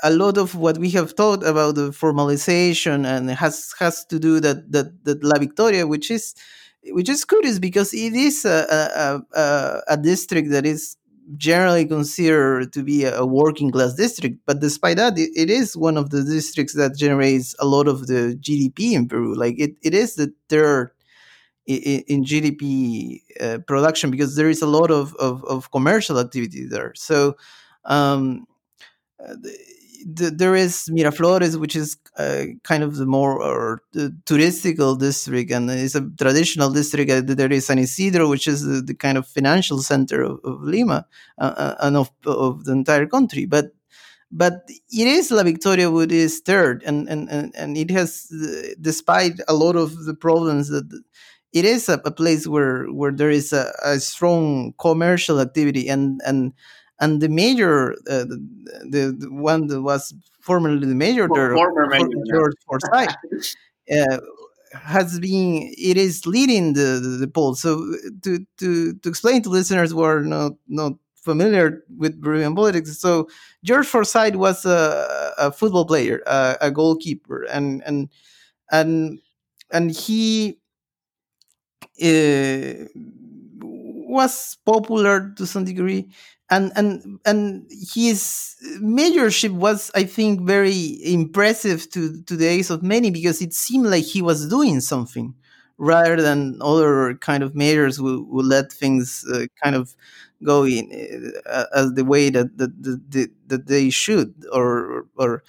a 0.03 0.11
lot 0.11 0.37
of 0.37 0.55
what 0.55 0.77
we 0.77 0.89
have 0.91 1.11
thought 1.13 1.43
about 1.43 1.75
the 1.75 1.89
formalization 1.89 3.05
and 3.05 3.29
has 3.31 3.73
has 3.79 4.05
to 4.05 4.19
do 4.19 4.39
that 4.39 4.71
that 4.71 5.03
that 5.03 5.23
La 5.23 5.39
Victoria, 5.39 5.87
which 5.87 6.11
is 6.11 6.35
which 6.85 7.09
is 7.09 7.25
curious 7.25 7.59
because 7.59 7.93
it 7.93 8.13
is 8.13 8.45
a, 8.45 9.21
a, 9.35 9.39
a, 9.39 9.81
a 9.89 9.97
district 9.97 10.49
that 10.49 10.65
is 10.65 10.97
generally 11.37 11.85
considered 11.85 12.73
to 12.73 12.83
be 12.83 13.05
a 13.05 13.25
working 13.25 13.71
class 13.71 13.93
district, 13.93 14.39
but 14.45 14.59
despite 14.59 14.97
that, 14.97 15.17
it, 15.17 15.29
it 15.35 15.49
is 15.49 15.77
one 15.77 15.97
of 15.97 16.09
the 16.09 16.23
districts 16.23 16.73
that 16.73 16.97
generates 16.97 17.55
a 17.59 17.65
lot 17.65 17.87
of 17.87 18.07
the 18.07 18.37
GDP 18.41 18.93
in 18.93 19.07
Peru. 19.07 19.35
Like 19.35 19.59
it, 19.59 19.75
it 19.81 19.93
is 19.93 20.15
the 20.15 20.33
third 20.49 20.91
in, 21.67 22.03
in 22.07 22.23
GDP 22.23 23.21
uh, 23.39 23.59
production 23.59 24.11
because 24.11 24.35
there 24.35 24.49
is 24.49 24.61
a 24.61 24.67
lot 24.67 24.91
of, 24.91 25.15
of, 25.15 25.43
of 25.45 25.71
commercial 25.71 26.19
activity 26.19 26.65
there. 26.65 26.93
So 26.95 27.37
um, 27.85 28.45
uh, 30.01 30.05
the, 30.13 30.31
there 30.31 30.55
is 30.55 30.89
Miraflores, 30.91 31.59
which 31.59 31.75
is 31.75 31.97
uh, 32.17 32.45
kind 32.63 32.83
of 32.83 32.95
the 32.95 33.05
more 33.05 33.41
or 33.41 33.81
the 33.93 34.15
touristical 34.25 34.99
district, 34.99 35.51
and 35.51 35.69
it's 35.69 35.95
a 35.95 36.09
traditional 36.19 36.71
district. 36.71 37.11
Uh, 37.11 37.21
there 37.23 37.51
is 37.51 37.67
San 37.67 37.79
Isidro, 37.79 38.29
which 38.29 38.47
is 38.47 38.63
the, 38.63 38.81
the 38.81 38.93
kind 38.93 39.17
of 39.17 39.27
financial 39.27 39.79
center 39.79 40.21
of, 40.21 40.39
of 40.43 40.61
Lima 40.61 41.05
uh, 41.37 41.53
uh 41.57 41.75
and 41.81 41.97
of, 41.97 42.11
of 42.25 42.65
the 42.65 42.71
entire 42.71 43.05
country. 43.05 43.45
But 43.45 43.73
but 44.31 44.63
it 44.67 45.07
is 45.07 45.31
La 45.31 45.43
Victoria 45.43 45.91
which 45.91 46.11
is 46.11 46.39
third, 46.39 46.83
and 46.85 47.07
and 47.09 47.29
and, 47.29 47.53
and 47.55 47.77
it 47.77 47.91
has, 47.91 48.31
uh, 48.31 48.73
despite 48.79 49.39
a 49.47 49.53
lot 49.53 49.75
of 49.75 50.05
the 50.05 50.13
problems 50.13 50.69
that 50.69 50.87
it 51.53 51.65
is 51.65 51.89
a, 51.89 52.01
a 52.05 52.11
place 52.11 52.47
where 52.47 52.85
where 52.87 53.11
there 53.11 53.29
is 53.29 53.53
a, 53.53 53.73
a 53.83 53.99
strong 53.99 54.73
commercial 54.79 55.39
activity 55.39 55.89
and 55.89 56.21
and 56.25 56.53
and 57.01 57.19
the 57.19 57.29
major, 57.29 57.93
uh, 58.07 58.23
the, 58.25 58.47
the, 58.83 59.17
the, 59.19 59.31
one 59.31 59.67
that 59.67 59.81
was 59.81 60.13
formerly 60.39 60.87
the 60.87 60.95
major 60.95 61.27
there, 61.33 61.53
former 61.53 61.87
major, 61.87 62.07
George 62.29 62.53
Forsyth, 62.65 63.15
uh, 63.91 64.19
has 64.73 65.19
been 65.19 65.73
it 65.77 65.97
is 65.97 66.25
leading 66.25 66.73
the, 66.73 66.99
the, 67.01 67.17
the 67.19 67.27
poll. 67.27 67.55
So 67.55 67.95
to 68.21 68.45
to 68.59 68.93
to 68.93 69.09
explain 69.09 69.41
to 69.41 69.49
listeners 69.49 69.91
who 69.91 70.01
are 70.03 70.21
not 70.21 70.53
not 70.67 70.93
familiar 71.15 71.83
with 71.97 72.21
Peruvian 72.21 72.55
politics, 72.55 72.97
so 72.99 73.27
George 73.63 73.87
Forsyth 73.87 74.35
was 74.35 74.63
a, 74.63 75.33
a 75.39 75.51
football 75.51 75.85
player, 75.85 76.21
a, 76.27 76.57
a 76.61 76.71
goalkeeper, 76.71 77.43
and 77.43 77.83
and 77.85 78.09
and 78.71 79.19
and 79.71 79.91
he. 79.91 80.59
Uh, 82.01 82.87
was 84.11 84.57
popular 84.65 85.31
to 85.37 85.47
some 85.47 85.63
degree 85.63 86.09
and 86.51 86.71
and 86.75 87.19
and 87.25 87.65
his 87.93 88.55
mayorship 88.81 89.51
was 89.51 89.91
i 89.95 90.03
think 90.03 90.41
very 90.41 90.99
impressive 91.05 91.89
to 91.91 92.21
to 92.23 92.35
the 92.37 92.49
eyes 92.49 92.69
of 92.69 92.83
many 92.83 93.11
because 93.11 93.41
it 93.41 93.53
seemed 93.53 93.87
like 93.87 94.03
he 94.05 94.21
was 94.21 94.49
doing 94.49 94.81
something 94.81 95.33
rather 95.77 96.17
than 96.21 96.59
other 96.61 97.15
kind 97.15 97.41
of 97.43 97.55
mayors 97.55 97.97
who, 97.97 98.27
who 98.29 98.41
let 98.43 98.71
things 98.71 99.25
uh, 99.33 99.45
kind 99.63 99.75
of 99.75 99.95
go 100.43 100.65
in 100.65 101.33
uh, 101.47 101.65
as 101.75 101.93
the 101.93 102.05
way 102.05 102.29
that 102.29 102.57
that, 102.57 102.71
that, 102.83 103.31
that 103.47 103.67
they 103.67 103.89
should 103.89 104.33
or 104.51 105.07
or 105.15 105.43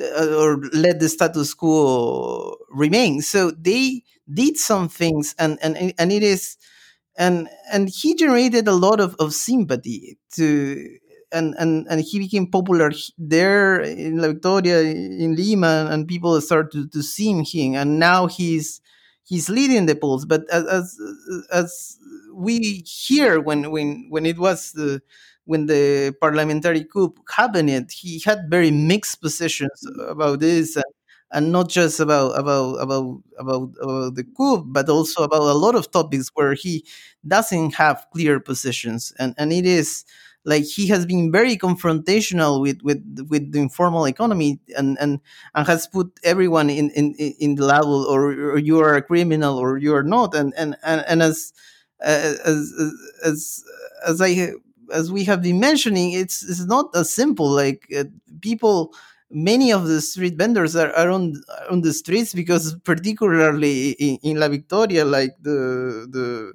uh, 0.00 0.34
or 0.36 0.58
let 0.72 1.00
the 1.00 1.08
status 1.08 1.54
quo 1.54 2.56
remain. 2.70 3.22
So 3.22 3.50
they 3.50 4.02
did 4.32 4.56
some 4.56 4.88
things 4.88 5.34
and 5.38 5.58
and 5.62 5.94
and 5.98 6.12
it 6.12 6.22
is 6.22 6.56
and 7.18 7.48
and 7.72 7.88
he 7.88 8.14
generated 8.14 8.68
a 8.68 8.72
lot 8.72 9.00
of, 9.00 9.14
of 9.18 9.32
sympathy 9.32 10.18
to 10.32 10.98
and, 11.32 11.54
and 11.58 11.86
and 11.90 12.00
he 12.00 12.18
became 12.18 12.50
popular 12.50 12.92
there 13.18 13.80
in 13.80 14.18
La 14.18 14.28
Victoria 14.28 14.80
in 14.80 15.34
Lima 15.36 15.88
and 15.90 16.06
people 16.06 16.40
started 16.40 16.72
to, 16.72 16.88
to 16.88 17.02
see 17.02 17.30
him. 17.32 17.74
And 17.74 17.98
now 17.98 18.26
he's 18.26 18.80
he's 19.24 19.48
leading 19.48 19.86
the 19.86 19.96
polls. 19.96 20.24
But 20.24 20.48
as 20.50 20.64
as, 20.66 20.98
as 21.52 21.98
we 22.34 22.84
hear 22.86 23.40
when 23.40 23.70
when 23.70 24.06
when 24.08 24.26
it 24.26 24.38
was 24.38 24.72
the 24.72 25.02
when 25.44 25.66
the 25.66 26.14
parliamentary 26.20 26.84
coup 26.84 27.14
happened 27.30 27.88
he 27.92 28.20
had 28.24 28.50
very 28.50 28.70
mixed 28.70 29.20
positions 29.20 29.86
about 30.08 30.40
this. 30.40 30.76
And 30.76 30.84
and 31.32 31.52
not 31.52 31.68
just 31.68 32.00
about 32.00 32.38
about 32.38 32.74
about 32.76 33.22
about, 33.38 33.70
about 33.80 34.14
the 34.14 34.24
coup, 34.36 34.64
but 34.64 34.88
also 34.88 35.24
about 35.24 35.42
a 35.42 35.54
lot 35.58 35.74
of 35.74 35.90
topics 35.90 36.30
where 36.34 36.54
he 36.54 36.84
doesn't 37.26 37.74
have 37.74 38.06
clear 38.12 38.40
positions, 38.40 39.12
and 39.18 39.34
and 39.38 39.52
it 39.52 39.66
is 39.66 40.04
like 40.44 40.64
he 40.64 40.86
has 40.86 41.04
been 41.06 41.32
very 41.32 41.56
confrontational 41.56 42.60
with 42.60 42.80
with 42.82 43.02
with 43.28 43.50
the 43.52 43.58
informal 43.60 44.06
economy 44.06 44.60
and 44.76 44.96
and, 45.00 45.20
and 45.54 45.66
has 45.66 45.86
put 45.88 46.08
everyone 46.22 46.70
in 46.70 46.90
in 46.90 47.14
in 47.14 47.56
the 47.56 47.64
level 47.64 48.04
or, 48.04 48.30
or 48.52 48.58
you 48.58 48.78
are 48.78 48.94
a 48.94 49.02
criminal 49.02 49.58
or 49.58 49.76
you 49.78 49.94
are 49.94 50.04
not. 50.04 50.34
And 50.34 50.54
and 50.56 50.76
and, 50.84 51.04
and 51.08 51.22
as, 51.22 51.52
as 52.00 52.38
as 52.40 52.72
as 53.24 53.64
as 54.06 54.20
I 54.20 54.52
as 54.92 55.10
we 55.10 55.24
have 55.24 55.42
been 55.42 55.58
mentioning 55.58 56.12
it's 56.12 56.42
it's 56.48 56.64
not 56.64 56.94
as 56.94 57.12
simple. 57.12 57.48
Like 57.50 57.86
uh, 57.96 58.04
people 58.40 58.94
many 59.30 59.72
of 59.72 59.86
the 59.86 60.00
street 60.00 60.36
vendors 60.36 60.76
are, 60.76 60.92
are 60.92 61.10
on 61.10 61.34
on 61.70 61.80
the 61.80 61.92
streets 61.92 62.32
because 62.34 62.74
particularly 62.84 63.90
in, 63.92 64.18
in 64.22 64.40
La 64.40 64.48
Victoria, 64.48 65.04
like 65.04 65.36
the 65.40 66.06
the 66.10 66.52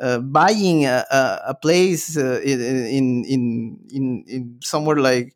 uh, 0.00 0.18
buying 0.18 0.84
a, 0.84 1.04
a, 1.46 1.54
place 1.54 2.16
uh, 2.16 2.40
in, 2.44 3.24
in 3.24 3.78
in 3.90 4.24
in 4.26 4.58
somewhere 4.62 4.96
like 4.96 5.34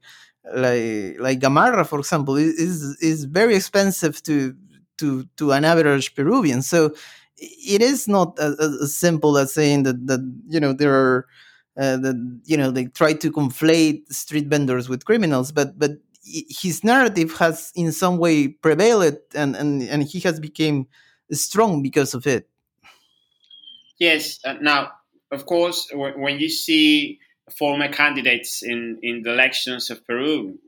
like 0.55 1.17
like 1.19 1.41
Gamarra, 1.41 1.87
for 1.87 1.99
example, 1.99 2.37
is 2.37 2.97
is 3.01 3.25
very 3.25 3.55
expensive 3.55 4.23
to 4.25 4.55
to 4.99 5.25
to 5.37 5.53
an 5.53 5.65
average 5.65 6.15
Peruvian. 6.15 6.63
So 6.63 6.95
it 7.39 7.83
is 7.83 8.09
not 8.09 8.39
as, 8.39 8.59
as 8.59 8.97
simple 8.97 9.39
as 9.39 9.53
saying 9.53 9.83
that 9.85 10.07
that 10.07 10.21
you 10.49 10.61
know 10.61 10.73
there 10.73 10.95
are 10.95 11.27
uh, 11.79 11.97
that 11.99 12.41
you 12.45 12.57
know 12.57 12.71
they 12.71 12.87
try 12.87 13.13
to 13.13 13.31
conflate 13.31 14.11
street 14.13 14.47
vendors 14.47 14.89
with 14.89 15.05
criminals, 15.05 15.53
but 15.53 15.79
but 15.79 15.93
his 16.27 16.83
narrative 16.83 17.37
has 17.39 17.73
in 17.75 17.93
some 17.93 18.19
way 18.19 18.49
prevailed 18.49 19.19
and, 19.35 19.55
and, 19.57 19.83
and 19.83 20.03
he 20.03 20.21
has 20.21 20.41
become 20.41 20.87
strong 21.33 21.83
because 21.83 22.15
of 22.15 22.27
it. 22.27 22.49
Yes. 23.99 24.39
Uh, 24.45 24.55
now, 24.61 24.93
of 25.33 25.47
course, 25.47 25.89
w- 25.91 26.19
when 26.19 26.39
you 26.39 26.49
see 26.49 27.19
former 27.57 27.89
candidates 27.89 28.63
in, 28.63 28.99
in 29.03 29.23
the 29.23 29.33
elections 29.33 29.91
of 29.91 30.05
Peru, 30.07 30.59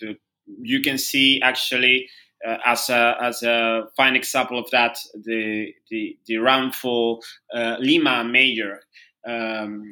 the, 0.00 0.16
you 0.60 0.80
can 0.80 0.98
see 0.98 1.40
actually 1.42 2.08
uh, 2.46 2.58
as 2.64 2.90
a 2.90 3.16
as 3.22 3.42
a 3.42 3.84
fine 3.96 4.16
example 4.16 4.58
of 4.58 4.70
that 4.70 4.98
the 5.14 5.72
the, 5.90 6.18
the 6.26 6.36
round 6.36 6.74
for 6.74 7.20
uh, 7.54 7.76
Lima 7.78 8.22
mayor 8.24 8.80
um, 9.26 9.90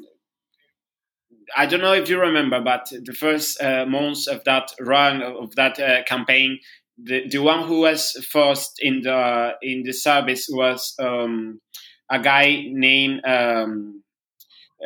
I 1.56 1.66
don't 1.66 1.80
know 1.80 1.94
if 1.94 2.08
you 2.08 2.20
remember, 2.20 2.60
but 2.60 2.88
the 2.90 3.12
first 3.12 3.60
uh, 3.62 3.86
months 3.86 4.26
of 4.26 4.44
that 4.44 4.70
run 4.80 5.22
of 5.22 5.54
that 5.56 5.78
uh, 5.78 6.02
campaign, 6.04 6.58
the, 7.02 7.28
the 7.28 7.38
one 7.38 7.66
who 7.66 7.80
was 7.80 8.12
first 8.30 8.78
in 8.80 9.02
the 9.02 9.54
in 9.62 9.82
the 9.84 9.92
service 9.92 10.46
was 10.50 10.94
um, 10.98 11.60
a 12.10 12.20
guy 12.20 12.64
named 12.68 13.24
um, 13.24 14.02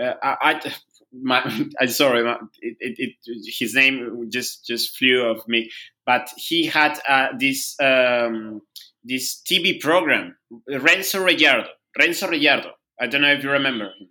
uh, 0.01 0.15
I, 0.23 0.37
I 0.43 0.75
my, 1.13 1.43
I'm 1.81 1.89
sorry, 1.89 2.23
my, 2.25 2.39
it, 2.61 2.77
it, 2.81 3.15
his 3.59 3.75
name 3.75 4.29
just 4.31 4.67
just 4.67 4.97
flew 4.97 5.23
off 5.23 5.47
me. 5.49 5.71
But 6.05 6.29
he 6.37 6.67
had 6.67 6.99
uh, 7.09 7.29
this 7.39 7.75
um, 7.81 8.63
this 9.05 9.43
TV 9.43 9.81
program, 9.81 10.37
Renzo 10.69 11.25
Reggiardo. 11.25 11.69
Renzo 11.99 12.29
Reggiardo. 12.29 12.71
I 13.01 13.07
don't 13.07 13.23
know 13.23 13.33
if 13.33 13.43
you 13.43 13.51
remember 13.51 13.87
him. 13.87 14.09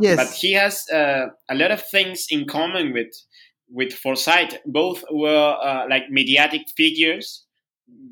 Yes. 0.00 0.16
but 0.16 0.34
he 0.34 0.52
has 0.52 0.88
uh, 0.90 1.28
a 1.48 1.54
lot 1.54 1.70
of 1.70 1.82
things 1.82 2.26
in 2.30 2.46
common 2.46 2.92
with 2.92 3.14
with 3.68 3.92
Forsyth. 3.92 4.58
Both 4.66 5.04
were 5.10 5.56
uh, 5.62 5.86
like 5.88 6.10
mediatic 6.10 6.62
figures 6.76 7.44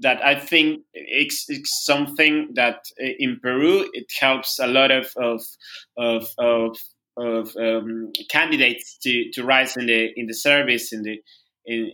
that 0.00 0.24
I 0.24 0.38
think 0.38 0.82
it's, 0.92 1.46
it's, 1.48 1.84
something 1.84 2.50
that 2.54 2.84
in 2.98 3.38
Peru 3.42 3.88
it 3.92 4.06
helps 4.20 4.58
a 4.58 4.66
lot 4.66 4.90
of 4.90 5.12
of 5.16 5.42
of, 5.96 6.28
of, 6.38 6.78
of 7.16 7.56
um, 7.56 8.12
candidates 8.30 8.98
to, 9.02 9.30
to 9.32 9.44
rise 9.44 9.76
in 9.76 9.86
the 9.86 10.10
in 10.16 10.26
the 10.26 10.34
service 10.34 10.92
in 10.92 11.02
the 11.02 11.20
in, 11.66 11.90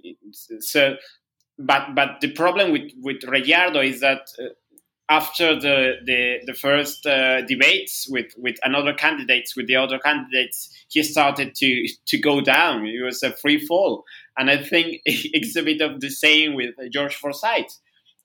so 0.60 0.96
but 1.58 1.94
but 1.94 2.20
the 2.20 2.32
problem 2.32 2.72
with 2.72 2.90
with 3.00 3.20
Reggiardo 3.22 3.84
is 3.84 4.00
that 4.00 4.22
uh, 4.38 4.48
after 5.11 5.58
the 5.58 5.96
the, 6.06 6.38
the 6.46 6.54
first 6.54 7.04
uh, 7.04 7.42
debates 7.42 8.08
with 8.08 8.32
with 8.38 8.56
another 8.62 8.94
candidates 8.94 9.56
with 9.56 9.66
the 9.66 9.76
other 9.76 9.98
candidates 9.98 10.70
he 10.88 11.02
started 11.02 11.54
to 11.56 11.86
to 12.06 12.16
go 12.16 12.40
down. 12.40 12.86
It 12.86 13.04
was 13.04 13.22
a 13.22 13.32
free 13.32 13.58
fall. 13.58 14.04
And 14.38 14.48
i 14.48 14.56
think 14.62 15.02
it's 15.04 15.56
a 15.56 15.62
bit 15.62 15.80
of 15.82 16.00
the 16.00 16.11
same 16.11 16.54
with 16.54 16.74
george 16.90 17.16
forsyth. 17.16 17.78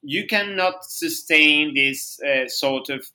You 0.04 0.28
cannot 0.28 0.86
sustain 0.86 1.74
this 1.74 2.20
uh, 2.22 2.48
sort 2.48 2.90
of 2.90 3.06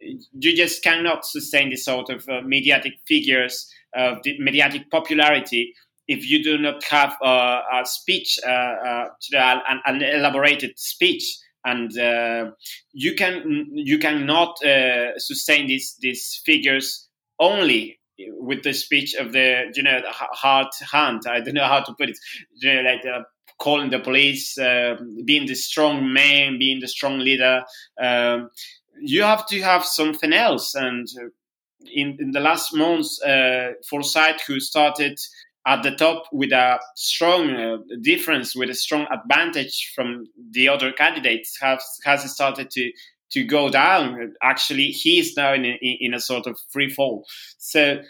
you 0.00 0.56
just 0.56 0.84
cannot 0.84 1.26
sustain 1.26 1.70
this 1.70 1.84
sort 1.84 2.08
of 2.08 2.28
uh, 2.28 2.40
mediatic 2.42 2.94
figures 3.04 3.68
of 3.94 4.18
uh, 4.18 4.30
mediatic 4.38 4.88
popularity 4.90 5.74
if 6.06 6.26
you 6.26 6.42
do 6.42 6.56
not 6.56 6.82
have 6.84 7.18
a 7.22 7.82
speech, 7.84 8.38
uh, 8.46 8.50
uh, 8.50 9.04
an, 9.34 9.80
an, 9.84 10.02
elaborated 10.02 10.78
speech, 10.78 11.36
and 11.70 11.98
uh, 11.98 12.50
you 12.92 13.14
can 13.14 13.66
you 13.72 13.98
cannot 13.98 14.58
sustain 15.16 15.66
these 15.66 15.96
these 16.00 16.40
figures 16.44 17.08
only 17.38 17.98
with 18.40 18.62
the 18.62 18.72
speech 18.72 19.14
of 19.14 19.32
the 19.32 19.70
you 19.74 19.82
know 19.82 20.00
hard 20.12 20.68
hand. 20.92 21.22
I 21.28 21.40
don't 21.40 21.54
know 21.54 21.64
how 21.64 21.80
to 21.80 21.94
put 21.94 22.10
it. 22.10 22.18
You 22.56 22.74
know, 22.74 22.90
like 22.90 23.06
uh, 23.06 23.22
calling 23.58 23.90
the 23.90 23.98
police, 23.98 24.56
uh, 24.58 24.96
being 25.24 25.46
the 25.46 25.54
strong 25.54 26.12
man, 26.12 26.58
being 26.58 26.80
the 26.80 26.88
strong 26.88 27.18
leader. 27.18 27.64
Um, 28.00 28.50
you 29.00 29.22
have 29.22 29.46
to 29.46 29.60
have 29.62 29.84
something 29.84 30.32
else. 30.32 30.74
And 30.74 31.06
in, 31.92 32.16
in 32.20 32.30
the 32.32 32.40
last 32.40 32.74
months, 32.74 33.20
uh, 33.22 33.72
Forsyth, 33.88 34.42
who 34.46 34.60
started 34.60 35.18
at 35.68 35.82
the 35.82 35.90
top 35.90 36.24
with 36.32 36.50
a 36.50 36.80
strong 36.96 37.50
uh, 37.50 37.76
difference, 38.00 38.56
with 38.56 38.70
a 38.70 38.74
strong 38.74 39.06
advantage 39.12 39.92
from 39.94 40.24
the 40.50 40.68
other 40.68 40.90
candidates, 40.92 41.58
has 41.60 41.84
has 42.04 42.28
started 42.32 42.70
to 42.70 42.90
to 43.32 43.44
go 43.44 43.68
down. 43.68 44.34
Actually, 44.42 44.86
he 44.86 45.18
is 45.18 45.36
now 45.36 45.52
in 45.52 45.66
a, 45.66 45.78
in 45.82 46.14
a 46.14 46.20
sort 46.20 46.46
of 46.46 46.58
free 46.72 46.88
fall. 46.88 47.26
So 47.58 48.00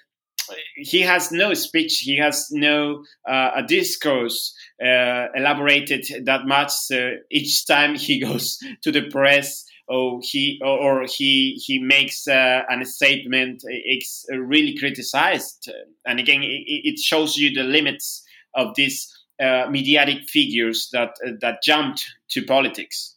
he 0.76 1.02
has 1.02 1.32
no 1.32 1.52
speech, 1.54 1.98
he 1.98 2.16
has 2.16 2.48
no 2.52 3.04
uh, 3.28 3.50
a 3.56 3.62
discourse 3.62 4.54
uh, 4.80 5.26
elaborated 5.34 6.06
that 6.24 6.46
much. 6.46 6.70
So 6.70 7.16
each 7.30 7.66
time 7.66 7.96
he 7.96 8.20
goes 8.26 8.58
to 8.82 8.92
the 8.92 9.10
press, 9.10 9.64
or 9.88 10.20
he 10.22 10.60
or, 10.64 11.06
he 11.06 11.60
he 11.64 11.78
makes 11.78 12.28
uh, 12.28 12.62
an 12.68 12.84
statement, 12.84 13.62
it's 13.64 14.26
really 14.30 14.76
criticized. 14.76 15.70
And 16.06 16.20
again, 16.20 16.40
it, 16.42 16.98
shows 16.98 17.36
you 17.36 17.52
the 17.52 17.64
limits 17.64 18.24
of 18.54 18.74
these 18.74 19.10
uh, 19.40 19.66
mediatic 19.70 20.28
figures 20.28 20.88
that 20.92 21.10
that 21.40 21.62
jumped 21.62 22.04
to 22.30 22.44
politics. 22.44 23.14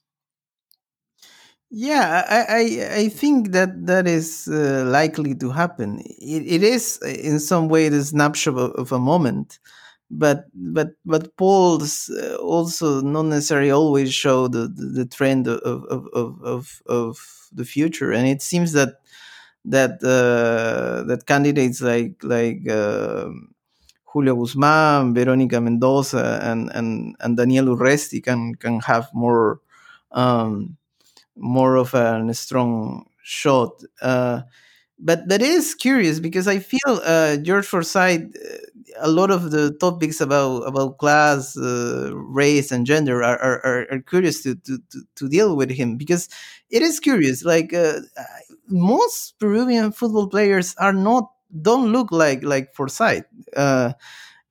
Yeah, 1.73 2.25
I, 2.27 2.45
I, 2.49 2.95
I 3.03 3.09
think 3.09 3.51
that 3.51 3.87
that 3.87 4.05
is 4.05 4.49
uh, 4.51 4.83
likely 4.85 5.33
to 5.35 5.51
happen. 5.51 5.99
It, 6.19 6.43
it 6.45 6.63
is 6.63 6.97
in 7.01 7.39
some 7.39 7.69
way 7.69 7.87
the 7.87 8.03
snapshot 8.03 8.55
of, 8.57 8.71
of 8.71 8.91
a 8.91 8.99
moment, 8.99 9.59
but 10.11 10.45
but 10.53 10.89
but 11.05 11.37
polls 11.37 12.09
uh, 12.09 12.35
also 12.37 13.01
not 13.01 13.23
necessarily 13.25 13.71
always 13.71 14.13
show 14.13 14.47
the, 14.49 14.67
the, 14.67 14.85
the 15.03 15.05
trend 15.05 15.47
of, 15.47 15.59
of, 15.85 16.07
of, 16.13 16.41
of, 16.43 16.81
of 16.87 17.49
the 17.53 17.65
future, 17.65 18.11
and 18.11 18.27
it 18.27 18.41
seems 18.41 18.73
that 18.73 18.95
that 19.65 20.03
uh, 20.03 21.03
that 21.07 21.25
candidates 21.27 21.81
like 21.81 22.15
like 22.23 22.67
uh, 22.69 23.29
Julio 24.13 24.35
Guzmán, 24.35 25.13
Veronica 25.15 25.61
Mendoza, 25.61 26.39
and 26.43 26.69
and 26.73 27.15
and 27.19 27.37
Daniel 27.37 27.75
Urresti 27.77 28.23
can 28.23 28.55
can 28.55 28.79
have 28.81 29.09
more. 29.13 29.59
Um, 30.11 30.77
more 31.37 31.77
of 31.77 31.93
a 31.93 32.33
strong 32.33 33.05
shot. 33.23 33.83
Uh, 34.01 34.41
but 34.99 35.27
that 35.29 35.41
is 35.41 35.75
curious 35.75 36.19
because 36.19 36.47
I 36.47 36.59
feel 36.59 37.01
uh, 37.05 37.37
George 37.37 37.65
Forsyth, 37.65 38.23
uh, 38.35 38.57
a 38.99 39.09
lot 39.09 39.31
of 39.31 39.51
the 39.51 39.71
topics 39.79 40.21
about 40.21 40.61
about 40.67 40.97
class, 40.97 41.57
uh, 41.57 42.11
race, 42.13 42.71
and 42.71 42.85
gender 42.85 43.23
are, 43.23 43.39
are, 43.39 43.87
are 43.91 43.99
curious 43.99 44.43
to, 44.43 44.55
to, 44.55 44.79
to, 45.15 45.29
deal 45.29 45.55
with 45.55 45.71
him 45.71 45.97
because 45.97 46.29
it 46.69 46.81
is 46.81 46.99
curious. 46.99 47.43
Like 47.43 47.73
uh, 47.73 47.99
most 48.67 49.39
Peruvian 49.39 49.91
football 49.91 50.27
players 50.27 50.75
are 50.77 50.93
not 50.93 51.31
don't 51.61 51.91
look 51.91 52.11
like 52.11 52.43
like 52.43 52.73
Forsyth. 52.73 53.25
Uh, 53.55 53.93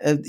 it, 0.00 0.20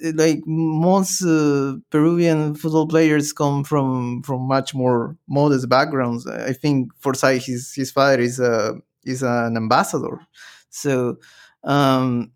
it, 0.00 0.16
like 0.16 0.40
most 0.46 1.22
uh, 1.22 1.76
Peruvian 1.90 2.54
football 2.54 2.86
players 2.86 3.32
come 3.32 3.64
from 3.64 4.22
from 4.22 4.42
much 4.42 4.74
more 4.74 5.16
modest 5.28 5.68
backgrounds. 5.68 6.26
I 6.26 6.52
think 6.52 6.90
Forsyth, 6.98 7.44
his 7.44 7.72
his 7.74 7.90
father 7.90 8.20
is 8.20 8.40
a 8.40 8.74
is 9.04 9.22
an 9.22 9.56
ambassador, 9.56 10.20
so 10.70 11.18
um, 11.64 12.32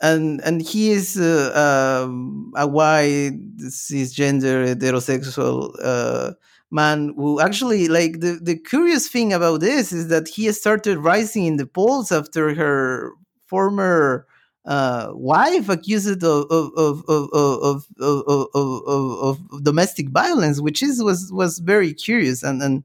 and 0.00 0.40
and 0.44 0.62
he 0.62 0.90
is 0.90 1.16
uh, 1.18 2.04
um, 2.06 2.52
a 2.56 2.66
white 2.66 3.32
cisgender 3.58 4.74
heterosexual 4.74 5.74
uh, 5.82 6.32
man 6.70 7.12
who 7.16 7.40
actually 7.40 7.88
like 7.88 8.20
the 8.20 8.38
the 8.42 8.56
curious 8.56 9.08
thing 9.08 9.32
about 9.32 9.60
this 9.60 9.92
is 9.92 10.08
that 10.08 10.28
he 10.28 10.50
started 10.52 10.98
rising 10.98 11.44
in 11.46 11.56
the 11.56 11.66
polls 11.66 12.10
after 12.12 12.54
her 12.54 13.12
former 13.46 14.26
uh, 14.64 15.10
wife 15.12 15.68
accused 15.68 16.22
of 16.22 16.46
of 16.50 16.70
of 16.76 17.02
of, 17.08 17.28
of, 17.32 17.84
of, 17.98 18.48
of, 18.54 19.38
of 19.50 19.64
domestic 19.64 20.08
violence, 20.10 20.60
which 20.60 20.82
is 20.82 21.02
was 21.02 21.30
was 21.32 21.58
very 21.58 21.92
curious 21.92 22.42
and 22.42 22.62
and 22.62 22.84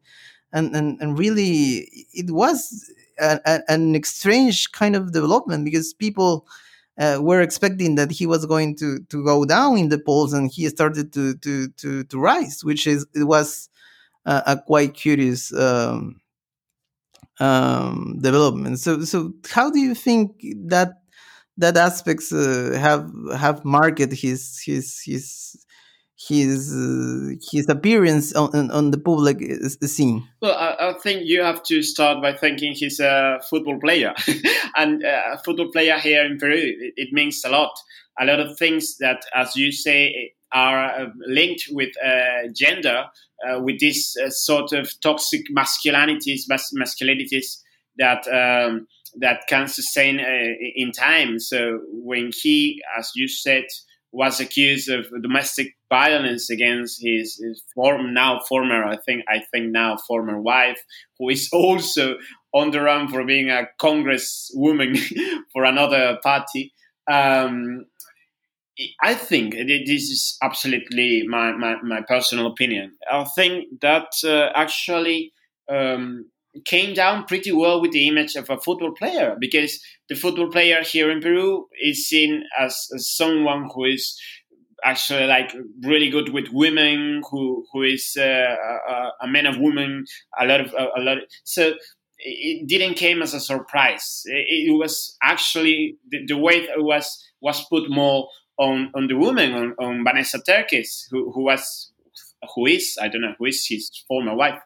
and 0.51 0.75
and, 0.75 0.99
and 1.01 1.17
really 1.17 1.89
it 2.13 2.31
was 2.31 2.91
a, 3.19 3.39
a, 3.45 3.61
an 3.71 4.01
strange 4.03 4.71
kind 4.73 4.95
of 4.97 5.13
development 5.13 5.63
because 5.63 5.93
people. 5.93 6.45
Uh, 6.97 7.19
were 7.21 7.41
expecting 7.41 7.95
that 7.95 8.09
he 8.09 8.25
was 8.25 8.45
going 8.45 8.73
to, 8.73 8.99
to 9.09 9.21
go 9.25 9.43
down 9.43 9.77
in 9.77 9.89
the 9.89 9.99
polls, 9.99 10.31
and 10.31 10.49
he 10.49 10.65
started 10.69 11.11
to 11.11 11.35
to 11.35 11.67
to, 11.69 12.05
to 12.05 12.17
rise, 12.17 12.63
which 12.63 12.87
is 12.87 13.05
it 13.13 13.25
was 13.25 13.69
a, 14.25 14.43
a 14.47 14.61
quite 14.65 14.93
curious 14.93 15.53
um, 15.53 16.21
um, 17.39 18.17
development. 18.21 18.79
So 18.79 19.03
so 19.03 19.33
how 19.49 19.69
do 19.69 19.79
you 19.79 19.93
think 19.93 20.41
that 20.67 21.01
that 21.57 21.77
aspects 21.77 22.31
uh, 22.31 22.77
have 22.79 23.11
have 23.37 23.65
marked 23.65 23.99
his 24.13 24.61
his 24.65 25.01
his 25.03 25.64
his 26.17 26.73
uh, 26.73 27.35
his 27.51 27.67
appearance 27.69 28.33
on, 28.33 28.71
on 28.71 28.91
the 28.91 28.97
public 28.97 29.41
scene? 29.83 30.27
Well, 30.41 30.55
I, 30.55 30.89
I, 30.89 30.93
think 30.99 31.23
you 31.25 31.41
have 31.41 31.61
to 31.63 31.83
start 31.83 32.21
by 32.21 32.33
thinking 32.33 32.73
he's 32.73 32.99
a 32.99 33.39
football 33.49 33.79
player, 33.79 34.13
and 34.77 35.03
uh, 35.03 35.21
a 35.33 35.37
football 35.43 35.71
player 35.71 35.97
here 35.99 36.25
in 36.25 36.37
Peru 36.37 36.55
it, 36.55 36.93
it, 36.95 37.09
means 37.11 37.43
a 37.45 37.49
lot. 37.49 37.71
A 38.19 38.25
lot 38.25 38.39
of 38.39 38.57
things 38.57 38.97
that, 38.99 39.25
as 39.35 39.57
you 39.57 39.73
say, 39.73 40.31
are 40.53 40.85
uh, 40.85 41.07
linked 41.27 41.65
with 41.71 41.91
uh, 42.01 42.47
gender, 42.55 43.05
uh, 43.45 43.59
with 43.59 43.79
this 43.81 44.15
sort 44.29 44.71
of 44.71 44.89
toxic 45.01 45.41
masculinities, 45.55 46.43
mas- 46.47 46.73
masculinities 46.73 47.61
that. 47.97 48.27
Um, 48.27 48.87
that 49.17 49.47
can 49.47 49.65
sustain 49.65 50.19
uh, 50.19 50.53
in 50.75 50.91
time. 50.91 51.39
So 51.39 51.79
when 51.89 52.31
he, 52.33 52.81
as 52.99 53.11
you 53.15 53.29
said, 53.29 53.63
was 54.15 54.39
accused 54.39 54.89
of 54.89 55.07
domestic 55.21 55.75
violence 55.89 56.49
against 56.49 57.01
his, 57.01 57.37
his 57.37 57.61
form, 57.73 58.13
now 58.13 58.39
former, 58.47 58.85
I 58.85 58.95
think, 58.95 59.25
I 59.27 59.41
think 59.51 59.71
now 59.71 59.97
former 59.97 60.39
wife, 60.39 60.81
who 61.19 61.29
is 61.29 61.49
also 61.53 62.15
on 62.53 62.71
the 62.71 62.81
run 62.81 63.09
for 63.09 63.25
being 63.25 63.49
a 63.49 63.67
congresswoman 63.79 64.97
for 65.53 65.65
another 65.65 66.17
party. 66.23 66.73
Um, 67.11 67.85
I 69.01 69.13
think 69.15 69.55
this 69.55 70.09
is 70.09 70.37
absolutely 70.41 71.27
my, 71.27 71.51
my, 71.51 71.75
my, 71.81 72.01
personal 72.01 72.47
opinion. 72.47 72.93
I 73.09 73.23
think 73.23 73.81
that 73.81 74.07
uh, 74.23 74.49
actually 74.55 75.33
um, 75.69 76.25
came 76.63 76.93
down 76.93 77.25
pretty 77.25 77.51
well 77.51 77.81
with 77.81 77.91
the 77.91 78.07
image 78.07 78.35
of 78.35 78.49
a 78.49 78.57
football 78.57 78.93
player 78.93 79.35
because 79.39 79.81
the 80.07 80.15
football 80.15 80.49
player 80.49 80.81
here 80.83 81.11
in 81.11 81.19
Peru 81.19 81.67
is 81.83 82.07
seen 82.07 82.43
as, 82.57 82.87
as 82.95 83.09
someone 83.09 83.69
who 83.73 83.85
is 83.85 84.17
actually 84.83 85.25
like 85.25 85.53
really 85.83 86.09
good 86.09 86.31
with 86.31 86.47
women, 86.51 87.21
who 87.29 87.65
who 87.73 87.83
is 87.83 88.15
uh, 88.17 88.23
a, 88.23 89.11
a, 89.21 89.27
man 89.27 89.45
of 89.45 89.57
women, 89.57 90.05
a 90.39 90.45
lot 90.45 90.61
of 90.61 90.73
a, 90.73 90.87
a 90.97 91.01
lot. 91.01 91.17
Of, 91.17 91.23
so 91.43 91.73
it 92.19 92.67
didn't 92.67 92.95
came 92.95 93.21
as 93.21 93.33
a 93.33 93.39
surprise. 93.39 94.21
It, 94.25 94.69
it 94.69 94.77
was 94.77 95.17
actually 95.23 95.97
the, 96.09 96.25
the 96.27 96.37
weight 96.37 96.67
was 96.77 97.23
was 97.41 97.65
put 97.65 97.89
more 97.89 98.29
on, 98.57 98.91
on 98.95 99.07
the 99.07 99.15
woman, 99.15 99.53
on, 99.53 99.75
on 99.79 100.03
Vanessa 100.03 100.41
Terkes, 100.41 101.07
who, 101.11 101.31
who 101.31 101.43
was 101.43 101.91
who 102.53 102.67
is 102.67 102.97
I 103.01 103.07
don't 103.07 103.21
know 103.21 103.35
who 103.37 103.45
is 103.45 103.65
his 103.67 103.89
former 104.07 104.35
wife, 104.35 104.59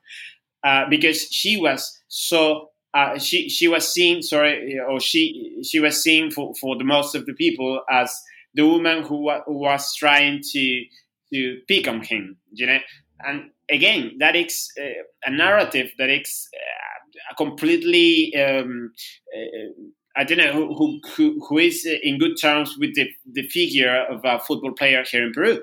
uh, 0.63 0.85
because 0.89 1.23
she 1.31 1.57
was 1.57 1.99
so 2.07 2.69
uh, 2.93 3.17
she 3.19 3.49
she 3.49 3.67
was 3.67 3.87
seen 3.93 4.21
sorry 4.21 4.79
or 4.79 4.99
she 4.99 5.61
she 5.63 5.79
was 5.79 6.01
seen 6.01 6.31
for, 6.31 6.53
for 6.59 6.77
the 6.77 6.83
most 6.83 7.15
of 7.15 7.25
the 7.25 7.33
people 7.33 7.81
as 7.89 8.15
the 8.55 8.65
woman 8.65 9.03
who, 9.03 9.17
wa- 9.25 9.43
who 9.45 9.59
was 9.59 9.95
trying 9.95 10.41
to 10.51 10.83
to 11.31 11.59
pick 11.67 11.87
on 11.87 12.01
him, 12.01 12.37
you 12.51 12.65
know, 12.65 12.79
and 13.25 13.51
again 13.69 14.17
that 14.19 14.35
is 14.35 14.69
uh, 14.79 15.03
a 15.25 15.31
narrative 15.31 15.91
that 15.99 16.09
is 16.09 16.47
uh, 16.55 17.35
completely 17.35 18.35
um, 18.35 18.91
uh, 19.35 19.83
I 20.15 20.23
don't 20.23 20.37
know 20.39 20.73
who, 20.73 20.99
who, 21.15 21.45
who 21.47 21.57
is 21.59 21.87
in 22.03 22.17
good 22.17 22.35
terms 22.41 22.75
with 22.77 22.95
the, 22.95 23.07
the 23.31 23.47
figure 23.47 24.05
of 24.09 24.21
a 24.25 24.39
football 24.39 24.73
player 24.73 25.03
here 25.09 25.25
in 25.25 25.31
Peru, 25.31 25.61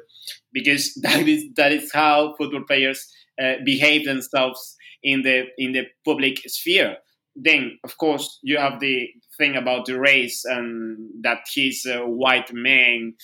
because 0.52 0.94
that 1.02 1.28
is 1.28 1.44
that 1.56 1.72
is 1.72 1.90
how 1.92 2.34
football 2.38 2.62
players 2.66 3.06
uh, 3.42 3.54
behave 3.64 4.06
themselves 4.06 4.76
in 5.06 5.22
the 5.22 5.44
in 5.56 5.72
the 5.72 5.84
public 6.04 6.40
sphere. 6.48 6.96
Then, 7.36 7.78
of 7.84 7.96
course, 7.96 8.38
you 8.42 8.58
have 8.58 8.80
the 8.80 9.08
thing 9.38 9.56
about 9.56 9.86
the 9.86 9.98
race 9.98 10.44
and 10.44 11.10
that 11.22 11.46
he's 11.52 11.86
a 11.86 12.00
white 12.00 12.52
man. 12.52 13.14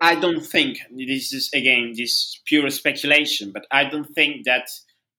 I 0.00 0.14
don't 0.14 0.46
think 0.46 0.78
this 0.96 1.32
is 1.32 1.50
again 1.54 1.92
this 1.96 2.40
pure 2.46 2.70
speculation, 2.70 3.50
but 3.52 3.66
I 3.70 3.84
don't 3.84 4.14
think 4.14 4.44
that 4.44 4.68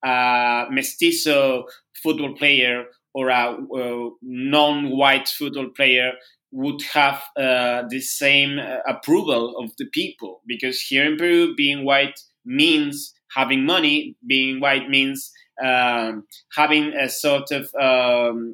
a 0.04 0.66
mestizo 0.72 1.66
football 2.02 2.34
player 2.36 2.86
or 3.14 3.30
a 3.30 3.58
uh, 3.58 4.10
non-white 4.22 5.28
football 5.28 5.70
player 5.76 6.14
would 6.54 6.82
have 6.93 7.22
uh, 7.38 7.84
the 7.89 7.99
same 7.99 8.58
uh, 8.58 8.78
approval 8.88 9.58
of 9.58 9.72
the 9.78 9.86
people 9.91 10.41
because 10.47 10.82
here 10.82 11.06
in 11.06 11.18
Peru, 11.18 11.54
being 11.56 11.84
white 11.84 12.20
means 12.45 13.14
having 13.36 13.66
money. 13.66 14.16
Being 14.26 14.60
white 14.60 14.89
means 14.89 15.32
um, 15.64 16.26
having 16.55 16.93
a 16.93 17.09
sort 17.09 17.51
of 17.51 17.74
um, 17.76 18.53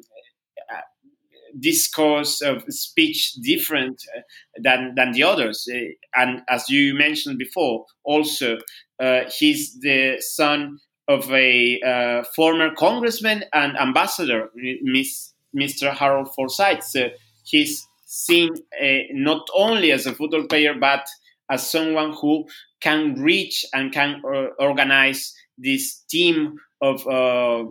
discourse 1.58 2.40
of 2.40 2.62
speech 2.68 3.34
different 3.34 4.02
uh, 4.16 4.20
than 4.60 4.94
than 4.94 5.12
the 5.12 5.22
others. 5.22 5.68
Uh, 5.72 5.78
and 6.14 6.42
as 6.48 6.68
you 6.68 6.94
mentioned 6.94 7.38
before, 7.38 7.86
also 8.04 8.58
uh, 9.00 9.22
he's 9.38 9.78
the 9.80 10.16
son 10.20 10.78
of 11.08 11.30
a 11.32 11.80
uh, 11.80 12.22
former 12.36 12.74
congressman 12.74 13.42
and 13.54 13.76
ambassador, 13.78 14.50
Miss, 14.82 15.32
Mr. 15.56 15.94
Harold 15.94 16.28
Forsyth. 16.34 16.84
So 16.84 17.08
he's 17.44 17.86
seen 18.04 18.50
uh, 18.82 18.98
not 19.12 19.46
only 19.54 19.90
as 19.90 20.06
a 20.06 20.14
football 20.14 20.46
player, 20.46 20.74
but 20.74 21.08
as 21.50 21.70
someone 21.70 22.12
who 22.12 22.46
can 22.80 23.14
reach 23.14 23.64
and 23.72 23.90
can 23.90 24.22
uh, 24.24 24.48
organize 24.58 25.34
this 25.58 26.00
team 26.10 26.56
of, 26.80 27.06
uh, 27.06 27.64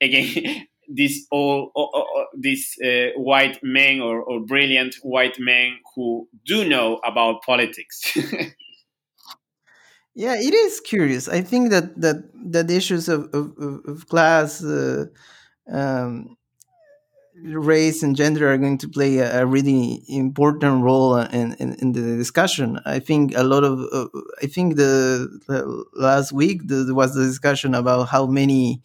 again, 0.00 0.66
this 0.88 1.26
all, 1.30 1.70
all, 1.74 1.90
all 1.94 2.26
these 2.38 2.76
uh, 2.84 3.10
white 3.16 3.58
men 3.62 4.00
or, 4.00 4.22
or 4.22 4.40
brilliant 4.40 4.96
white 5.02 5.38
men 5.38 5.78
who 5.94 6.28
do 6.46 6.68
know 6.68 7.00
about 7.04 7.42
politics. 7.42 8.16
Yeah, 10.14 10.34
it 10.36 10.52
is 10.52 10.80
curious. 10.80 11.28
I 11.28 11.40
think 11.40 11.70
that 11.70 11.98
that 12.00 12.28
that 12.52 12.70
issues 12.70 13.08
of 13.08 13.32
of, 13.32 13.56
of 13.86 14.08
class, 14.08 14.62
uh, 14.62 15.06
um, 15.70 16.36
race, 17.42 18.02
and 18.02 18.16
gender 18.16 18.52
are 18.52 18.58
going 18.58 18.78
to 18.78 18.88
play 18.88 19.18
a, 19.18 19.42
a 19.42 19.46
really 19.46 20.02
important 20.08 20.82
role 20.82 21.16
in, 21.16 21.54
in, 21.54 21.74
in, 21.74 21.92
the 21.92 22.16
discussion. 22.16 22.80
I 22.84 22.98
think 22.98 23.36
a 23.36 23.42
lot 23.42 23.64
of 23.64 23.80
uh, 23.92 24.08
I 24.42 24.46
think 24.46 24.76
the, 24.76 25.40
the 25.46 25.84
last 25.94 26.32
week 26.32 26.62
there 26.64 26.94
was 26.94 27.14
the 27.14 27.24
discussion 27.24 27.74
about 27.74 28.08
how 28.08 28.26
many 28.26 28.82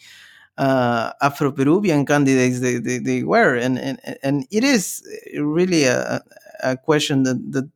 uh, 0.57 1.11
Afro 1.21 1.51
Peruvian 1.51 2.05
candidates 2.05 2.59
they, 2.59 2.77
they, 2.77 2.97
they 2.97 3.23
were, 3.23 3.55
and, 3.55 3.77
and 3.77 3.99
and 4.23 4.47
it 4.51 4.63
is 4.63 5.03
really 5.37 5.85
a, 5.85 6.23
a 6.63 6.77
question 6.77 7.23
that 7.23 7.51
that 7.51 7.69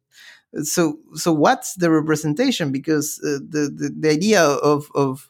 so 0.65 0.97
so 1.13 1.31
what's 1.31 1.75
the 1.75 1.89
representation 1.89 2.71
because 2.71 3.19
uh, 3.23 3.39
the, 3.47 3.71
the, 3.73 3.95
the 3.99 4.09
idea 4.09 4.43
of 4.43 4.89
of 4.95 5.29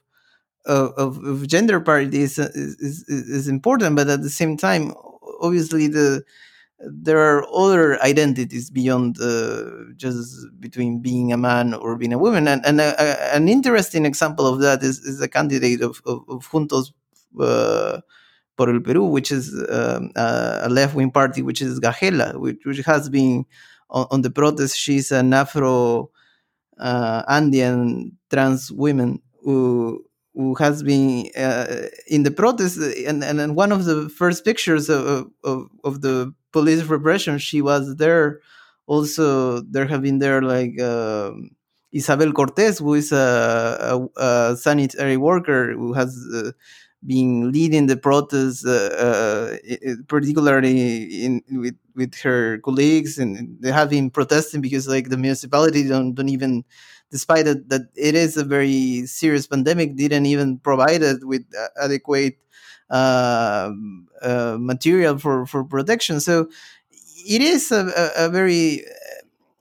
of, 0.66 1.18
of 1.24 1.48
gender 1.48 1.80
parity 1.80 2.22
is, 2.22 2.38
is, 2.38 3.04
is 3.10 3.48
important 3.48 3.96
but 3.96 4.08
at 4.08 4.22
the 4.22 4.30
same 4.30 4.56
time 4.56 4.94
obviously 5.42 5.88
the 5.88 6.24
there 6.84 7.20
are 7.20 7.46
other 7.54 8.02
identities 8.02 8.70
beyond 8.70 9.18
uh, 9.22 9.94
just 9.96 10.48
between 10.60 11.00
being 11.00 11.32
a 11.32 11.38
man 11.38 11.74
or 11.74 11.96
being 11.96 12.14
a 12.14 12.18
woman. 12.18 12.48
And, 12.48 12.66
and 12.66 12.82
a, 12.82 12.96
a, 13.00 13.36
an 13.36 13.48
interesting 13.48 14.06
example 14.06 14.48
of 14.48 14.62
that 14.62 14.82
is, 14.82 15.00
is 15.00 15.22
a 15.22 15.28
candidate 15.28 15.82
of, 15.82 16.02
of, 16.06 16.24
of 16.28 16.48
juntos 16.50 16.92
uh, 17.40 18.02
por 18.58 18.70
el 18.70 18.80
Perú, 18.80 19.10
which 19.10 19.32
is 19.32 19.54
um, 19.70 20.12
a 20.16 20.68
left 20.70 20.96
wing 20.96 21.12
party, 21.12 21.42
which 21.42 21.62
is 21.62 21.80
Gahela, 21.80 22.40
which, 22.40 22.60
which 22.66 22.80
has 22.80 23.10
been 23.10 23.46
on, 23.90 24.08
on 24.10 24.22
the 24.22 24.32
protest, 24.32 24.78
she's 24.78 25.12
an 25.12 25.34
Afro 25.34 26.10
uh, 26.80 27.24
Andean 27.28 28.18
trans 28.30 28.72
woman 28.72 29.22
who 29.44 30.04
who 30.34 30.56
has 30.56 30.84
been 30.84 31.30
uh, 31.38 31.88
in 32.08 32.24
the 32.24 32.32
protest 32.32 32.78
and, 32.78 33.24
and, 33.24 33.40
and 33.40 33.56
one 33.56 33.72
of 33.72 33.86
the 33.86 34.10
first 34.10 34.46
pictures 34.46 34.90
of, 34.90 35.30
of, 35.44 35.68
of 35.84 36.02
the 36.02 36.34
police 36.52 36.84
repression 36.84 37.38
she 37.38 37.62
was 37.62 37.96
there. 37.98 38.40
Also 38.88 39.62
there 39.62 39.88
have 39.88 40.02
been 40.02 40.20
there 40.20 40.42
like 40.42 40.80
uh, 40.80 41.32
isabel 41.92 42.32
cortez 42.32 42.80
who 42.80 42.94
is 42.94 43.12
a, 43.12 44.08
a, 44.18 44.22
a, 44.22 44.58
sanitary 44.58 45.18
worker 45.18 45.74
who 45.74 45.94
has 45.94 46.18
uh, 46.34 46.52
been 47.06 47.52
leading 47.52 47.88
the 47.88 47.98
protests, 47.98 48.66
uh, 48.66 49.58
uh, 49.66 49.96
particularly 50.08 51.24
in 51.26 51.42
with 51.50 51.76
with 51.96 52.16
her 52.22 52.60
colleagues, 52.60 53.18
and 53.18 53.58
they 53.60 53.72
have 53.72 53.90
been 53.90 54.10
protesting 54.10 54.62
because 54.62 54.88
like 54.88 55.10
the 55.10 55.18
municipality 55.18 55.88
don't 55.88 56.14
don't 56.14 56.30
even, 56.30 56.64
despite 57.12 57.48
it, 57.48 57.70
that 57.70 57.84
it 57.96 58.16
is 58.16 58.38
a 58.38 58.44
very 58.44 59.06
serious 59.06 59.48
pandemic, 59.48 59.96
didn't 59.96 60.26
even 60.26 60.60
provide 60.60 61.04
it 61.04 61.26
with 61.26 61.44
adequate 61.82 62.38
uh, 62.90 63.72
uh, 64.22 64.58
material 64.60 65.18
for 65.18 65.46
for 65.46 65.64
protection. 65.64 66.20
So 66.20 66.50
it 67.28 67.42
is 67.42 67.72
a, 67.72 67.88
a, 68.18 68.26
a 68.26 68.30
very 68.30 68.84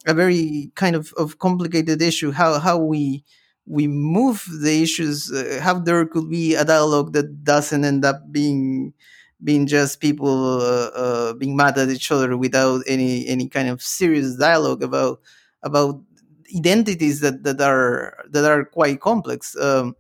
a 0.07 0.15
very 0.15 0.71
kind 0.75 0.97
of, 0.97 1.13
of 1.17 1.39
complicated 1.39 2.01
issue 2.01 2.33
how 2.33 2.59
how 2.59 2.79
we 2.79 3.25
we 3.67 3.87
move 3.87 4.45
the 4.63 4.83
issues 4.83 5.31
uh, 5.33 5.61
how 5.63 5.79
there 5.79 6.05
could 6.07 6.29
be 6.31 6.55
a 6.55 6.65
dialogue 6.65 7.13
that 7.13 7.45
doesn't 7.45 7.85
end 7.85 8.05
up 8.05 8.33
being 8.33 8.93
being 9.43 9.67
just 9.67 10.01
people 10.01 10.61
uh, 10.63 10.91
uh, 10.95 11.33
being 11.35 11.57
mad 11.57 11.79
at 11.79 11.89
each 11.91 12.11
other 12.11 12.37
without 12.37 12.83
any 12.87 13.27
any 13.29 13.49
kind 13.49 13.69
of 13.69 13.83
serious 13.83 14.37
dialogue 14.37 14.83
about 14.83 15.21
about 15.63 16.01
identities 16.57 17.21
that 17.21 17.45
that 17.45 17.61
are 17.61 18.17
that 18.31 18.45
are 18.45 18.65
quite 18.65 19.01
complex 19.01 19.57
um, 19.57 19.95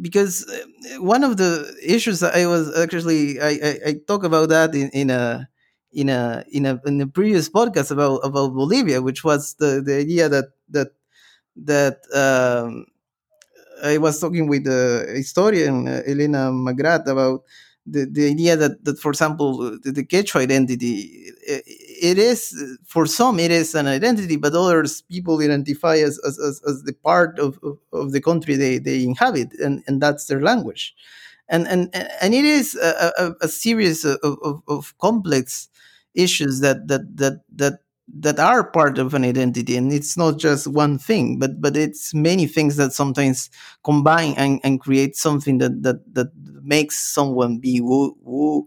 because 0.00 0.46
uh, 0.48 1.02
one 1.02 1.24
of 1.24 1.36
the 1.36 1.74
issues 1.82 2.22
I 2.22 2.46
was 2.46 2.76
actually 2.78 3.40
I, 3.40 3.48
I, 3.48 3.78
I 3.86 3.94
talk 4.06 4.24
about 4.24 4.48
that 4.50 4.74
in, 4.74 4.90
in 4.90 5.10
a 5.10 5.48
in 5.92 6.08
a 6.08 6.44
in 6.52 6.66
a 6.66 6.80
in 6.84 7.00
a 7.00 7.06
previous 7.06 7.48
podcast 7.48 7.90
about 7.90 8.20
about 8.22 8.52
Bolivia, 8.52 9.00
which 9.00 9.24
was 9.24 9.54
the 9.54 9.82
the 9.84 9.96
idea 9.96 10.28
that 10.28 10.46
that 10.70 10.92
that 11.56 11.98
um, 12.14 12.86
I 13.82 13.98
was 13.98 14.18
talking 14.20 14.48
with 14.48 14.64
the 14.64 15.06
historian 15.14 15.86
uh, 15.88 16.02
Elena 16.06 16.50
McGrath 16.50 17.06
about 17.06 17.44
the, 17.86 18.06
the 18.06 18.30
idea 18.30 18.56
that, 18.56 18.84
that, 18.84 18.98
for 18.98 19.10
example, 19.10 19.78
the, 19.82 19.92
the 19.92 20.04
Quechua 20.04 20.40
identity, 20.40 21.30
it, 22.02 22.18
is, 22.18 22.78
for 22.84 23.06
some, 23.06 23.38
it 23.38 23.50
is 23.50 23.74
an 23.74 23.86
identity, 23.86 24.36
but 24.36 24.54
others 24.54 25.02
people 25.02 25.40
identify 25.40 25.96
as, 25.96 26.18
as, 26.26 26.38
as, 26.38 26.62
as 26.68 26.82
the 26.84 26.92
part 26.92 27.38
of, 27.38 27.58
of, 27.62 27.78
of, 27.92 28.12
the 28.12 28.20
country 28.20 28.56
they, 28.56 28.78
they 28.78 29.02
inhabit, 29.02 29.52
and, 29.54 29.82
and 29.86 30.00
that's 30.00 30.26
their 30.26 30.40
language. 30.40 30.94
And, 31.48 31.66
and, 31.68 31.94
and 32.20 32.34
it 32.34 32.44
is 32.44 32.74
a, 32.74 33.12
a, 33.18 33.34
a 33.42 33.48
series 33.48 34.04
of, 34.04 34.18
of, 34.22 34.62
of 34.68 34.98
complex 34.98 35.68
issues 36.14 36.60
that, 36.60 36.88
that, 36.88 37.16
that, 37.16 37.42
that 37.54 37.80
that 38.08 38.38
are 38.38 38.70
part 38.70 38.98
of 38.98 39.14
an 39.14 39.24
identity 39.24 39.76
and 39.76 39.92
it's 39.92 40.16
not 40.16 40.38
just 40.38 40.68
one 40.68 40.96
thing 40.96 41.38
but 41.38 41.60
but 41.60 41.76
it's 41.76 42.14
many 42.14 42.46
things 42.46 42.76
that 42.76 42.92
sometimes 42.92 43.50
combine 43.82 44.32
and, 44.36 44.60
and 44.62 44.80
create 44.80 45.16
something 45.16 45.58
that 45.58 45.82
that 45.82 46.14
that 46.14 46.30
makes 46.62 46.98
someone 46.98 47.58
be 47.58 47.78
who, 47.78 48.16
who 48.24 48.66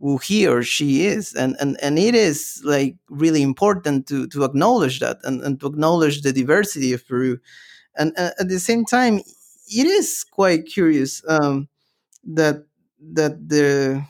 who 0.00 0.18
he 0.18 0.46
or 0.46 0.62
she 0.62 1.06
is 1.06 1.32
and 1.32 1.56
and 1.58 1.78
and 1.82 1.98
it 1.98 2.14
is 2.14 2.60
like 2.64 2.96
really 3.08 3.42
important 3.42 4.06
to 4.06 4.26
to 4.28 4.44
acknowledge 4.44 5.00
that 5.00 5.18
and, 5.24 5.42
and 5.42 5.58
to 5.60 5.66
acknowledge 5.66 6.22
the 6.22 6.32
diversity 6.32 6.92
of 6.92 7.06
peru. 7.06 7.38
And 7.98 8.12
at 8.18 8.48
the 8.48 8.60
same 8.60 8.84
time 8.84 9.20
it 9.68 9.86
is 9.86 10.24
quite 10.24 10.66
curious 10.66 11.22
um, 11.28 11.68
that 12.24 12.64
that 13.00 13.48
the 13.48 14.04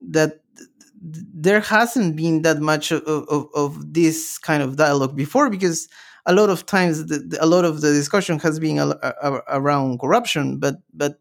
that 0.00 0.40
there 1.00 1.60
hasn't 1.60 2.16
been 2.16 2.42
that 2.42 2.60
much 2.60 2.90
of, 2.90 3.02
of, 3.06 3.46
of 3.54 3.94
this 3.94 4.36
kind 4.38 4.62
of 4.62 4.76
dialogue 4.76 5.16
before 5.16 5.48
because 5.48 5.88
a 6.26 6.34
lot 6.34 6.50
of 6.50 6.66
times 6.66 7.06
the, 7.06 7.18
the, 7.18 7.42
a 7.42 7.46
lot 7.46 7.64
of 7.64 7.80
the 7.80 7.92
discussion 7.92 8.38
has 8.40 8.58
been 8.58 8.78
a, 8.78 8.88
a, 9.22 9.42
around 9.48 10.00
corruption 10.00 10.58
but 10.58 10.76
but 10.92 11.20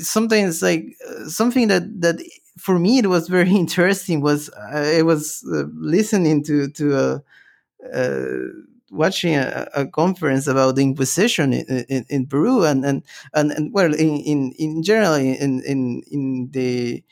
sometimes 0.00 0.62
like 0.62 0.84
uh, 1.08 1.24
something 1.28 1.68
that 1.68 1.82
that 2.00 2.16
for 2.58 2.78
me 2.78 2.98
it 2.98 3.06
was 3.06 3.28
very 3.28 3.50
interesting 3.64 4.20
was 4.20 4.50
I 4.72 5.02
was 5.02 5.44
uh, 5.52 5.64
listening 5.74 6.42
to 6.44 6.68
to 6.70 6.96
a, 6.96 7.22
uh, 7.94 8.38
watching 8.90 9.34
a, 9.34 9.68
a, 9.74 9.86
conference 9.86 10.46
about 10.46 10.76
the 10.76 10.82
Inquisition 10.82 11.52
in, 11.52 11.84
in, 11.88 12.06
in, 12.08 12.26
Peru 12.26 12.64
and 12.64 12.84
and 12.84 13.02
and, 13.34 13.52
and 13.52 13.72
well 13.72 13.92
in, 13.94 14.18
in 14.20 14.52
in 14.58 14.82
general 14.82 15.14
in 15.14 15.62
in 15.64 16.02
in 16.10 16.48
the 16.52 17.02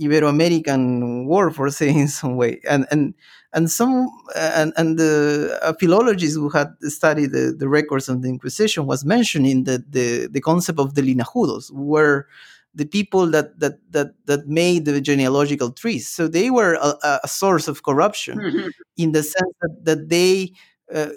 Ibero-American 0.00 1.26
war 1.26 1.50
for 1.50 1.70
saying 1.70 1.98
in 1.98 2.08
some 2.08 2.36
way. 2.36 2.60
And 2.68 2.86
and 2.90 3.14
and 3.52 3.70
some 3.70 4.10
and 4.36 4.72
and 4.76 4.98
the 4.98 5.58
a 5.62 5.74
philologist 5.74 6.36
who 6.36 6.48
had 6.48 6.74
studied 6.82 7.32
the, 7.32 7.54
the 7.56 7.68
records 7.68 8.08
of 8.08 8.22
the 8.22 8.28
Inquisition 8.28 8.86
was 8.86 9.04
mentioning 9.04 9.64
that 9.64 9.92
the 9.92 10.26
the 10.26 10.40
concept 10.40 10.78
of 10.78 10.94
the 10.94 11.02
linajudos 11.02 11.70
were 11.72 12.26
the 12.74 12.84
people 12.84 13.26
that 13.30 13.58
that 13.60 13.78
that 13.90 14.14
that 14.26 14.48
made 14.48 14.84
the 14.84 15.00
genealogical 15.00 15.70
trees. 15.70 16.08
So 16.08 16.28
they 16.28 16.50
were 16.50 16.74
a, 16.74 17.20
a 17.22 17.28
source 17.28 17.68
of 17.68 17.82
corruption 17.82 18.38
mm-hmm. 18.38 18.68
in 18.96 19.12
the 19.12 19.22
sense 19.22 19.52
that, 19.60 19.84
that 19.84 20.08
they 20.08 20.52
uh, 20.92 21.10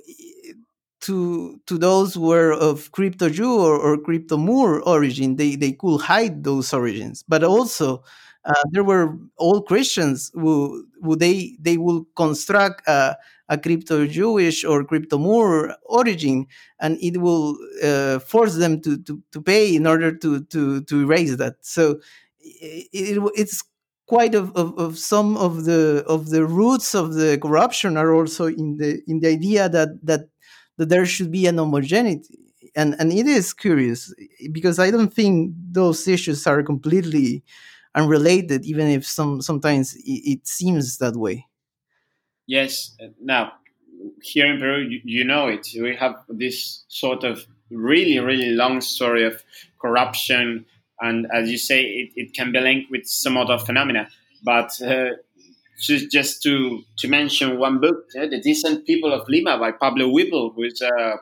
to 1.01 1.59
to 1.65 1.77
those 1.77 2.13
who 2.13 2.21
were 2.21 2.53
of 2.53 2.91
crypto 2.91 3.29
Jew 3.29 3.59
or, 3.59 3.77
or 3.77 3.97
crypto 3.97 4.37
Moor 4.37 4.81
origin, 4.81 5.35
they 5.35 5.55
they 5.55 5.71
could 5.71 6.01
hide 6.01 6.43
those 6.43 6.73
origins, 6.73 7.23
but 7.27 7.43
also. 7.43 8.03
Uh, 8.45 8.53
there 8.71 8.83
were 8.85 9.13
all 9.35 9.61
Christians 9.61 10.31
who, 10.33 10.87
who 11.03 11.17
they 11.17 11.57
they 11.59 11.75
will 11.75 12.07
construct 12.15 12.87
a, 12.87 13.17
a 13.49 13.57
crypto 13.57 14.05
Jewish 14.05 14.63
or 14.63 14.83
crypto 14.83 15.17
Moor 15.17 15.75
origin, 15.85 16.47
and 16.79 16.97
it 17.01 17.17
will 17.17 17.57
uh, 17.83 18.19
force 18.19 18.55
them 18.55 18.81
to, 18.81 18.97
to, 19.03 19.21
to 19.31 19.41
pay 19.41 19.75
in 19.75 19.87
order 19.87 20.11
to, 20.11 20.43
to, 20.45 20.81
to 20.81 21.01
erase 21.01 21.35
that. 21.37 21.55
So 21.61 21.99
it, 22.39 22.87
it, 22.93 23.31
it's 23.35 23.63
quite 24.07 24.35
of, 24.35 24.55
of, 24.55 24.77
of, 24.79 24.97
some 24.97 25.37
of 25.37 25.65
the 25.65 26.03
of 26.07 26.29
the 26.29 26.45
roots 26.45 26.95
of 26.95 27.13
the 27.13 27.37
corruption 27.37 27.97
are 27.97 28.13
also 28.13 28.45
in 28.45 28.77
the 28.77 29.01
in 29.07 29.19
the 29.19 29.27
idea 29.27 29.69
that 29.69 29.89
that 30.01 30.29
that 30.77 30.89
there 30.89 31.05
should 31.05 31.29
be 31.31 31.45
an 31.45 31.57
homogeneity 31.57 32.39
and 32.75 32.95
and 32.99 33.11
it 33.11 33.27
is 33.27 33.53
curious 33.53 34.13
because 34.51 34.79
i 34.79 34.89
don't 34.89 35.13
think 35.13 35.53
those 35.71 36.07
issues 36.07 36.47
are 36.47 36.63
completely 36.63 37.43
unrelated 37.95 38.63
even 38.65 38.87
if 38.87 39.05
some 39.05 39.41
sometimes 39.41 39.95
it, 39.95 40.21
it 40.33 40.47
seems 40.47 40.97
that 40.99 41.15
way 41.15 41.45
Yes. 42.47 42.95
Now, 43.21 43.53
here 44.21 44.45
in 44.45 44.59
Peru, 44.59 44.79
you, 44.79 45.01
you, 45.03 45.23
know 45.23 45.47
it. 45.47 45.67
We 45.75 45.95
have 45.95 46.15
this 46.29 46.85
sort 46.87 47.23
of 47.23 47.45
really, 47.69 48.19
really 48.19 48.51
long 48.51 48.79
story 48.79 49.25
of 49.25 49.43
corruption, 49.81 50.65
and 51.01 51.27
as 51.33 51.51
you 51.51 51.57
say, 51.57 51.83
it, 51.83 52.11
it 52.15 52.33
can 52.33 52.51
be 52.51 52.59
linked 52.59 52.89
with 52.89 53.05
some 53.05 53.37
other 53.37 53.57
phenomena. 53.57 54.07
But 54.43 54.81
uh, 54.81 55.09
just, 55.79 56.09
just 56.09 56.41
to 56.43 56.83
to 56.99 57.07
mention 57.07 57.59
one 57.59 57.79
book, 57.79 58.05
uh, 58.17 58.27
"The 58.27 58.39
Decent 58.39 58.85
People 58.85 59.13
of 59.13 59.27
Lima" 59.27 59.57
by 59.59 59.71
Pablo 59.71 60.09
Whipple, 60.09 60.53
who 60.55 60.63
is 60.63 60.81
a, 60.81 61.17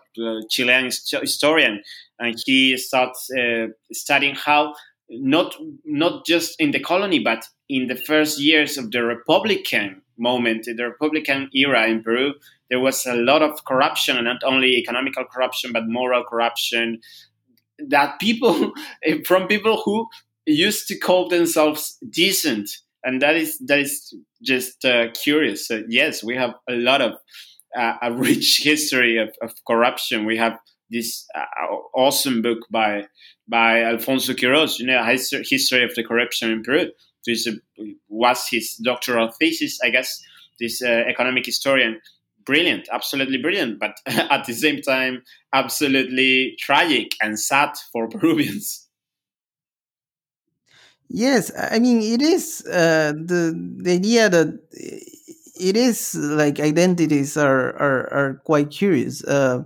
Chilean 0.49 0.91
historian, 1.21 1.83
and 2.19 2.35
he 2.45 2.77
starts 2.77 3.29
uh, 3.31 3.67
studying 3.91 4.35
how 4.35 4.75
not 5.09 5.55
not 5.85 6.25
just 6.25 6.59
in 6.59 6.71
the 6.71 6.79
colony, 6.79 7.19
but 7.19 7.45
in 7.67 7.87
the 7.87 7.95
first 7.95 8.39
years 8.39 8.77
of 8.77 8.91
the 8.91 9.03
Republican 9.03 10.03
moment, 10.17 10.67
in 10.67 10.77
the 10.77 10.85
Republican 10.85 11.49
era 11.53 11.87
in 11.87 12.03
Peru, 12.03 12.33
there 12.69 12.79
was 12.79 13.05
a 13.05 13.15
lot 13.15 13.41
of 13.41 13.63
corruption, 13.65 14.23
not 14.23 14.43
only 14.43 14.75
economical 14.75 15.25
corruption, 15.25 15.71
but 15.71 15.83
moral 15.87 16.23
corruption. 16.23 16.99
That 17.89 18.19
people, 18.19 18.71
from 19.25 19.47
people 19.47 19.81
who 19.83 20.07
used 20.45 20.87
to 20.87 20.97
call 20.97 21.27
themselves 21.27 21.97
decent, 22.09 22.69
and 23.03 23.21
that 23.21 23.35
is 23.35 23.59
that 23.67 23.79
is 23.79 24.15
just 24.43 24.83
uh, 24.85 25.11
curious. 25.11 25.67
So 25.67 25.83
yes, 25.87 26.23
we 26.23 26.35
have 26.35 26.53
a 26.69 26.73
lot 26.73 27.01
of 27.01 27.13
uh, 27.77 27.93
a 28.01 28.11
rich 28.11 28.61
history 28.63 29.17
of, 29.17 29.29
of 29.41 29.53
corruption. 29.67 30.25
We 30.25 30.37
have 30.37 30.57
this 30.89 31.25
uh, 31.35 31.45
awesome 31.93 32.41
book 32.41 32.59
by 32.71 33.05
by 33.47 33.83
Alfonso 33.83 34.33
Quiroz, 34.33 34.79
you 34.79 34.87
know, 34.87 35.03
history 35.03 35.83
of 35.83 35.93
the 35.95 36.03
corruption 36.03 36.51
in 36.51 36.63
Peru. 36.63 36.89
This 37.25 37.47
was 38.07 38.47
his 38.49 38.75
doctoral 38.75 39.31
thesis, 39.31 39.79
I 39.83 39.89
guess. 39.89 40.21
This 40.59 40.81
uh, 40.81 41.03
economic 41.07 41.45
historian, 41.45 41.99
brilliant, 42.45 42.87
absolutely 42.91 43.37
brilliant, 43.37 43.79
but 43.79 43.97
at 44.05 44.45
the 44.45 44.53
same 44.53 44.81
time, 44.81 45.23
absolutely 45.53 46.55
tragic 46.59 47.11
and 47.21 47.39
sad 47.39 47.71
for 47.91 48.07
Peruvians. 48.09 48.87
Yes, 51.09 51.51
I 51.55 51.79
mean 51.79 52.01
it 52.01 52.21
is 52.21 52.65
uh, 52.65 53.13
the 53.13 53.53
the 53.83 53.91
idea 53.91 54.27
that 54.29 54.59
it 55.59 55.77
is 55.77 56.15
like 56.15 56.59
identities 56.59 57.37
are 57.37 57.75
are, 57.77 58.13
are 58.13 58.41
quite 58.43 58.71
curious. 58.71 59.23
Uh, 59.23 59.63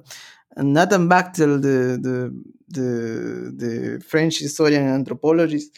Nathan 0.58 1.08
Wachtel, 1.08 1.60
the 1.60 1.98
the 2.02 2.44
the 2.68 3.54
the 3.56 4.04
French 4.06 4.40
historian 4.40 4.84
and 4.84 4.96
anthropologist, 4.96 5.78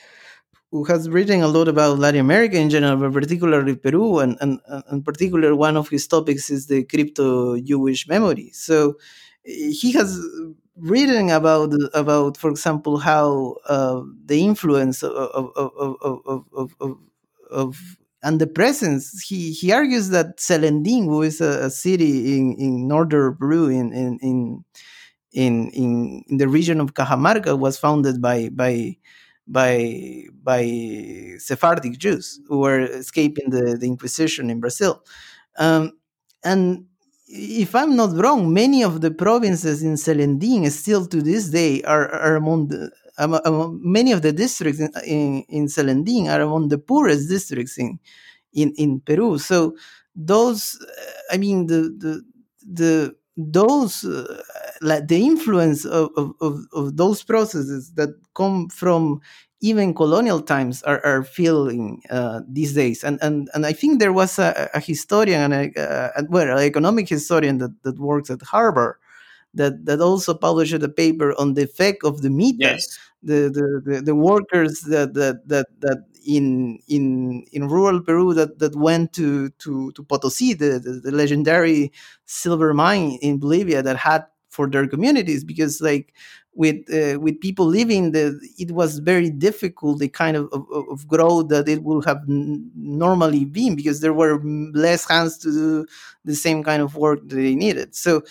who 0.72 0.86
has 0.86 1.10
written 1.10 1.42
a 1.42 1.48
lot 1.48 1.68
about 1.68 2.00
Latin 2.00 2.22
America 2.22 2.58
in 2.58 2.70
general, 2.70 2.98
but 2.98 3.14
particularly 3.14 3.76
Peru, 3.76 4.20
and, 4.20 4.38
and, 4.40 4.60
and 4.88 5.04
particular 5.04 5.56
one 5.56 5.76
of 5.76 5.90
his 5.90 6.08
topics 6.08 6.50
is 6.50 6.68
the 6.68 6.84
crypto 6.86 7.60
Jewish 7.60 8.08
memory. 8.08 8.52
So 8.54 8.96
he 9.44 9.92
has 9.92 10.18
written 10.78 11.30
about 11.30 11.74
about, 11.94 12.38
for 12.38 12.50
example, 12.50 12.98
how 12.98 13.58
uh, 13.68 14.02
the 14.26 14.44
influence 14.44 15.04
of 15.04 15.12
of, 15.12 15.52
of, 15.76 16.46
of, 16.56 16.76
of, 16.80 16.96
of 17.52 17.98
and 18.24 18.40
the 18.40 18.48
presence. 18.48 19.22
He 19.24 19.52
he 19.52 19.72
argues 19.72 20.10
that 20.10 20.38
Celendín, 20.38 21.06
who 21.06 21.22
is 21.22 21.42
a, 21.42 21.66
a 21.66 21.70
city 21.70 22.38
in, 22.38 22.56
in 22.56 22.88
northern 22.88 23.36
Peru, 23.36 23.68
in 23.68 23.92
in 23.94 24.20
in 24.22 24.66
in, 25.34 25.72
in 26.28 26.38
the 26.38 26.48
region 26.48 26.80
of 26.80 26.94
Cajamarca, 26.94 27.58
was 27.58 27.78
founded 27.78 28.22
by 28.22 28.50
by 28.50 28.98
by 29.52 30.26
by 30.44 30.64
Sephardic 31.38 31.98
Jews 31.98 32.40
who 32.48 32.60
were 32.60 32.80
escaping 32.80 33.50
the, 33.50 33.78
the 33.78 33.88
Inquisition 33.88 34.50
in 34.50 34.60
Brazil. 34.60 35.04
Um, 35.58 35.92
and 36.44 36.86
if 37.28 37.76
I'm 37.76 37.96
not 37.96 38.16
wrong, 38.16 38.54
many 38.54 38.84
of 38.84 39.02
the 39.02 39.12
provinces 39.12 39.84
in 39.84 39.94
Celendín 39.96 40.70
still 40.72 41.06
to 41.08 41.22
this 41.22 41.50
day 41.50 41.82
are, 41.84 42.10
are 42.10 42.36
among 42.36 42.70
the 42.70 42.92
um, 43.18 43.40
um, 43.46 43.80
many 43.84 44.12
of 44.14 44.22
the 44.22 44.32
districts 44.32 44.80
in, 44.80 44.90
in, 45.06 45.44
in 45.50 45.66
Celendín 45.68 46.28
are 46.28 46.42
among 46.42 46.70
the 46.70 46.78
poorest 46.78 47.30
districts 47.30 47.78
in 47.78 48.00
in, 48.54 48.74
in 48.78 49.00
Peru. 49.02 49.38
So 49.38 49.76
those, 50.16 50.78
I 51.32 51.38
mean, 51.38 51.68
the 51.68 51.82
the 51.98 52.24
the 52.66 53.16
those 53.52 54.04
uh, 54.04 54.42
like 54.82 55.08
the 55.08 55.26
influence 55.26 55.86
of, 55.86 56.10
of, 56.18 56.66
of, 56.74 56.98
those 56.98 57.24
processes 57.24 57.92
that 57.94 58.10
come 58.36 58.68
from 58.70 59.22
even 59.62 59.94
colonial 59.94 60.42
times 60.42 60.82
are, 60.84 61.06
are 61.06 61.24
feeling 61.24 62.02
uh, 62.10 62.42
these 62.48 62.74
days 62.74 63.04
and, 63.04 63.20
and 63.22 63.50
and 63.54 63.66
I 63.66 63.74
think 63.74 64.00
there 64.00 64.14
was 64.14 64.40
a, 64.40 64.70
a 64.74 64.80
historian 64.80 65.52
and 65.52 65.74
a, 65.78 66.24
well 66.30 66.58
an 66.58 66.64
economic 66.64 67.08
historian 67.08 67.60
that, 67.60 67.84
that 67.84 68.00
works 68.00 68.30
at 68.30 68.42
Harvard 68.42 68.96
that 69.54 69.86
that 69.86 70.02
also 70.02 70.34
published 70.34 70.74
a 70.74 70.90
paper 70.90 71.34
on 71.40 71.54
the 71.54 71.64
effect 71.64 72.04
of 72.04 72.22
the 72.22 72.30
mita 72.30 72.58
yes. 72.60 73.00
The, 73.24 73.82
the, 73.86 74.02
the, 74.02 74.16
workers 74.16 74.82
that 74.82 75.14
that 75.14 75.48
that, 75.48 75.68
that 75.80 76.06
in 76.26 76.80
in 76.88 77.44
in 77.52 77.68
rural 77.68 78.02
Peru 78.02 78.34
that 78.34 78.60
that 78.60 78.76
went 78.76 79.14
to 79.14 79.50
to 79.50 79.92
to 79.94 80.04
Potosi, 80.04 80.54
the, 80.58 80.80
the, 80.80 81.02
the 81.04 81.12
legendary 81.12 81.92
silver 82.26 82.74
mine 82.74 83.18
in 83.22 83.40
Bolivia 83.40 83.82
that 83.84 83.98
had 83.98 84.26
for 84.50 84.70
their 84.70 84.88
communities 84.88 85.44
because 85.44 85.80
like 85.82 86.14
with 86.54 86.76
uh, 86.94 87.18
with 87.20 87.40
people 87.40 87.66
living 87.66 88.12
the 88.12 88.38
it 88.58 88.72
was 88.72 89.00
very 89.00 89.30
difficult 89.30 90.00
the 90.00 90.10
kind 90.10 90.36
of, 90.36 90.50
of, 90.52 90.66
of 90.92 91.08
growth 91.08 91.48
that 91.48 91.70
it 91.70 91.84
would 91.84 92.04
have 92.06 92.22
n- 92.28 92.70
normally 92.76 93.46
been 93.46 93.76
because 93.76 94.02
there 94.02 94.14
were 94.14 94.42
less 94.74 95.08
hands 95.08 95.38
to 95.38 95.52
do 95.52 95.86
the 96.26 96.36
same 96.36 96.64
kind 96.64 96.82
of 96.82 96.96
work 96.96 97.20
that 97.30 97.36
they 97.36 97.56
needed. 97.56 97.96
So 97.96 98.24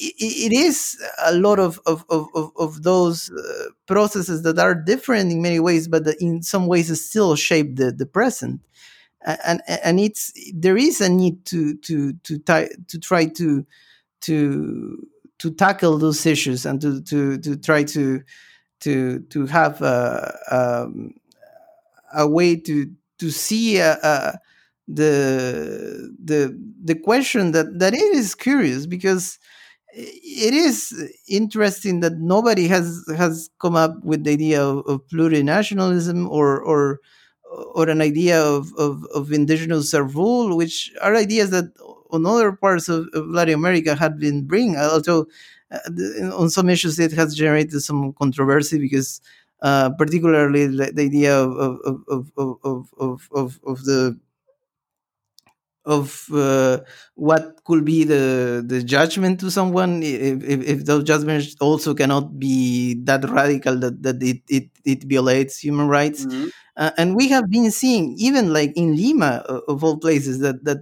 it 0.00 0.52
is 0.52 0.96
a 1.24 1.34
lot 1.34 1.58
of 1.58 1.80
of, 1.86 2.04
of, 2.08 2.28
of 2.56 2.82
those 2.82 3.30
uh, 3.30 3.70
processes 3.86 4.42
that 4.42 4.58
are 4.58 4.74
different 4.74 5.32
in 5.32 5.42
many 5.42 5.60
ways, 5.60 5.88
but 5.88 6.06
in 6.20 6.42
some 6.42 6.66
ways 6.66 6.88
still 7.04 7.34
shape 7.36 7.76
the, 7.76 7.92
the 7.92 8.06
present. 8.06 8.60
And 9.44 9.60
and 9.66 9.98
it's 9.98 10.32
there 10.54 10.76
is 10.76 11.00
a 11.00 11.08
need 11.08 11.44
to 11.46 11.74
to 11.78 12.12
to 12.12 12.38
to 12.38 12.98
try 13.00 13.26
to 13.26 13.66
to 14.22 15.08
to 15.38 15.50
tackle 15.50 15.98
those 15.98 16.24
issues 16.26 16.64
and 16.64 16.80
to 16.80 17.02
to 17.02 17.38
to 17.38 17.56
try 17.56 17.84
to 17.84 18.22
to 18.80 19.20
to 19.20 19.46
have 19.46 19.82
a, 19.82 20.38
um, 20.50 21.14
a 22.14 22.26
way 22.28 22.56
to 22.56 22.90
to 23.18 23.30
see 23.30 23.80
uh, 23.80 23.96
uh, 24.02 24.32
the 24.86 26.14
the 26.24 26.56
the 26.84 26.94
question 26.94 27.52
that 27.52 27.78
that 27.78 27.94
it 27.94 28.14
is 28.14 28.34
curious 28.34 28.86
because 28.86 29.38
it 29.94 30.54
is 30.54 30.92
interesting 31.28 32.00
that 32.00 32.18
nobody 32.18 32.68
has 32.68 33.04
has 33.16 33.50
come 33.60 33.76
up 33.76 34.04
with 34.04 34.24
the 34.24 34.32
idea 34.32 34.62
of, 34.62 34.86
of 34.86 35.06
plurinationalism 35.08 36.28
or 36.28 36.60
or 36.60 37.00
or 37.74 37.88
an 37.88 38.00
idea 38.00 38.42
of, 38.42 38.72
of, 38.76 39.04
of 39.14 39.32
indigenous 39.32 39.94
rule, 39.94 40.56
which 40.56 40.92
are 41.00 41.14
ideas 41.16 41.50
that 41.50 41.72
on 42.10 42.26
other 42.26 42.52
parts 42.52 42.88
of, 42.88 43.08
of 43.14 43.26
Latin 43.28 43.54
America 43.54 43.94
had 43.94 44.18
been 44.18 44.46
bring. 44.46 44.76
Although 44.76 45.26
uh, 45.70 45.78
on 46.34 46.50
some 46.50 46.68
issues 46.68 46.98
it 46.98 47.12
has 47.12 47.34
generated 47.34 47.80
some 47.80 48.12
controversy 48.14 48.78
because, 48.78 49.20
uh, 49.62 49.90
particularly 49.90 50.66
the, 50.66 50.92
the, 50.92 51.02
idea 51.02 51.36
of 51.38 51.56
of, 51.56 52.02
of, 52.08 52.32
of, 52.36 52.94
of, 52.98 53.28
of, 53.34 53.60
of 53.66 53.84
the 53.84 54.18
of 55.84 56.26
uh, 56.34 56.80
what 57.14 57.60
could 57.64 57.84
be 57.84 58.04
the 58.04 58.62
the 58.66 58.82
judgment 58.82 59.40
to 59.40 59.50
someone 59.50 60.02
if, 60.02 60.42
if, 60.44 60.62
if, 60.68 60.84
those 60.84 61.04
judgments 61.04 61.56
also 61.60 61.94
cannot 61.94 62.38
be 62.38 62.94
that 63.04 63.24
radical 63.30 63.78
that, 63.78 64.02
that 64.02 64.22
it, 64.22 64.42
it, 64.48 64.68
it 64.84 65.04
violates 65.04 65.58
human 65.58 65.88
rights 65.88 66.26
mm-hmm. 66.26 66.48
uh, 66.76 66.90
and 66.98 67.16
we 67.16 67.28
have 67.28 67.48
been 67.48 67.70
seeing 67.70 68.14
even 68.18 68.52
like 68.52 68.72
in 68.76 68.96
lima 68.96 69.44
uh, 69.48 69.60
of 69.68 69.82
all 69.82 69.96
places 69.96 70.40
that 70.40 70.62
that 70.64 70.78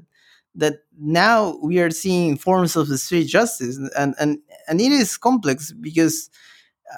that 0.55 0.79
now 0.99 1.59
we 1.63 1.79
are 1.79 1.91
seeing 1.91 2.37
forms 2.37 2.75
of 2.75 2.89
the 2.89 2.99
street 2.99 3.27
justice 3.27 3.79
and 3.97 4.15
and 4.19 4.39
and 4.69 4.81
it 4.81 4.91
is 4.91 5.17
complex 5.17 5.73
because 5.73 6.31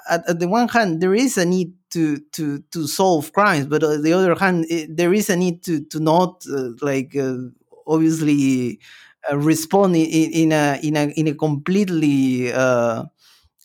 at, 0.08 0.28
at 0.28 0.38
the 0.38 0.48
one 0.48 0.68
hand 0.68 1.00
there 1.00 1.14
is 1.14 1.36
a 1.36 1.44
need 1.44 1.72
to 1.90 2.18
to 2.32 2.60
to 2.70 2.86
solve 2.86 3.32
crimes 3.32 3.66
but 3.66 3.82
on 3.82 4.02
the 4.02 4.12
other 4.12 4.34
hand 4.34 4.66
it, 4.70 4.96
there 4.96 5.12
is 5.12 5.28
a 5.28 5.36
need 5.36 5.62
to 5.62 5.84
to 5.86 6.00
not 6.00 6.44
uh, 6.50 6.70
like 6.80 7.16
uh, 7.16 7.34
obviously 7.88 8.80
uh, 9.30 9.36
respond 9.38 9.96
in, 9.96 10.32
in, 10.32 10.52
a 10.52 10.78
in 10.82 10.96
a 10.96 11.04
in 11.16 11.28
a 11.28 11.34
completely 11.34 12.52
uh, 12.52 13.04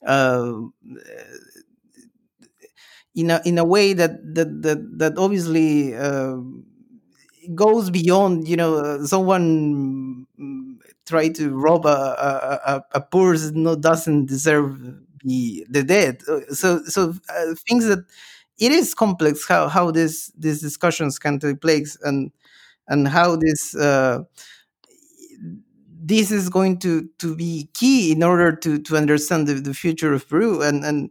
uh, 0.05 0.53
in 3.15 3.29
a 3.31 3.41
in 3.45 3.57
a 3.57 3.63
way 3.63 3.93
that 3.93 4.13
that 4.35 4.61
that, 4.63 4.97
that 4.99 5.17
obviously 5.17 5.95
uh, 5.95 6.37
goes 7.55 7.89
beyond 7.89 8.47
you 8.47 8.55
know 8.55 8.75
uh, 8.75 9.05
someone 9.05 10.25
mm, 10.39 10.75
try 11.05 11.27
to 11.29 11.49
rob 11.51 11.85
a 11.85 11.89
a, 12.65 12.83
a 12.93 13.01
purse 13.01 13.51
no 13.51 13.75
doesn't 13.75 14.25
deserve 14.27 14.79
the 15.23 15.65
the 15.69 15.83
dead 15.83 16.21
uh, 16.29 16.39
so 16.53 16.81
so 16.85 17.13
things 17.67 17.85
that 17.85 17.99
it 18.59 18.71
is 18.71 18.93
complex 18.93 19.47
how 19.47 19.67
how 19.67 19.91
this 19.91 20.31
these 20.37 20.61
discussions 20.61 21.19
can 21.19 21.37
take 21.39 21.59
place 21.61 21.97
and 22.03 22.31
and 22.87 23.07
how 23.07 23.35
this 23.35 23.75
uh, 23.75 24.23
this 26.05 26.31
is 26.31 26.49
going 26.49 26.79
to 26.79 27.09
to 27.19 27.35
be 27.35 27.69
key 27.73 28.11
in 28.11 28.23
order 28.23 28.55
to 28.55 28.79
to 28.79 28.97
understand 28.97 29.47
the, 29.47 29.53
the 29.55 29.73
future 29.73 30.13
of 30.13 30.27
Peru 30.27 30.61
and 30.61 30.83
and 30.83 31.09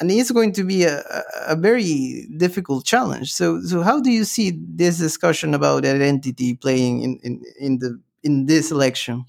and 0.00 0.10
it's 0.10 0.30
going 0.30 0.52
to 0.52 0.64
be 0.64 0.84
a, 0.84 1.02
a 1.46 1.56
very 1.56 2.28
difficult 2.36 2.84
challenge. 2.84 3.32
So 3.32 3.60
so 3.62 3.82
how 3.82 4.00
do 4.00 4.10
you 4.10 4.24
see 4.24 4.52
this 4.56 4.98
discussion 4.98 5.54
about 5.54 5.84
identity 5.84 6.54
playing 6.54 7.02
in 7.02 7.18
in, 7.22 7.42
in 7.58 7.78
the 7.78 8.00
in 8.22 8.46
this 8.46 8.70
election? 8.70 9.24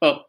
Well, 0.00 0.26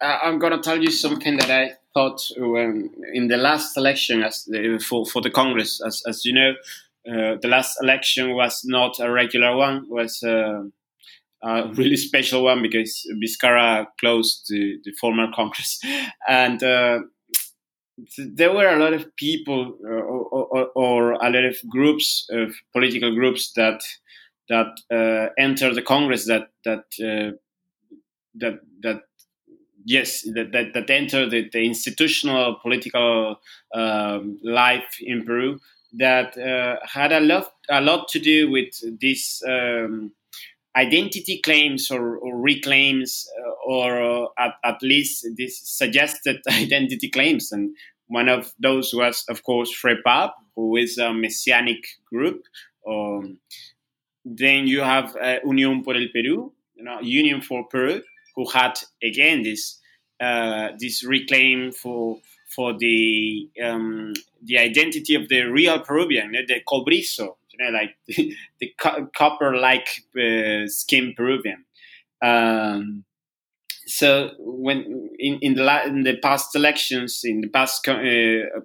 I'm 0.00 0.38
going 0.38 0.52
to 0.52 0.60
tell 0.60 0.80
you 0.80 0.90
something 0.90 1.36
that 1.38 1.50
I 1.50 1.72
thought 1.94 2.20
when 2.36 2.90
in 3.12 3.28
the 3.28 3.36
last 3.36 3.76
election 3.76 4.22
as 4.22 4.44
the, 4.44 4.78
for 4.78 5.06
for 5.06 5.22
the 5.22 5.30
Congress, 5.30 5.80
as 5.80 6.02
as 6.06 6.24
you 6.24 6.32
know, 6.32 6.54
uh, 7.08 7.36
the 7.40 7.48
last 7.48 7.76
election 7.82 8.34
was 8.34 8.62
not 8.64 8.98
a 8.98 9.10
regular 9.10 9.56
one; 9.56 9.86
was 9.88 10.22
uh, 10.22 10.62
a 11.42 11.68
really 11.74 11.96
special 11.96 12.44
one 12.44 12.62
because 12.62 13.06
Vizcarra 13.22 13.86
closed 14.00 14.46
the, 14.48 14.78
the 14.84 14.92
former 14.92 15.26
Congress, 15.34 15.80
and 16.28 16.62
uh, 16.62 17.00
there 18.16 18.52
were 18.52 18.68
a 18.68 18.78
lot 18.78 18.92
of 18.92 19.14
people 19.16 19.76
uh, 19.84 19.88
or, 19.88 20.46
or, 20.46 20.66
or, 20.74 21.12
a 21.12 21.30
lot 21.30 21.44
of 21.44 21.56
groups 21.68 22.26
of 22.30 22.54
political 22.72 23.14
groups 23.14 23.52
that 23.52 23.80
that 24.48 25.30
entered 25.38 25.74
the 25.74 25.82
Congress 25.82 26.26
that 26.26 26.48
that 26.64 26.84
that 28.34 28.60
that 28.82 29.00
yes, 29.84 30.22
that 30.34 30.52
that, 30.52 30.74
that 30.74 30.90
entered 30.90 31.30
the, 31.30 31.48
the 31.52 31.64
institutional 31.64 32.56
political 32.62 33.36
um, 33.74 34.38
life 34.42 34.96
in 35.00 35.24
Peru 35.24 35.60
that 35.96 36.36
uh, 36.36 36.84
had 36.86 37.12
a 37.12 37.20
lot 37.20 37.52
a 37.68 37.80
lot 37.80 38.08
to 38.08 38.18
do 38.18 38.50
with 38.50 38.74
these 39.00 39.42
um, 39.48 40.12
identity 40.76 41.40
claims 41.42 41.90
or, 41.90 42.16
or 42.16 42.36
reclaims, 42.36 43.26
uh, 43.38 43.50
or 43.66 44.02
uh, 44.02 44.26
at, 44.38 44.54
at, 44.64 44.82
least 44.82 45.26
these 45.36 45.60
suggested 45.64 46.40
identity 46.50 47.08
claims. 47.08 47.52
And 47.52 47.76
one 48.08 48.28
of 48.28 48.52
those 48.58 48.92
was, 48.92 49.24
of 49.28 49.44
course, 49.44 49.72
FREPAP, 49.72 50.32
who 50.56 50.76
is 50.76 50.98
a 50.98 51.12
messianic 51.12 51.84
group. 52.10 52.42
Um, 52.88 53.38
then 54.24 54.66
you 54.66 54.80
have 54.80 55.14
uh, 55.16 55.40
Unión 55.44 55.84
por 55.84 55.94
el 55.94 56.08
Perú, 56.14 56.50
you 56.74 56.84
know, 56.84 57.00
Union 57.00 57.40
for 57.40 57.64
Peru, 57.68 58.02
who 58.34 58.48
had 58.50 58.78
again 59.02 59.42
this 59.42 59.78
uh, 60.20 60.70
this 60.78 61.04
reclaim 61.04 61.72
for 61.72 62.18
for 62.54 62.76
the 62.76 63.48
um, 63.62 64.12
the 64.42 64.58
identity 64.58 65.14
of 65.14 65.28
the 65.28 65.42
real 65.42 65.80
Peruvian, 65.80 66.32
the 66.32 66.60
cobrizo, 66.66 67.36
you 67.50 67.58
know, 67.58 67.70
like 67.70 67.96
the, 68.06 68.34
the 68.60 68.74
copper-like 69.16 69.88
uh, 70.18 70.66
skin 70.66 71.14
Peruvian. 71.16 71.64
Um, 72.22 73.04
so 73.86 74.30
when 74.38 75.10
in, 75.18 75.38
in 75.40 75.54
the 75.54 75.86
in 75.86 76.02
the 76.04 76.16
past 76.18 76.54
elections, 76.54 77.20
in 77.24 77.40
the 77.40 77.48
past 77.48 77.86
uh, 77.88 78.60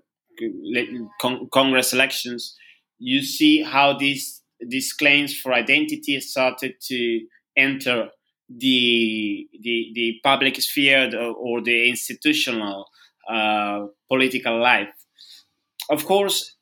con- 1.21 1.49
Congress 1.51 1.93
elections, 1.93 2.55
you 2.99 3.21
see 3.23 3.63
how 3.63 3.97
these 3.97 4.41
these 4.59 4.93
claims 4.93 5.37
for 5.37 5.53
identity 5.53 6.19
started 6.19 6.75
to 6.81 7.21
enter 7.57 8.09
the 8.49 9.47
the, 9.61 9.91
the 9.93 10.19
public 10.23 10.55
sphere 10.61 11.11
or 11.37 11.61
the 11.61 11.89
institutional 11.89 12.87
uh, 13.29 13.87
political 14.09 14.59
life. 14.59 14.93
Of 15.89 16.05
course, 16.05 16.55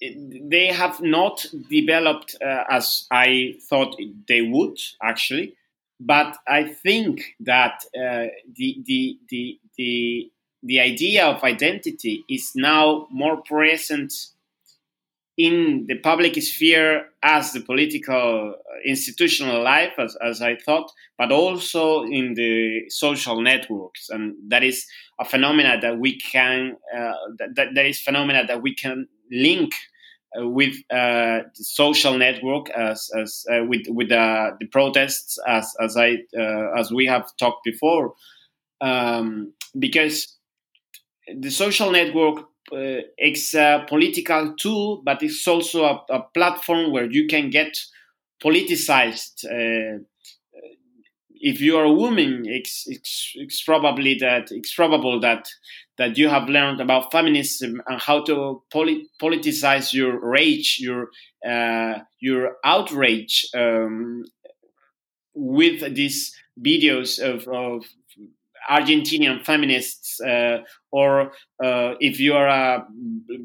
they 0.00 0.68
have 0.68 1.00
not 1.02 1.44
developed 1.68 2.36
uh, 2.42 2.64
as 2.70 3.06
I 3.10 3.54
thought 3.68 3.96
they 4.28 4.40
would 4.40 4.78
actually, 5.02 5.54
but 6.00 6.38
I 6.48 6.64
think 6.64 7.22
that 7.40 7.84
uh, 7.94 8.28
the, 8.56 8.82
the 8.86 9.18
the 9.28 9.58
the 9.76 10.30
the 10.62 10.80
idea 10.80 11.26
of 11.26 11.42
identity 11.44 12.24
is 12.28 12.52
now 12.54 13.06
more 13.10 13.42
present 13.42 14.12
in 15.46 15.86
the 15.88 15.98
public 15.98 16.34
sphere 16.42 17.06
as 17.22 17.52
the 17.52 17.60
political 17.60 18.54
uh, 18.54 18.78
institutional 18.84 19.62
life, 19.62 19.94
as, 19.98 20.16
as 20.22 20.42
I 20.42 20.56
thought, 20.56 20.92
but 21.16 21.32
also 21.32 22.02
in 22.04 22.34
the 22.34 22.84
social 22.90 23.40
networks, 23.40 24.10
and 24.10 24.34
that 24.48 24.62
is 24.62 24.86
a 25.18 25.24
phenomena 25.24 25.78
that 25.80 25.98
we 25.98 26.18
can 26.18 26.76
uh, 26.94 27.12
that, 27.38 27.68
that 27.74 27.86
is 27.86 28.00
phenomena 28.00 28.44
that 28.46 28.62
we 28.62 28.74
can 28.74 29.08
link 29.32 29.72
uh, 30.38 30.46
with 30.46 30.74
uh, 30.90 31.40
social 31.54 32.18
network 32.18 32.68
as, 32.70 33.08
as 33.18 33.46
uh, 33.50 33.64
with 33.64 33.86
with 33.88 34.10
the 34.10 34.68
protests 34.70 35.38
as 35.48 35.74
as 35.80 35.96
I 35.96 36.18
uh, 36.38 36.78
as 36.78 36.92
we 36.92 37.06
have 37.06 37.34
talked 37.38 37.64
before, 37.64 38.14
um, 38.82 39.54
because 39.78 40.36
the 41.34 41.50
social 41.50 41.90
network 41.92 42.49
uh, 42.72 43.02
it's 43.16 43.54
a 43.54 43.84
political 43.88 44.54
tool, 44.54 45.02
but 45.04 45.22
it's 45.22 45.46
also 45.46 45.84
a, 45.84 46.04
a 46.10 46.22
platform 46.34 46.92
where 46.92 47.10
you 47.10 47.26
can 47.26 47.50
get 47.50 47.78
politicized. 48.42 49.44
Uh, 49.44 50.04
if 51.42 51.60
you 51.60 51.78
are 51.78 51.84
a 51.84 51.92
woman, 51.92 52.42
it's, 52.44 52.84
it's, 52.86 53.32
it's 53.36 53.62
probably 53.62 54.14
that 54.18 54.48
it's 54.50 54.74
probable 54.74 55.20
that 55.20 55.48
that 55.96 56.16
you 56.16 56.28
have 56.28 56.48
learned 56.48 56.80
about 56.80 57.12
feminism 57.12 57.82
and 57.86 58.00
how 58.00 58.22
to 58.24 58.62
polit- 58.72 59.06
politicize 59.20 59.92
your 59.92 60.18
rage, 60.18 60.78
your 60.80 61.10
uh, 61.46 61.98
your 62.20 62.56
outrage 62.64 63.46
um, 63.54 64.24
with 65.34 65.94
these 65.94 66.34
videos 66.58 67.18
of, 67.18 67.46
of 67.48 67.84
Argentinian 68.68 69.44
feminists, 69.44 70.20
uh, 70.20 70.58
or 70.90 71.32
uh, 71.62 71.94
if 72.00 72.18
you 72.20 72.34
are 72.34 72.48
a 72.48 72.86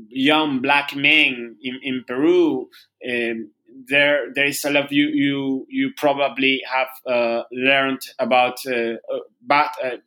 young 0.09 0.61
black 0.61 0.95
man 0.95 1.55
in, 1.61 1.79
in 1.83 2.03
Peru, 2.07 2.69
um, 3.09 3.51
there 3.87 4.31
there 4.33 4.45
is 4.45 4.63
a 4.63 4.69
lot 4.69 4.91
you 4.91 5.07
you 5.07 5.65
you 5.69 5.91
probably 5.97 6.61
have 6.71 6.87
uh, 7.13 7.43
learned 7.51 8.01
about, 8.19 8.57
uh, 8.67 8.93
uh, 9.13 9.19
but 9.45 9.71
uh, 9.83 9.97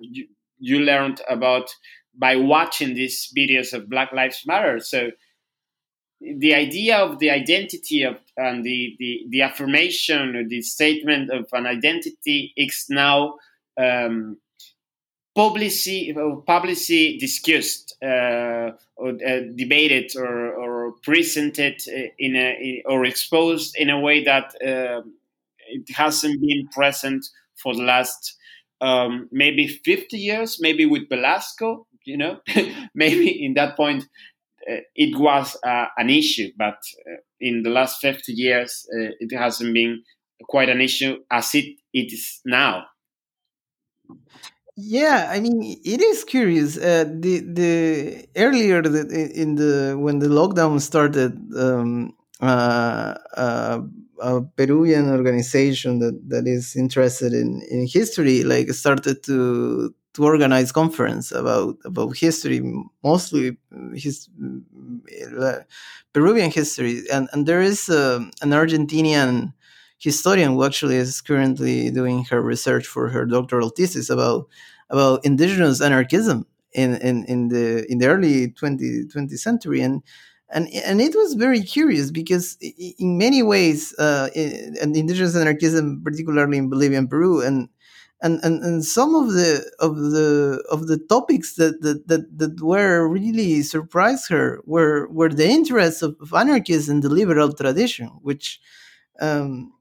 you, 0.00 0.26
you, 0.58 0.80
learned 0.80 1.20
about 1.28 1.74
by 2.14 2.36
watching 2.36 2.94
these 2.94 3.32
videos 3.36 3.72
of 3.72 3.88
Black 3.88 4.12
Lives 4.12 4.42
Matter. 4.46 4.80
So 4.80 5.10
the 6.20 6.54
idea 6.54 6.98
of 6.98 7.18
the 7.18 7.30
identity 7.30 8.02
of 8.02 8.16
and 8.36 8.64
the, 8.64 8.94
the, 8.98 9.26
the 9.30 9.42
affirmation 9.42 10.36
or 10.36 10.46
the 10.46 10.62
statement 10.62 11.30
of 11.30 11.46
an 11.52 11.66
identity 11.66 12.52
is 12.56 12.86
now 12.88 13.36
um, 13.80 14.38
publicly, 15.34 16.14
publicly 16.46 17.18
discussed 17.18 17.96
uh, 18.02 18.72
or 18.96 19.10
uh, 19.10 19.40
debated 19.56 20.12
or, 20.16 20.52
or 20.54 20.92
presented 21.02 21.80
in 22.18 22.36
a 22.36 22.82
or 22.86 23.04
exposed 23.04 23.74
in 23.76 23.90
a 23.90 24.00
way 24.00 24.22
that 24.24 24.54
uh, 24.62 25.02
it 25.68 25.88
hasn't 25.94 26.40
been 26.40 26.68
present 26.68 27.24
for 27.54 27.74
the 27.74 27.82
last 27.82 28.36
um, 28.80 29.28
maybe 29.30 29.66
50 29.66 30.18
years, 30.18 30.58
maybe 30.60 30.84
with 30.86 31.08
Velasco, 31.08 31.86
you 32.04 32.16
know, 32.16 32.40
maybe 32.94 33.44
in 33.44 33.54
that 33.54 33.76
point 33.76 34.04
uh, 34.70 34.76
it 34.94 35.18
was 35.18 35.56
uh, 35.64 35.86
an 35.96 36.10
issue, 36.10 36.50
but 36.56 36.78
uh, 37.06 37.16
in 37.40 37.62
the 37.62 37.70
last 37.70 38.00
50 38.00 38.32
years, 38.32 38.86
it 38.92 39.36
hasn't 39.36 39.74
been 39.74 40.02
quite 40.48 40.68
an 40.68 40.80
issue 40.80 41.16
as 41.30 41.54
it, 41.54 41.76
it 41.92 42.12
is 42.12 42.40
now. 42.44 42.84
Yeah, 44.76 45.28
I 45.30 45.40
mean, 45.40 45.62
it 45.84 46.00
is 46.00 46.24
curious. 46.24 46.78
Uh, 46.78 47.04
the 47.04 47.40
the 47.40 48.26
earlier 48.36 48.80
the, 48.80 49.30
in 49.34 49.56
the 49.56 49.96
when 49.98 50.18
the 50.18 50.28
lockdown 50.28 50.80
started, 50.80 51.36
um, 51.54 52.14
uh, 52.40 53.14
uh, 53.36 53.80
a 54.22 54.40
Peruvian 54.56 55.10
organization 55.10 55.98
that, 55.98 56.18
that 56.30 56.46
is 56.46 56.74
interested 56.74 57.34
in, 57.34 57.60
in 57.70 57.86
history 57.86 58.44
like 58.44 58.70
started 58.70 59.22
to 59.24 59.94
to 60.14 60.24
organize 60.24 60.72
conference 60.72 61.32
about 61.32 61.76
about 61.84 62.16
history, 62.16 62.62
mostly 63.04 63.58
his 63.94 64.28
uh, 65.38 65.58
Peruvian 66.12 66.50
history, 66.50 67.02
and 67.12 67.28
and 67.32 67.46
there 67.46 67.60
is 67.62 67.88
uh, 67.88 68.20
an 68.42 68.50
Argentinian 68.50 69.52
historian 70.02 70.52
who 70.52 70.64
actually 70.64 70.96
is 70.96 71.20
currently 71.20 71.90
doing 71.90 72.24
her 72.24 72.42
research 72.42 72.86
for 72.86 73.08
her 73.08 73.24
doctoral 73.24 73.70
thesis 73.70 74.10
about 74.10 74.48
about 74.90 75.24
indigenous 75.24 75.80
anarchism 75.80 76.46
in, 76.72 76.96
in, 76.96 77.24
in 77.24 77.48
the 77.48 77.90
in 77.90 77.98
the 77.98 78.06
early 78.06 78.48
20th, 78.48 79.14
20th 79.14 79.38
century. 79.38 79.80
And 79.80 80.02
and 80.50 80.68
and 80.84 81.00
it 81.00 81.14
was 81.14 81.34
very 81.34 81.62
curious 81.62 82.10
because 82.10 82.58
in 82.60 83.16
many 83.16 83.42
ways 83.42 83.94
uh, 83.98 84.28
and 84.34 84.96
indigenous 84.96 85.36
anarchism 85.36 86.02
particularly 86.04 86.58
in 86.58 86.68
Bolivia 86.68 86.98
and 86.98 87.08
Peru 87.08 87.40
and 87.40 87.68
and, 88.24 88.38
and, 88.44 88.62
and 88.62 88.84
some 88.84 89.16
of 89.16 89.32
the 89.32 89.68
of 89.80 89.96
the 89.96 90.62
of 90.70 90.86
the 90.86 90.98
topics 90.98 91.54
that 91.56 91.80
that, 91.82 92.06
that, 92.08 92.38
that 92.38 92.60
were 92.62 93.08
really 93.08 93.62
surprised 93.62 94.28
her 94.30 94.60
were 94.64 95.08
were 95.08 95.28
the 95.30 95.48
interests 95.48 96.02
of, 96.02 96.16
of 96.20 96.32
anarchists 96.34 96.88
in 96.88 97.00
the 97.00 97.08
liberal 97.08 97.52
tradition, 97.52 98.08
which 98.22 98.60
um, 99.20 99.72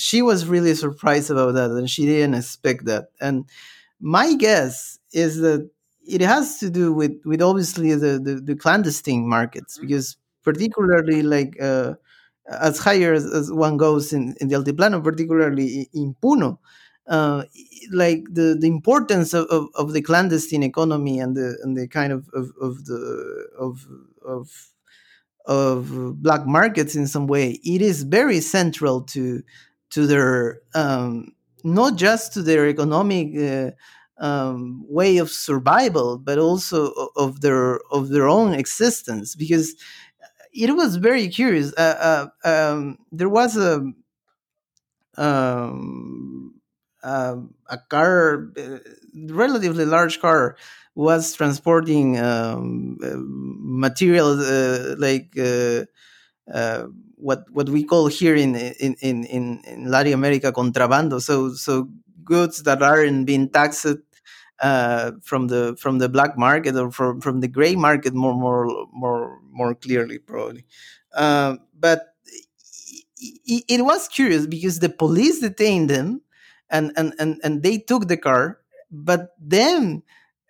she 0.00 0.22
was 0.22 0.46
really 0.46 0.74
surprised 0.74 1.30
about 1.30 1.54
that, 1.54 1.70
and 1.70 1.88
she 1.90 2.06
didn't 2.06 2.34
expect 2.34 2.84
that. 2.86 3.08
And 3.20 3.46
my 4.00 4.34
guess 4.34 4.98
is 5.12 5.38
that 5.38 5.68
it 6.06 6.20
has 6.20 6.58
to 6.60 6.70
do 6.70 6.92
with 6.92 7.20
with 7.24 7.42
obviously 7.42 7.94
the 7.94 8.18
the, 8.18 8.34
the 8.36 8.56
clandestine 8.56 9.28
markets, 9.28 9.76
mm-hmm. 9.76 9.86
because 9.86 10.16
particularly 10.42 11.22
like. 11.22 11.60
Uh, 11.60 11.94
as 12.50 12.78
higher 12.78 13.12
as, 13.12 13.26
as, 13.26 13.52
one 13.52 13.76
goes 13.76 14.10
in, 14.14 14.34
in 14.40 14.48
the 14.48 14.54
Altiplano, 14.54 15.04
particularly 15.04 15.86
in 15.92 16.16
Puno, 16.22 16.56
uh, 17.08 17.44
like 17.92 18.24
the, 18.30 18.56
the 18.58 18.66
importance 18.66 19.32
of, 19.34 19.46
of, 19.46 19.68
of, 19.74 19.92
the 19.92 20.02
clandestine 20.02 20.62
economy 20.62 21.18
and 21.18 21.36
the 21.36 21.58
and 21.62 21.76
the 21.76 21.88
kind 21.88 22.12
of, 22.12 22.28
of, 22.34 22.52
of 22.60 22.84
the 22.84 23.48
of 23.58 23.86
of 24.26 24.70
of 25.46 26.22
black 26.22 26.46
markets 26.46 26.94
in 26.94 27.06
some 27.06 27.26
way 27.26 27.52
it 27.64 27.80
is 27.80 28.02
very 28.02 28.40
central 28.40 29.00
to 29.00 29.42
to 29.90 30.06
their 30.06 30.60
um, 30.74 31.32
not 31.64 31.96
just 31.96 32.32
to 32.34 32.42
their 32.42 32.68
economic 32.68 33.36
uh, 33.36 33.70
um, 34.24 34.84
way 34.88 35.18
of 35.18 35.30
survival 35.30 36.18
but 36.18 36.38
also 36.38 36.92
of 37.16 37.40
their 37.40 37.80
of 37.90 38.08
their 38.10 38.28
own 38.28 38.54
existence 38.54 39.34
because 39.34 39.74
it 40.52 40.74
was 40.76 40.96
very 40.96 41.28
curious 41.28 41.72
uh, 41.78 42.28
uh, 42.44 42.48
um, 42.48 42.98
there 43.12 43.28
was 43.28 43.56
a 43.56 43.84
um, 45.16 46.54
uh, 47.02 47.36
a 47.68 47.78
car, 47.88 48.50
uh, 48.58 48.78
relatively 49.28 49.84
large 49.84 50.20
car, 50.20 50.56
was 50.94 51.34
transporting 51.34 52.18
um, 52.18 52.98
uh, 53.02 53.12
material 53.16 54.38
uh, 54.40 54.96
like 54.98 55.32
uh, 55.38 55.84
uh, 56.52 56.86
what 57.18 57.44
what 57.50 57.68
we 57.68 57.84
call 57.84 58.06
here 58.06 58.34
in 58.34 58.54
in, 58.56 58.94
in 59.00 59.24
in 59.24 59.90
Latin 59.90 60.14
America 60.14 60.52
contrabando. 60.52 61.20
So 61.20 61.52
so 61.52 61.88
goods 62.24 62.62
that 62.64 62.82
aren't 62.82 63.26
being 63.26 63.48
taxed 63.48 63.86
uh, 64.60 65.12
from 65.22 65.48
the 65.48 65.76
from 65.78 65.98
the 65.98 66.08
black 66.08 66.36
market 66.36 66.76
or 66.76 66.90
from 66.90 67.20
from 67.20 67.40
the 67.40 67.48
gray 67.48 67.74
market 67.74 68.14
more 68.14 68.34
more 68.34 68.86
more 68.92 69.38
more 69.50 69.74
clearly 69.74 70.18
probably. 70.18 70.64
Uh, 71.14 71.56
but 71.78 72.14
it, 73.18 73.64
it 73.68 73.84
was 73.84 74.08
curious 74.08 74.46
because 74.46 74.78
the 74.78 74.88
police 74.88 75.40
detained 75.40 75.90
them 75.90 76.20
and 76.70 76.92
and 76.96 77.14
and, 77.18 77.40
and 77.42 77.62
they 77.62 77.78
took 77.78 78.08
the 78.08 78.16
car 78.16 78.58
but 78.90 79.34
then 79.40 80.02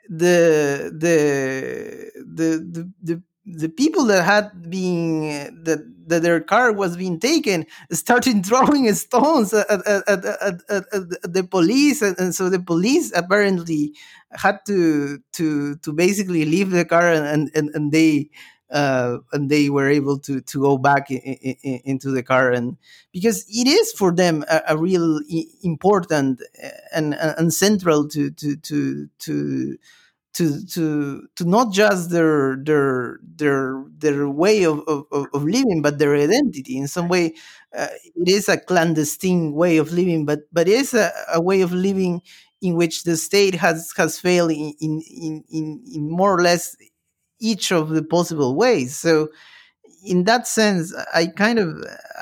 the 0.08 0.90
the 0.96 2.10
the 2.16 2.58
the, 2.72 2.92
the 3.02 3.22
the 3.56 3.68
people 3.68 4.04
that 4.04 4.24
had 4.24 4.70
been 4.70 5.64
that 5.64 5.80
that 6.08 6.22
their 6.22 6.40
car 6.40 6.72
was 6.72 6.96
being 6.96 7.20
taken 7.20 7.66
started 7.90 8.44
throwing 8.46 8.92
stones 8.94 9.52
at, 9.52 9.70
at, 9.70 10.08
at, 10.08 10.54
at, 10.70 10.84
the 11.22 11.46
police 11.48 12.00
and, 12.02 12.18
and, 12.18 12.34
so 12.34 12.48
the 12.48 12.58
police 12.58 13.12
apparently 13.14 13.94
had 14.32 14.58
to 14.66 15.18
to 15.32 15.76
to 15.76 15.92
basically 15.92 16.44
leave 16.44 16.70
the 16.70 16.84
car 16.84 17.12
and 17.12 17.50
and, 17.54 17.70
and 17.74 17.92
they 17.92 18.30
uh, 18.70 19.18
and 19.32 19.50
they 19.50 19.70
were 19.70 19.88
able 19.88 20.18
to 20.18 20.40
to 20.42 20.60
go 20.60 20.76
back 20.78 21.10
in, 21.10 21.18
in, 21.18 21.80
into 21.84 22.10
the 22.10 22.22
car. 22.22 22.50
And 22.50 22.76
because 23.12 23.46
it 23.48 23.66
is 23.66 23.92
for 23.92 24.12
them 24.12 24.44
a, 24.50 24.62
a 24.68 24.76
real 24.76 25.20
important 25.62 26.42
uh, 26.62 26.68
and 26.94 27.14
and 27.14 27.52
central 27.52 28.08
to 28.08 28.30
to 28.30 28.56
to 28.56 29.08
to 29.20 29.78
to 30.34 30.64
to 30.66 31.26
to 31.36 31.44
not 31.44 31.72
just 31.72 32.10
their 32.10 32.56
their 32.62 33.18
their 33.36 33.84
their 33.98 34.28
way 34.28 34.64
of, 34.64 34.80
of, 34.86 35.04
of 35.12 35.44
living 35.44 35.82
but 35.82 35.98
their 35.98 36.14
identity 36.14 36.76
in 36.76 36.86
some 36.86 37.08
way 37.08 37.34
uh, 37.76 37.88
it 38.14 38.28
is 38.28 38.48
a 38.48 38.58
clandestine 38.58 39.52
way 39.52 39.78
of 39.78 39.92
living 39.92 40.24
but 40.26 40.40
but 40.52 40.68
it 40.68 40.74
is 40.74 40.94
a, 40.94 41.10
a 41.32 41.40
way 41.40 41.60
of 41.60 41.72
living 41.72 42.20
in 42.60 42.74
which 42.74 43.04
the 43.04 43.16
state 43.16 43.54
has 43.54 43.92
has 43.96 44.18
failed 44.20 44.50
in 44.52 44.74
in, 44.80 45.44
in, 45.50 45.82
in 45.92 46.10
more 46.10 46.34
or 46.34 46.42
less 46.42 46.76
each 47.40 47.72
of 47.72 47.90
the 47.90 48.02
possible 48.02 48.54
ways. 48.56 48.96
So 48.96 49.28
in 50.08 50.24
that 50.24 50.46
sense, 50.48 50.94
I 51.14 51.26
kind 51.26 51.58
of 51.58 51.68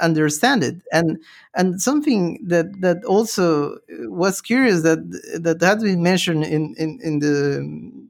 understand 0.01 0.65
it, 0.65 0.77
and 0.93 1.19
and 1.55 1.81
something 1.81 2.45
that 2.47 2.81
that 2.81 3.05
also 3.05 3.79
was 4.25 4.41
curious 4.41 4.83
that 4.83 4.99
that 5.41 5.63
has 5.63 5.83
been 5.83 6.03
mentioned 6.03 6.45
in, 6.45 6.75
in, 6.77 6.99
in 7.03 7.19
the 7.21 7.59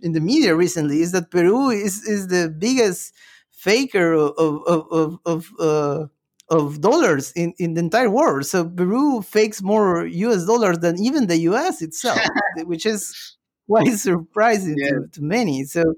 in 0.03 0.12
the 0.12 0.20
media 0.20 0.55
recently 0.55 1.01
is 1.03 1.12
that 1.12 1.31
Peru 1.31 1.70
is 1.70 2.05
is 2.05 2.29
the 2.29 2.49
biggest 2.49 3.14
faker 3.51 4.12
of 4.12 4.62
of 4.66 4.87
of, 4.91 5.18
of 5.24 5.53
uh, 5.61 6.07
of 6.49 6.81
dollars 6.81 7.33
in, 7.33 7.53
in 7.59 7.74
the 7.74 7.81
entire 7.81 8.11
world. 8.11 8.47
So 8.47 8.68
Peru 8.68 9.22
fakes 9.22 9.62
more 9.62 10.07
US 10.07 10.47
dollars 10.47 10.79
than 10.79 10.99
even 10.99 11.27
the 11.27 11.39
US 11.51 11.83
itself, 11.83 12.20
which 12.64 12.87
is 12.87 13.37
quite 13.68 13.93
surprising 13.99 14.77
yeah. 14.79 14.91
to, 14.91 15.07
to 15.12 15.22
many. 15.22 15.64
So 15.64 15.95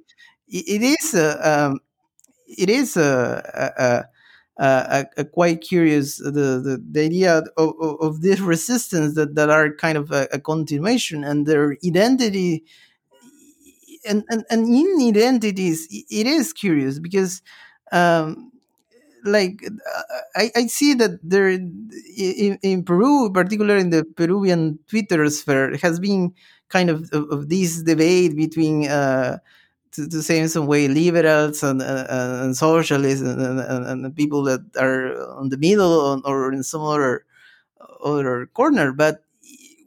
it 0.48 0.82
is 0.82 1.14
a, 1.14 1.28
um, 1.48 1.80
it 2.48 2.70
is 2.70 2.96
a, 2.96 4.06
a, 4.58 4.64
a, 4.64 5.06
a, 5.16 5.24
quite 5.24 5.60
curious 5.60 6.16
the, 6.16 6.30
the, 6.30 6.82
the 6.90 7.04
idea 7.04 7.42
of, 7.56 7.74
of, 8.00 8.22
this 8.22 8.40
resistance 8.54 9.14
that, 9.14 9.34
that 9.34 9.50
are 9.50 9.74
kind 9.74 9.98
of 9.98 10.10
a, 10.10 10.38
continuation 10.40 11.24
and 11.24 11.46
their 11.46 11.76
identity 11.84 12.64
and, 14.08 14.24
and, 14.30 14.44
and 14.50 14.66
in 14.66 15.08
identities 15.08 15.86
it 15.90 16.26
is 16.26 16.52
curious 16.52 16.98
because 16.98 17.42
um, 17.92 18.50
like 19.24 19.64
I, 20.36 20.50
I 20.54 20.66
see 20.66 20.94
that 20.94 21.18
there 21.22 21.48
in, 21.48 22.58
in 22.62 22.84
Peru, 22.84 23.30
particularly 23.32 23.80
in 23.80 23.90
the 23.90 24.04
Peruvian 24.04 24.78
Twitter 24.88 25.28
sphere, 25.30 25.76
has 25.78 25.98
been 26.00 26.34
kind 26.68 26.90
of 26.90 27.08
of, 27.12 27.28
of 27.30 27.48
this 27.48 27.82
debate 27.82 28.36
between 28.36 28.88
uh, 28.88 29.38
to, 29.92 30.22
say 30.22 30.38
in 30.38 30.48
some 30.48 30.66
way 30.66 30.88
liberals 30.88 31.62
and, 31.62 31.82
and 31.82 32.56
socialists 32.56 33.22
and, 33.22 33.40
and, 33.60 33.86
and, 33.86 34.16
people 34.16 34.42
that 34.44 34.60
are 34.76 35.16
on 35.38 35.48
the 35.48 35.56
middle 35.56 36.22
or 36.24 36.52
in 36.52 36.62
some 36.62 36.82
other 36.82 37.24
other 38.04 38.46
corner. 38.46 38.92
But 38.92 39.22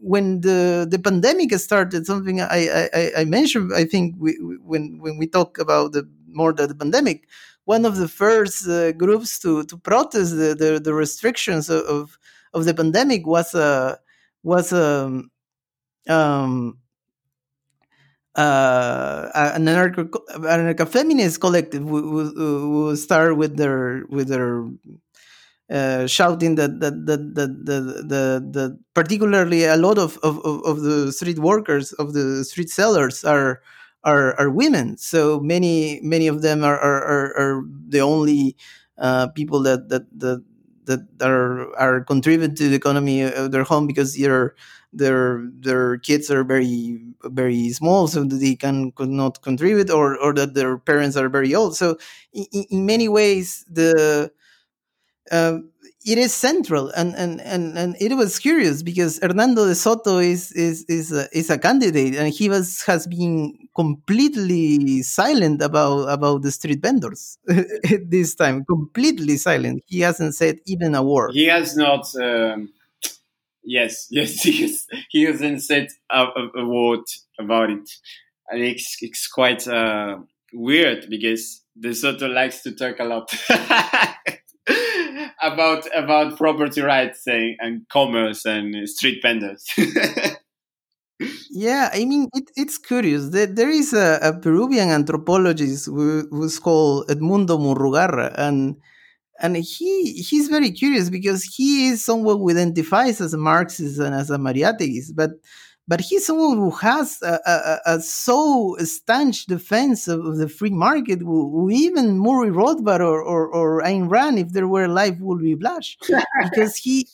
when 0.01 0.41
the 0.41 0.87
the 0.89 0.99
pandemic 0.99 1.53
started, 1.53 2.05
something 2.05 2.41
I 2.41 2.87
I, 2.93 3.11
I 3.19 3.25
mentioned, 3.25 3.71
I 3.73 3.85
think 3.85 4.15
we, 4.17 4.33
when 4.63 4.99
when 4.99 5.17
we 5.17 5.27
talk 5.27 5.57
about 5.57 5.93
the 5.93 6.09
more 6.27 6.53
the 6.53 6.75
pandemic, 6.75 7.27
one 7.65 7.85
of 7.85 7.97
the 7.97 8.07
first 8.07 8.67
uh, 8.67 8.91
groups 8.93 9.39
to 9.39 9.63
to 9.65 9.77
protest 9.77 10.31
the 10.37 10.55
the, 10.55 10.79
the 10.79 10.93
restrictions 10.93 11.69
of 11.69 12.17
of 12.53 12.65
the 12.65 12.73
pandemic 12.73 13.25
was 13.25 13.53
a 13.53 13.99
was 14.43 14.73
a 14.73 15.05
um, 15.05 15.31
um 16.09 16.77
uh, 18.35 19.29
an 19.35 19.65
anarcho 19.65 20.87
feminist 20.87 21.41
collective 21.41 21.83
will, 21.83 22.31
who 22.33 22.95
start 22.95 23.37
with 23.37 23.57
their 23.57 24.05
with 24.09 24.27
their 24.29 24.65
uh, 25.69 26.05
shouting 26.07 26.55
that 26.55 26.79
that, 26.79 27.05
that, 27.05 27.35
that 27.35 28.53
the 28.53 28.79
particularly 28.93 29.63
a 29.65 29.77
lot 29.77 29.97
of, 29.97 30.17
of, 30.23 30.39
of 30.45 30.81
the 30.81 31.11
street 31.11 31.39
workers 31.39 31.93
of 31.93 32.13
the 32.13 32.43
street 32.43 32.69
sellers 32.69 33.23
are 33.23 33.61
are, 34.03 34.33
are 34.39 34.49
women. 34.49 34.97
So 34.97 35.39
many 35.39 35.99
many 36.03 36.27
of 36.27 36.41
them 36.41 36.63
are 36.63 36.77
are, 36.79 37.03
are, 37.03 37.37
are 37.37 37.63
the 37.87 38.01
only 38.01 38.55
uh, 38.97 39.27
people 39.27 39.61
that 39.63 39.89
that 39.89 40.03
that 40.19 40.43
that 40.91 41.21
are 41.21 41.73
are 41.77 42.01
contributing 42.03 42.55
to 42.55 42.69
the 42.69 42.75
economy 42.75 43.21
of 43.23 43.51
their 43.51 43.63
home 43.63 43.87
because 43.87 44.15
they're 44.15 44.55
their 44.93 45.47
their 45.59 45.97
kids 45.99 46.29
are 46.29 46.43
very 46.43 46.99
very 47.25 47.69
small 47.71 48.07
so 48.07 48.23
they 48.23 48.55
can 48.55 48.91
could 48.91 49.09
not 49.09 49.41
contribute 49.41 49.89
or 49.89 50.17
or 50.19 50.33
that 50.33 50.53
their 50.53 50.77
parents 50.77 51.15
are 51.17 51.29
very 51.29 51.55
old. 51.55 51.75
So 51.75 51.97
in, 52.33 52.45
in 52.69 52.85
many 52.85 53.07
ways 53.09 53.65
the 53.69 54.31
uh, 55.31 55.57
it 56.05 56.17
is 56.17 56.33
central 56.33 56.89
and, 56.95 57.15
and 57.15 57.41
and 57.41 57.77
and 57.77 57.95
it 57.99 58.15
was 58.15 58.39
curious 58.39 58.81
because 58.83 59.19
Hernando 59.21 59.65
de 59.65 59.75
Soto 59.75 60.17
is 60.17 60.51
is 60.53 60.83
is 60.87 61.11
a, 61.11 61.27
is 61.37 61.49
a 61.49 61.57
candidate 61.57 62.15
and 62.15 62.33
he 62.33 62.49
was 62.49 62.83
has 62.83 63.07
been 63.07 63.57
completely 63.75 65.01
silent 65.03 65.61
about 65.61 66.05
about 66.05 66.41
the 66.41 66.51
street 66.51 66.81
vendors 66.81 67.37
this 68.07 68.35
time 68.35 68.65
completely 68.65 69.37
silent. 69.37 69.83
He 69.85 69.99
hasn't 69.99 70.35
said 70.35 70.59
even 70.65 70.95
a 70.95 71.03
word. 71.03 71.31
He 71.33 71.45
has 71.45 71.75
not 71.75 72.05
um 72.15 72.69
Yes, 73.63 74.07
yes, 74.11 74.41
he, 74.41 74.61
has, 74.63 74.87
he 75.09 75.23
hasn't 75.23 75.63
said 75.63 75.87
a, 76.09 76.25
a, 76.55 76.65
word 76.65 77.03
about 77.39 77.69
it. 77.69 77.89
And 78.49 78.63
it's, 78.63 78.97
it's 79.01 79.27
quite 79.27 79.67
uh, 79.67 80.17
weird 80.53 81.07
because 81.09 81.61
De 81.79 81.93
Soto 81.93 82.27
likes 82.27 82.63
to 82.63 82.71
talk 82.73 82.99
a 82.99 83.03
lot 83.03 83.31
about 85.41 85.87
about 85.95 86.37
property 86.37 86.81
rights 86.81 87.25
and, 87.27 87.55
and 87.59 87.87
commerce 87.89 88.45
and 88.45 88.87
street 88.87 89.21
vendors. 89.21 89.65
yeah, 91.49 91.89
I 91.93 92.05
mean, 92.05 92.27
it, 92.33 92.51
it's 92.55 92.77
curious. 92.77 93.29
That 93.29 93.55
there 93.55 93.69
is 93.69 93.93
a, 93.93 94.19
a 94.21 94.33
Peruvian 94.39 94.89
anthropologist 94.89 95.87
who, 95.87 96.27
who's 96.29 96.59
called 96.59 97.07
Edmundo 97.07 97.57
Murrugarra, 97.59 98.33
and 98.37 98.77
and 99.39 99.57
he 99.57 100.13
he's 100.13 100.47
very 100.47 100.71
curious 100.71 101.09
because 101.09 101.43
he 101.43 101.87
is 101.87 102.03
someone 102.03 102.37
who 102.37 102.49
identifies 102.51 103.19
as 103.21 103.33
a 103.33 103.37
Marxist 103.37 103.99
and 103.99 104.15
as 104.15 104.29
a 104.29 104.37
Mariategist, 104.37 105.15
but 105.15 105.31
but 105.91 105.99
he's 105.99 106.25
someone 106.25 106.55
who 106.55 106.69
has 106.69 107.21
a, 107.21 107.37
a, 107.45 107.95
a 107.95 107.99
so 107.99 108.77
staunch 108.79 109.45
defense 109.45 110.07
of, 110.07 110.37
the 110.37 110.47
free 110.47 110.69
market, 110.69 111.19
who, 111.19 111.69
even 111.69 112.17
Murray 112.17 112.49
Rothbard 112.49 113.01
or, 113.01 113.21
or, 113.21 113.49
or 113.49 113.81
Ayn 113.81 114.09
Rand, 114.09 114.39
if 114.39 114.53
there 114.53 114.69
were 114.69 114.87
life, 114.87 115.19
would 115.19 115.41
be 115.41 115.53
blushed 115.53 116.09
because 116.43 116.77
he 116.77 117.09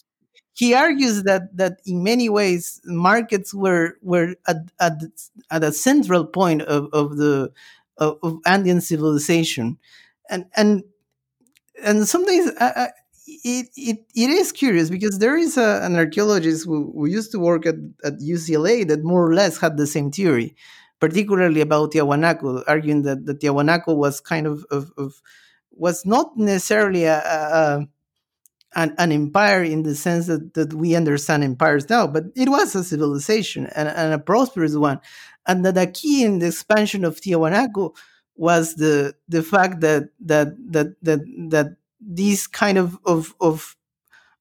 he 0.53 0.75
argues 0.75 1.23
that 1.23 1.57
that 1.57 1.79
in 1.87 2.03
many 2.03 2.29
ways 2.29 2.79
markets 2.85 3.51
were 3.51 3.97
were 4.03 4.35
at 4.47 4.57
at, 4.79 5.01
at 5.49 5.63
a 5.63 5.71
central 5.71 6.23
point 6.23 6.61
of, 6.61 6.87
of 6.93 7.17
the 7.17 7.51
of, 7.97 8.19
of 8.21 8.37
Andean 8.45 8.81
civilization, 8.81 9.79
and 10.29 10.45
and 10.55 10.83
and 11.83 12.07
sometimes 12.07 12.51
I, 12.59 12.91
it, 13.47 13.69
it 13.75 13.97
it 14.15 14.29
is 14.29 14.51
curious 14.51 14.89
because 14.89 15.19
there 15.19 15.37
is 15.37 15.57
a, 15.57 15.81
an 15.83 15.95
archaeologist 15.95 16.65
who, 16.65 16.91
who 16.93 17.05
used 17.07 17.31
to 17.31 17.39
work 17.39 17.65
at, 17.65 17.75
at 18.03 18.19
UCLA 18.19 18.87
that 18.87 19.03
more 19.03 19.25
or 19.25 19.33
less 19.33 19.57
had 19.57 19.77
the 19.77 19.87
same 19.87 20.11
theory, 20.11 20.55
particularly 20.99 21.61
about 21.61 21.93
Tiahuanaco, 21.93 22.63
arguing 22.67 23.03
that, 23.03 23.25
that 23.25 23.39
Tiahuanaco 23.39 23.95
was 23.95 24.19
kind 24.19 24.47
of, 24.47 24.65
of, 24.69 24.91
of 24.97 25.21
was 25.71 26.05
not 26.05 26.35
necessarily 26.37 27.05
a, 27.05 27.19
a, 27.19 27.87
an, 28.75 28.93
an, 28.97 29.11
empire 29.11 29.63
in 29.63 29.83
the 29.83 29.95
sense 29.95 30.27
that, 30.27 30.53
that 30.55 30.73
we 30.73 30.95
understand 30.95 31.43
empires 31.43 31.89
now, 31.89 32.05
but 32.05 32.25
it 32.35 32.49
was 32.49 32.75
a 32.75 32.83
civilization 32.83 33.67
and, 33.75 33.87
and 33.87 34.13
a 34.13 34.19
prosperous 34.19 34.75
one. 34.75 34.99
And 35.47 35.65
that 35.65 35.75
the 35.75 35.87
key 35.87 36.23
in 36.23 36.39
the 36.39 36.47
expansion 36.47 37.05
of 37.05 37.21
Tiahuanaco 37.21 37.95
was 38.35 38.75
the 38.75 39.15
the 39.27 39.41
fact 39.41 39.79
that 39.81 40.09
that 40.19 40.49
that 40.71 40.95
that 41.01 41.19
that 41.49 41.77
these 42.07 42.47
kind 42.47 42.77
of 42.77 42.97
of 43.05 43.35
of, 43.41 43.75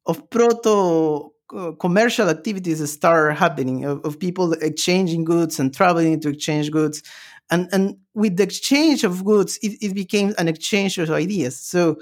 of 0.06 0.30
proto 0.30 1.32
uh, 1.54 1.72
commercial 1.78 2.28
activities 2.28 2.90
start 2.90 3.36
happening 3.36 3.84
of, 3.84 4.04
of, 4.04 4.18
people 4.18 4.52
exchanging 4.54 5.24
goods 5.24 5.60
and 5.60 5.72
traveling 5.72 6.18
to 6.20 6.30
exchange 6.30 6.70
goods. 6.70 7.02
And 7.50 7.68
and 7.72 7.96
with 8.14 8.36
the 8.36 8.42
exchange 8.44 9.04
of 9.04 9.24
goods 9.24 9.58
it, 9.62 9.78
it 9.80 9.94
became 9.94 10.34
an 10.38 10.48
exchange 10.48 10.98
of 10.98 11.10
ideas. 11.10 11.58
So 11.60 11.98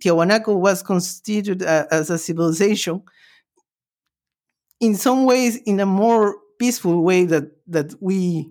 tiahuanaco 0.00 0.58
was 0.58 0.82
constituted 0.82 1.62
as 1.62 2.10
a 2.10 2.18
civilization 2.18 3.02
in 4.80 4.96
some 4.96 5.24
ways 5.24 5.56
in 5.56 5.80
a 5.80 5.86
more 5.86 6.36
peaceful 6.58 7.02
way 7.02 7.24
that 7.24 7.44
that 7.66 7.94
we 8.02 8.50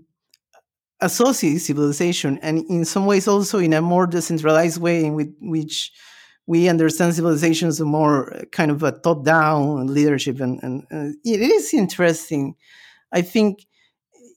associate 1.01 1.57
civilization 1.57 2.39
and 2.41 2.63
in 2.69 2.85
some 2.85 3.05
ways 3.05 3.27
also 3.27 3.57
in 3.59 3.73
a 3.73 3.81
more 3.81 4.07
decentralized 4.07 4.79
way 4.79 5.03
in 5.03 5.35
which 5.41 5.91
we 6.51 6.67
understand 6.67 7.15
civilization 7.15 7.69
as 7.69 7.79
a 7.79 7.85
more 7.85 8.15
uh, 8.35 8.41
kind 8.51 8.71
of 8.71 8.83
a 8.83 8.91
top-down 8.91 9.87
leadership 9.87 10.41
and, 10.41 10.61
and, 10.61 10.83
uh, 10.91 10.95
and 10.95 11.15
it 11.23 11.39
is 11.39 11.73
interesting. 11.73 12.55
I 13.13 13.21
think 13.21 13.65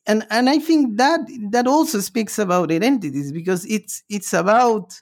and 0.06 0.26
and 0.30 0.50
i 0.50 0.58
think 0.58 0.98
that 0.98 1.20
that 1.50 1.66
also 1.66 1.98
speaks 1.98 2.38
about 2.38 2.70
identities 2.70 3.32
because 3.32 3.64
it's 3.76 4.02
it's 4.10 4.34
about 4.34 5.00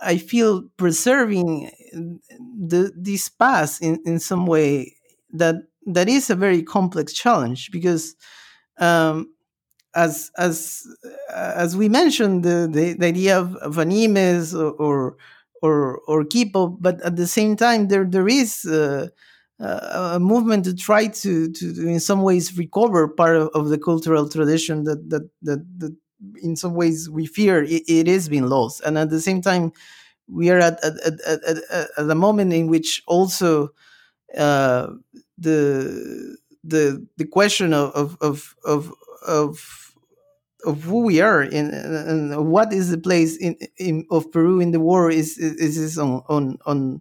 i 0.00 0.16
feel 0.16 0.52
preserving 0.76 1.70
uh, 1.94 2.00
the 2.72 2.92
this 2.96 3.28
past 3.28 3.80
in 3.82 3.94
in 4.04 4.18
some 4.18 4.46
way 4.46 4.96
that 5.30 5.54
that 5.86 6.08
is 6.08 6.28
a 6.28 6.34
very 6.34 6.62
complex 6.62 7.12
challenge 7.12 7.70
because 7.70 8.16
um, 8.78 9.28
as 9.94 10.30
as 10.36 10.86
as 11.34 11.76
we 11.76 11.88
mentioned, 11.88 12.44
the, 12.44 12.68
the, 12.70 12.92
the 12.92 13.06
idea 13.06 13.38
of, 13.38 13.56
of 13.56 13.76
animes 13.76 14.54
or 14.54 15.16
or 15.62 16.24
kipo, 16.24 16.76
but 16.80 17.00
at 17.02 17.16
the 17.16 17.26
same 17.26 17.56
time, 17.56 17.88
there 17.88 18.04
there 18.04 18.28
is 18.28 18.64
uh, 18.64 19.08
a 19.58 20.18
movement 20.20 20.64
to 20.64 20.74
try 20.74 21.06
to 21.06 21.50
to 21.52 21.88
in 21.88 22.00
some 22.00 22.22
ways 22.22 22.56
recover 22.56 23.08
part 23.08 23.36
of, 23.36 23.48
of 23.54 23.68
the 23.68 23.78
cultural 23.78 24.28
tradition 24.28 24.84
that, 24.84 25.08
that 25.10 25.28
that 25.42 25.64
that, 25.78 25.96
in 26.42 26.56
some 26.56 26.74
ways 26.74 27.10
we 27.10 27.26
fear 27.26 27.62
it, 27.62 27.82
it 27.88 28.08
is 28.08 28.28
being 28.28 28.46
lost, 28.48 28.80
and 28.84 28.98
at 28.98 29.10
the 29.10 29.20
same 29.20 29.40
time, 29.42 29.72
we 30.28 30.50
are 30.50 30.58
at 30.58 30.82
at, 30.84 30.94
at, 31.04 31.20
at, 31.46 31.88
at 31.98 32.10
a 32.10 32.14
moment 32.14 32.52
in 32.52 32.68
which 32.68 33.02
also 33.06 33.70
uh, 34.36 34.88
the 35.38 36.36
the 36.64 37.06
the 37.16 37.26
question 37.26 37.72
of 37.72 37.94
of 37.94 38.16
of 38.20 38.54
of, 38.64 38.92
of 39.26 39.85
of 40.66 40.82
who 40.82 41.02
we 41.02 41.20
are 41.20 41.40
and, 41.40 41.72
and 41.72 42.50
what 42.50 42.72
is 42.72 42.90
the 42.90 42.98
place 42.98 43.36
in, 43.36 43.56
in, 43.78 44.06
of 44.10 44.30
Peru 44.32 44.60
in 44.60 44.72
the 44.72 44.80
war 44.80 45.10
is 45.10 45.38
is, 45.38 45.78
is 45.78 45.98
on, 45.98 46.22
on 46.28 46.58
on 46.66 47.00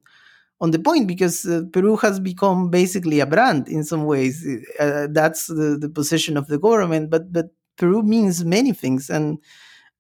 on 0.62 0.72
the 0.72 0.80
point 0.80 1.08
because 1.08 1.46
uh, 1.46 1.64
Peru 1.74 1.98
has 1.98 2.20
become 2.20 2.70
basically 2.70 3.20
a 3.20 3.26
brand 3.26 3.68
in 3.68 3.84
some 3.84 4.06
ways. 4.06 4.46
Uh, 4.80 5.08
that's 5.12 5.48
the, 5.48 5.78
the 5.80 5.90
position 5.90 6.38
of 6.38 6.48
the 6.48 6.58
government, 6.58 7.10
but 7.10 7.34
but 7.34 7.48
Peru 7.78 8.02
means 8.04 8.46
many 8.46 8.72
things, 8.72 9.10
and 9.10 9.38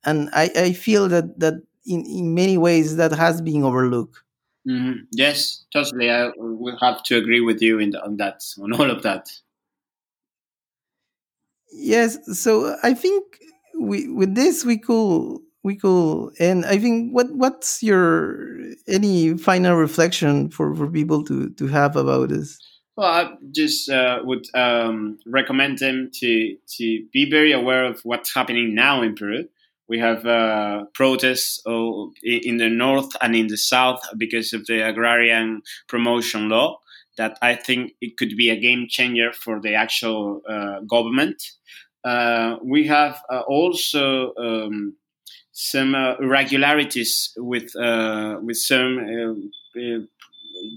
and 0.05 0.29
I, 0.31 0.49
I 0.55 0.73
feel 0.73 1.09
that 1.09 1.39
that 1.39 1.55
in, 1.85 2.05
in 2.05 2.33
many 2.33 2.57
ways 2.57 2.95
that 2.95 3.11
has 3.11 3.41
been 3.41 3.63
overlooked. 3.63 4.21
Mm-hmm. 4.67 5.03
Yes, 5.11 5.65
totally. 5.71 6.09
I 6.09 6.31
will 6.37 6.77
have 6.79 7.03
to 7.03 7.17
agree 7.17 7.41
with 7.41 7.61
you 7.61 7.79
in 7.79 7.91
the, 7.91 8.03
on 8.03 8.17
that, 8.17 8.43
on 8.59 8.73
all 8.73 8.89
of 8.89 9.03
that. 9.03 9.31
Yes, 11.71 12.17
so 12.39 12.75
I 12.81 12.93
think 12.93 13.23
we 13.79 14.09
with 14.09 14.35
this 14.35 14.65
we 14.65 14.77
could 14.77 15.39
we 15.63 15.75
could 15.75 16.29
and 16.39 16.65
I 16.65 16.77
think 16.77 17.11
what 17.11 17.31
what's 17.31 17.81
your 17.81 18.47
any 18.87 19.37
final 19.37 19.75
reflection 19.75 20.49
for 20.49 20.75
for 20.75 20.87
people 20.89 21.23
to 21.25 21.49
to 21.49 21.67
have 21.67 21.95
about 21.95 22.29
this? 22.29 22.59
Well, 22.97 23.07
I 23.07 23.33
just 23.51 23.89
uh, 23.89 24.19
would 24.23 24.47
um, 24.53 25.19
recommend 25.25 25.79
them 25.79 26.11
to 26.13 26.55
to 26.77 27.05
be 27.11 27.29
very 27.29 27.51
aware 27.51 27.83
of 27.83 27.99
what's 28.03 28.33
happening 28.33 28.73
now 28.73 29.01
in 29.01 29.15
Peru. 29.15 29.45
We 29.87 29.99
have 29.99 30.25
uh, 30.25 30.85
protests 30.93 31.61
in 32.23 32.57
the 32.57 32.69
north 32.69 33.09
and 33.21 33.35
in 33.35 33.47
the 33.47 33.57
south 33.57 34.01
because 34.17 34.51
of 34.53 34.65
the 34.65 34.87
agrarian 34.87 35.61
promotion 35.87 36.49
law 36.49 36.79
that 37.17 37.37
I 37.41 37.55
think 37.55 37.93
it 38.01 38.17
could 38.17 38.35
be 38.35 38.49
a 38.49 38.59
game 38.59 38.87
changer 38.89 39.31
for 39.31 39.59
the 39.61 39.75
actual 39.75 40.41
uh, 40.49 40.79
government. 40.81 41.41
Uh, 42.05 42.57
we 42.63 42.85
have 42.85 43.19
uh, 43.31 43.41
also 43.47 44.33
um, 44.35 44.95
some 45.51 45.95
uh, 45.95 46.15
irregularities 46.17 47.33
with 47.37 47.75
uh, 47.75 48.37
with 48.43 48.57
some 48.57 49.51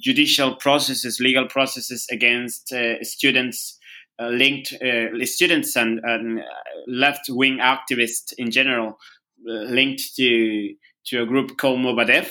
judicial 0.00 0.56
processes, 0.56 1.20
legal 1.20 1.46
processes 1.46 2.06
against 2.10 2.72
students 3.02 3.78
linked 4.20 4.74
students 5.22 5.76
and, 5.76 6.00
and 6.02 6.40
left 6.88 7.26
wing 7.28 7.58
activists 7.58 8.32
in 8.36 8.50
general 8.50 8.98
linked 9.44 10.16
to 10.16 10.74
to 11.08 11.22
a 11.22 11.26
group 11.26 11.56
called 11.56 11.78
Movadef, 11.78 12.30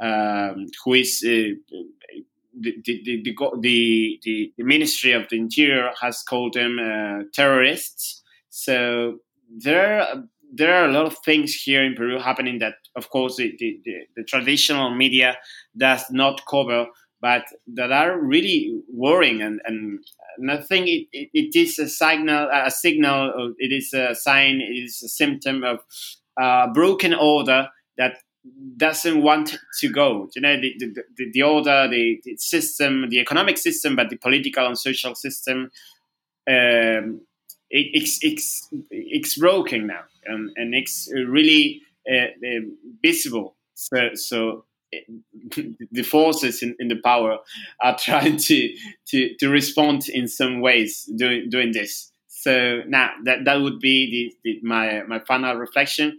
um, 0.00 0.66
who 0.84 0.94
is 0.94 1.22
uh, 1.24 1.54
the, 2.58 2.74
the, 2.84 3.22
the, 3.60 4.50
the, 4.56 4.64
Ministry 4.64 5.12
of 5.12 5.28
the 5.28 5.38
Interior 5.38 5.90
has 6.00 6.22
called 6.22 6.54
them 6.54 6.78
uh, 6.78 7.24
terrorists. 7.34 8.22
So 8.56 9.18
there, 9.50 10.06
there 10.52 10.76
are 10.76 10.88
a 10.88 10.92
lot 10.92 11.06
of 11.06 11.18
things 11.24 11.52
here 11.52 11.82
in 11.82 11.94
Peru 11.96 12.20
happening 12.20 12.60
that, 12.60 12.74
of 12.94 13.10
course, 13.10 13.34
the, 13.36 13.52
the, 13.58 13.80
the 14.14 14.22
traditional 14.22 14.94
media 14.94 15.36
does 15.76 16.04
not 16.12 16.46
cover, 16.46 16.86
but 17.20 17.42
that 17.74 17.90
are 17.90 18.16
really 18.16 18.80
worrying. 18.88 19.42
And, 19.42 19.60
and, 19.64 19.98
and 20.38 20.52
I 20.52 20.60
think 20.60 20.86
it, 20.86 21.08
it, 21.12 21.30
it 21.34 21.56
is 21.56 21.80
a 21.80 21.88
signal, 21.88 22.48
a 22.52 22.70
signal, 22.70 23.54
it 23.58 23.72
is 23.72 23.92
a 23.92 24.14
sign, 24.14 24.60
it 24.60 24.84
is 24.84 25.02
a 25.02 25.08
symptom 25.08 25.64
of 25.64 25.80
uh, 26.40 26.72
broken 26.72 27.12
order 27.12 27.68
that 27.98 28.18
doesn't 28.76 29.20
want 29.20 29.56
to 29.80 29.88
go. 29.88 30.28
You 30.36 30.42
know, 30.42 30.60
the, 30.60 30.74
the, 30.78 31.30
the 31.32 31.42
order, 31.42 31.88
the, 31.88 32.20
the, 32.22 32.36
system, 32.36 33.10
the 33.10 33.18
economic 33.18 33.58
system, 33.58 33.96
but 33.96 34.10
the 34.10 34.16
political 34.16 34.64
and 34.64 34.78
social 34.78 35.16
system, 35.16 35.72
um, 36.48 37.20
it's, 37.76 38.18
it's, 38.22 38.68
it's 38.90 39.38
broken 39.38 39.86
now 39.86 40.02
and, 40.26 40.50
and 40.56 40.74
it's 40.74 41.08
really 41.12 41.82
uh, 42.10 42.26
uh, 42.26 42.60
visible. 43.02 43.56
So, 43.74 44.10
so 44.14 44.64
the 45.92 46.02
forces 46.02 46.62
in, 46.62 46.76
in 46.78 46.88
the 46.88 47.00
power 47.02 47.38
are 47.82 47.96
trying 47.98 48.36
to, 48.36 48.74
to, 49.08 49.34
to 49.36 49.48
respond 49.48 50.08
in 50.08 50.28
some 50.28 50.60
ways 50.60 51.08
doing, 51.16 51.48
doing 51.50 51.72
this. 51.72 52.10
So 52.28 52.82
now 52.86 53.10
that, 53.24 53.44
that 53.44 53.60
would 53.60 53.80
be 53.80 54.32
the, 54.44 54.52
the, 54.60 54.60
my, 54.66 55.02
my 55.02 55.20
final 55.20 55.56
reflection 55.56 56.18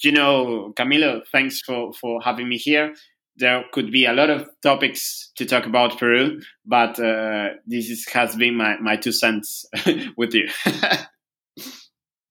you 0.00 0.12
know, 0.12 0.72
Camilo, 0.76 1.22
thanks 1.32 1.60
for, 1.60 1.92
for 1.94 2.20
having 2.22 2.48
me 2.48 2.58
here. 2.58 2.94
There 3.38 3.64
could 3.72 3.90
be 3.90 4.06
a 4.06 4.12
lot 4.12 4.30
of 4.30 4.48
topics 4.62 5.30
to 5.36 5.44
talk 5.44 5.66
about 5.66 5.98
Peru, 5.98 6.40
but 6.64 6.98
uh, 6.98 7.50
this 7.66 7.90
is, 7.90 8.06
has 8.12 8.34
been 8.36 8.56
my, 8.56 8.78
my 8.78 8.96
two 8.96 9.12
cents 9.12 9.66
with 10.16 10.34
you. 10.34 10.48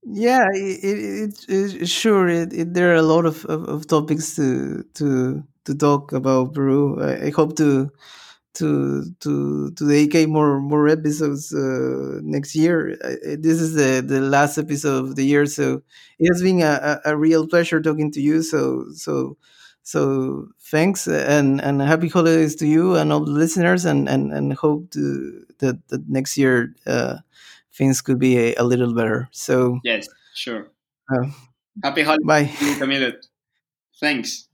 yeah, 0.03 0.47
it, 0.53 0.83
it, 0.83 1.45
it 1.47 1.87
sure 1.87 2.27
it, 2.27 2.73
there 2.73 2.91
are 2.91 2.95
a 2.95 3.01
lot 3.01 3.25
of, 3.25 3.45
of, 3.45 3.67
of, 3.69 3.87
topics 3.87 4.35
to 4.35 4.83
to 4.95 5.43
to 5.65 5.75
talk 5.75 6.11
about 6.11 6.53
Peru. 6.53 7.01
I, 7.01 7.27
I 7.27 7.29
hope 7.29 7.55
to 7.57 7.91
to 8.55 9.03
to 9.19 9.71
to 9.71 9.87
dedicate 9.87 10.29
more 10.29 10.59
more 10.59 10.87
episodes 10.87 11.53
uh, 11.53 12.19
next 12.23 12.55
year. 12.55 12.97
this 13.37 13.59
is 13.61 13.73
the 13.73 14.01
the 14.05 14.21
last 14.21 14.57
episode 14.57 15.03
of 15.05 15.15
the 15.15 15.25
year, 15.25 15.45
so 15.45 15.81
it 16.19 16.27
has 16.31 16.41
been 16.41 16.61
a, 16.61 16.99
a, 17.05 17.17
real 17.17 17.47
pleasure 17.47 17.81
talking 17.81 18.11
to 18.11 18.21
you. 18.21 18.41
So 18.41 18.85
so 18.93 19.37
so 19.85 20.47
thanks 20.59 21.07
and 21.07 21.61
and 21.61 21.79
happy 21.79 22.09
holidays 22.09 22.55
to 22.55 22.65
you 22.65 22.95
and 22.95 23.13
all 23.13 23.23
the 23.23 23.31
listeners, 23.31 23.85
and 23.85 24.09
and 24.09 24.33
and 24.33 24.53
hope 24.53 24.89
to, 24.91 25.45
that 25.59 25.87
that 25.89 26.09
next 26.09 26.37
year 26.37 26.73
uh, 26.87 27.17
things 27.71 28.01
could 28.01 28.17
be 28.17 28.37
a, 28.37 28.55
a, 28.55 28.63
little 28.63 28.95
better. 28.95 29.29
So 29.31 29.79
yes, 29.83 30.09
sure. 30.33 30.67
Uh, 31.07 31.29
happy 31.83 32.01
holidays, 32.01 32.25
bye, 32.25 32.45
Camilo. 32.81 33.13
Thanks. 33.99 34.47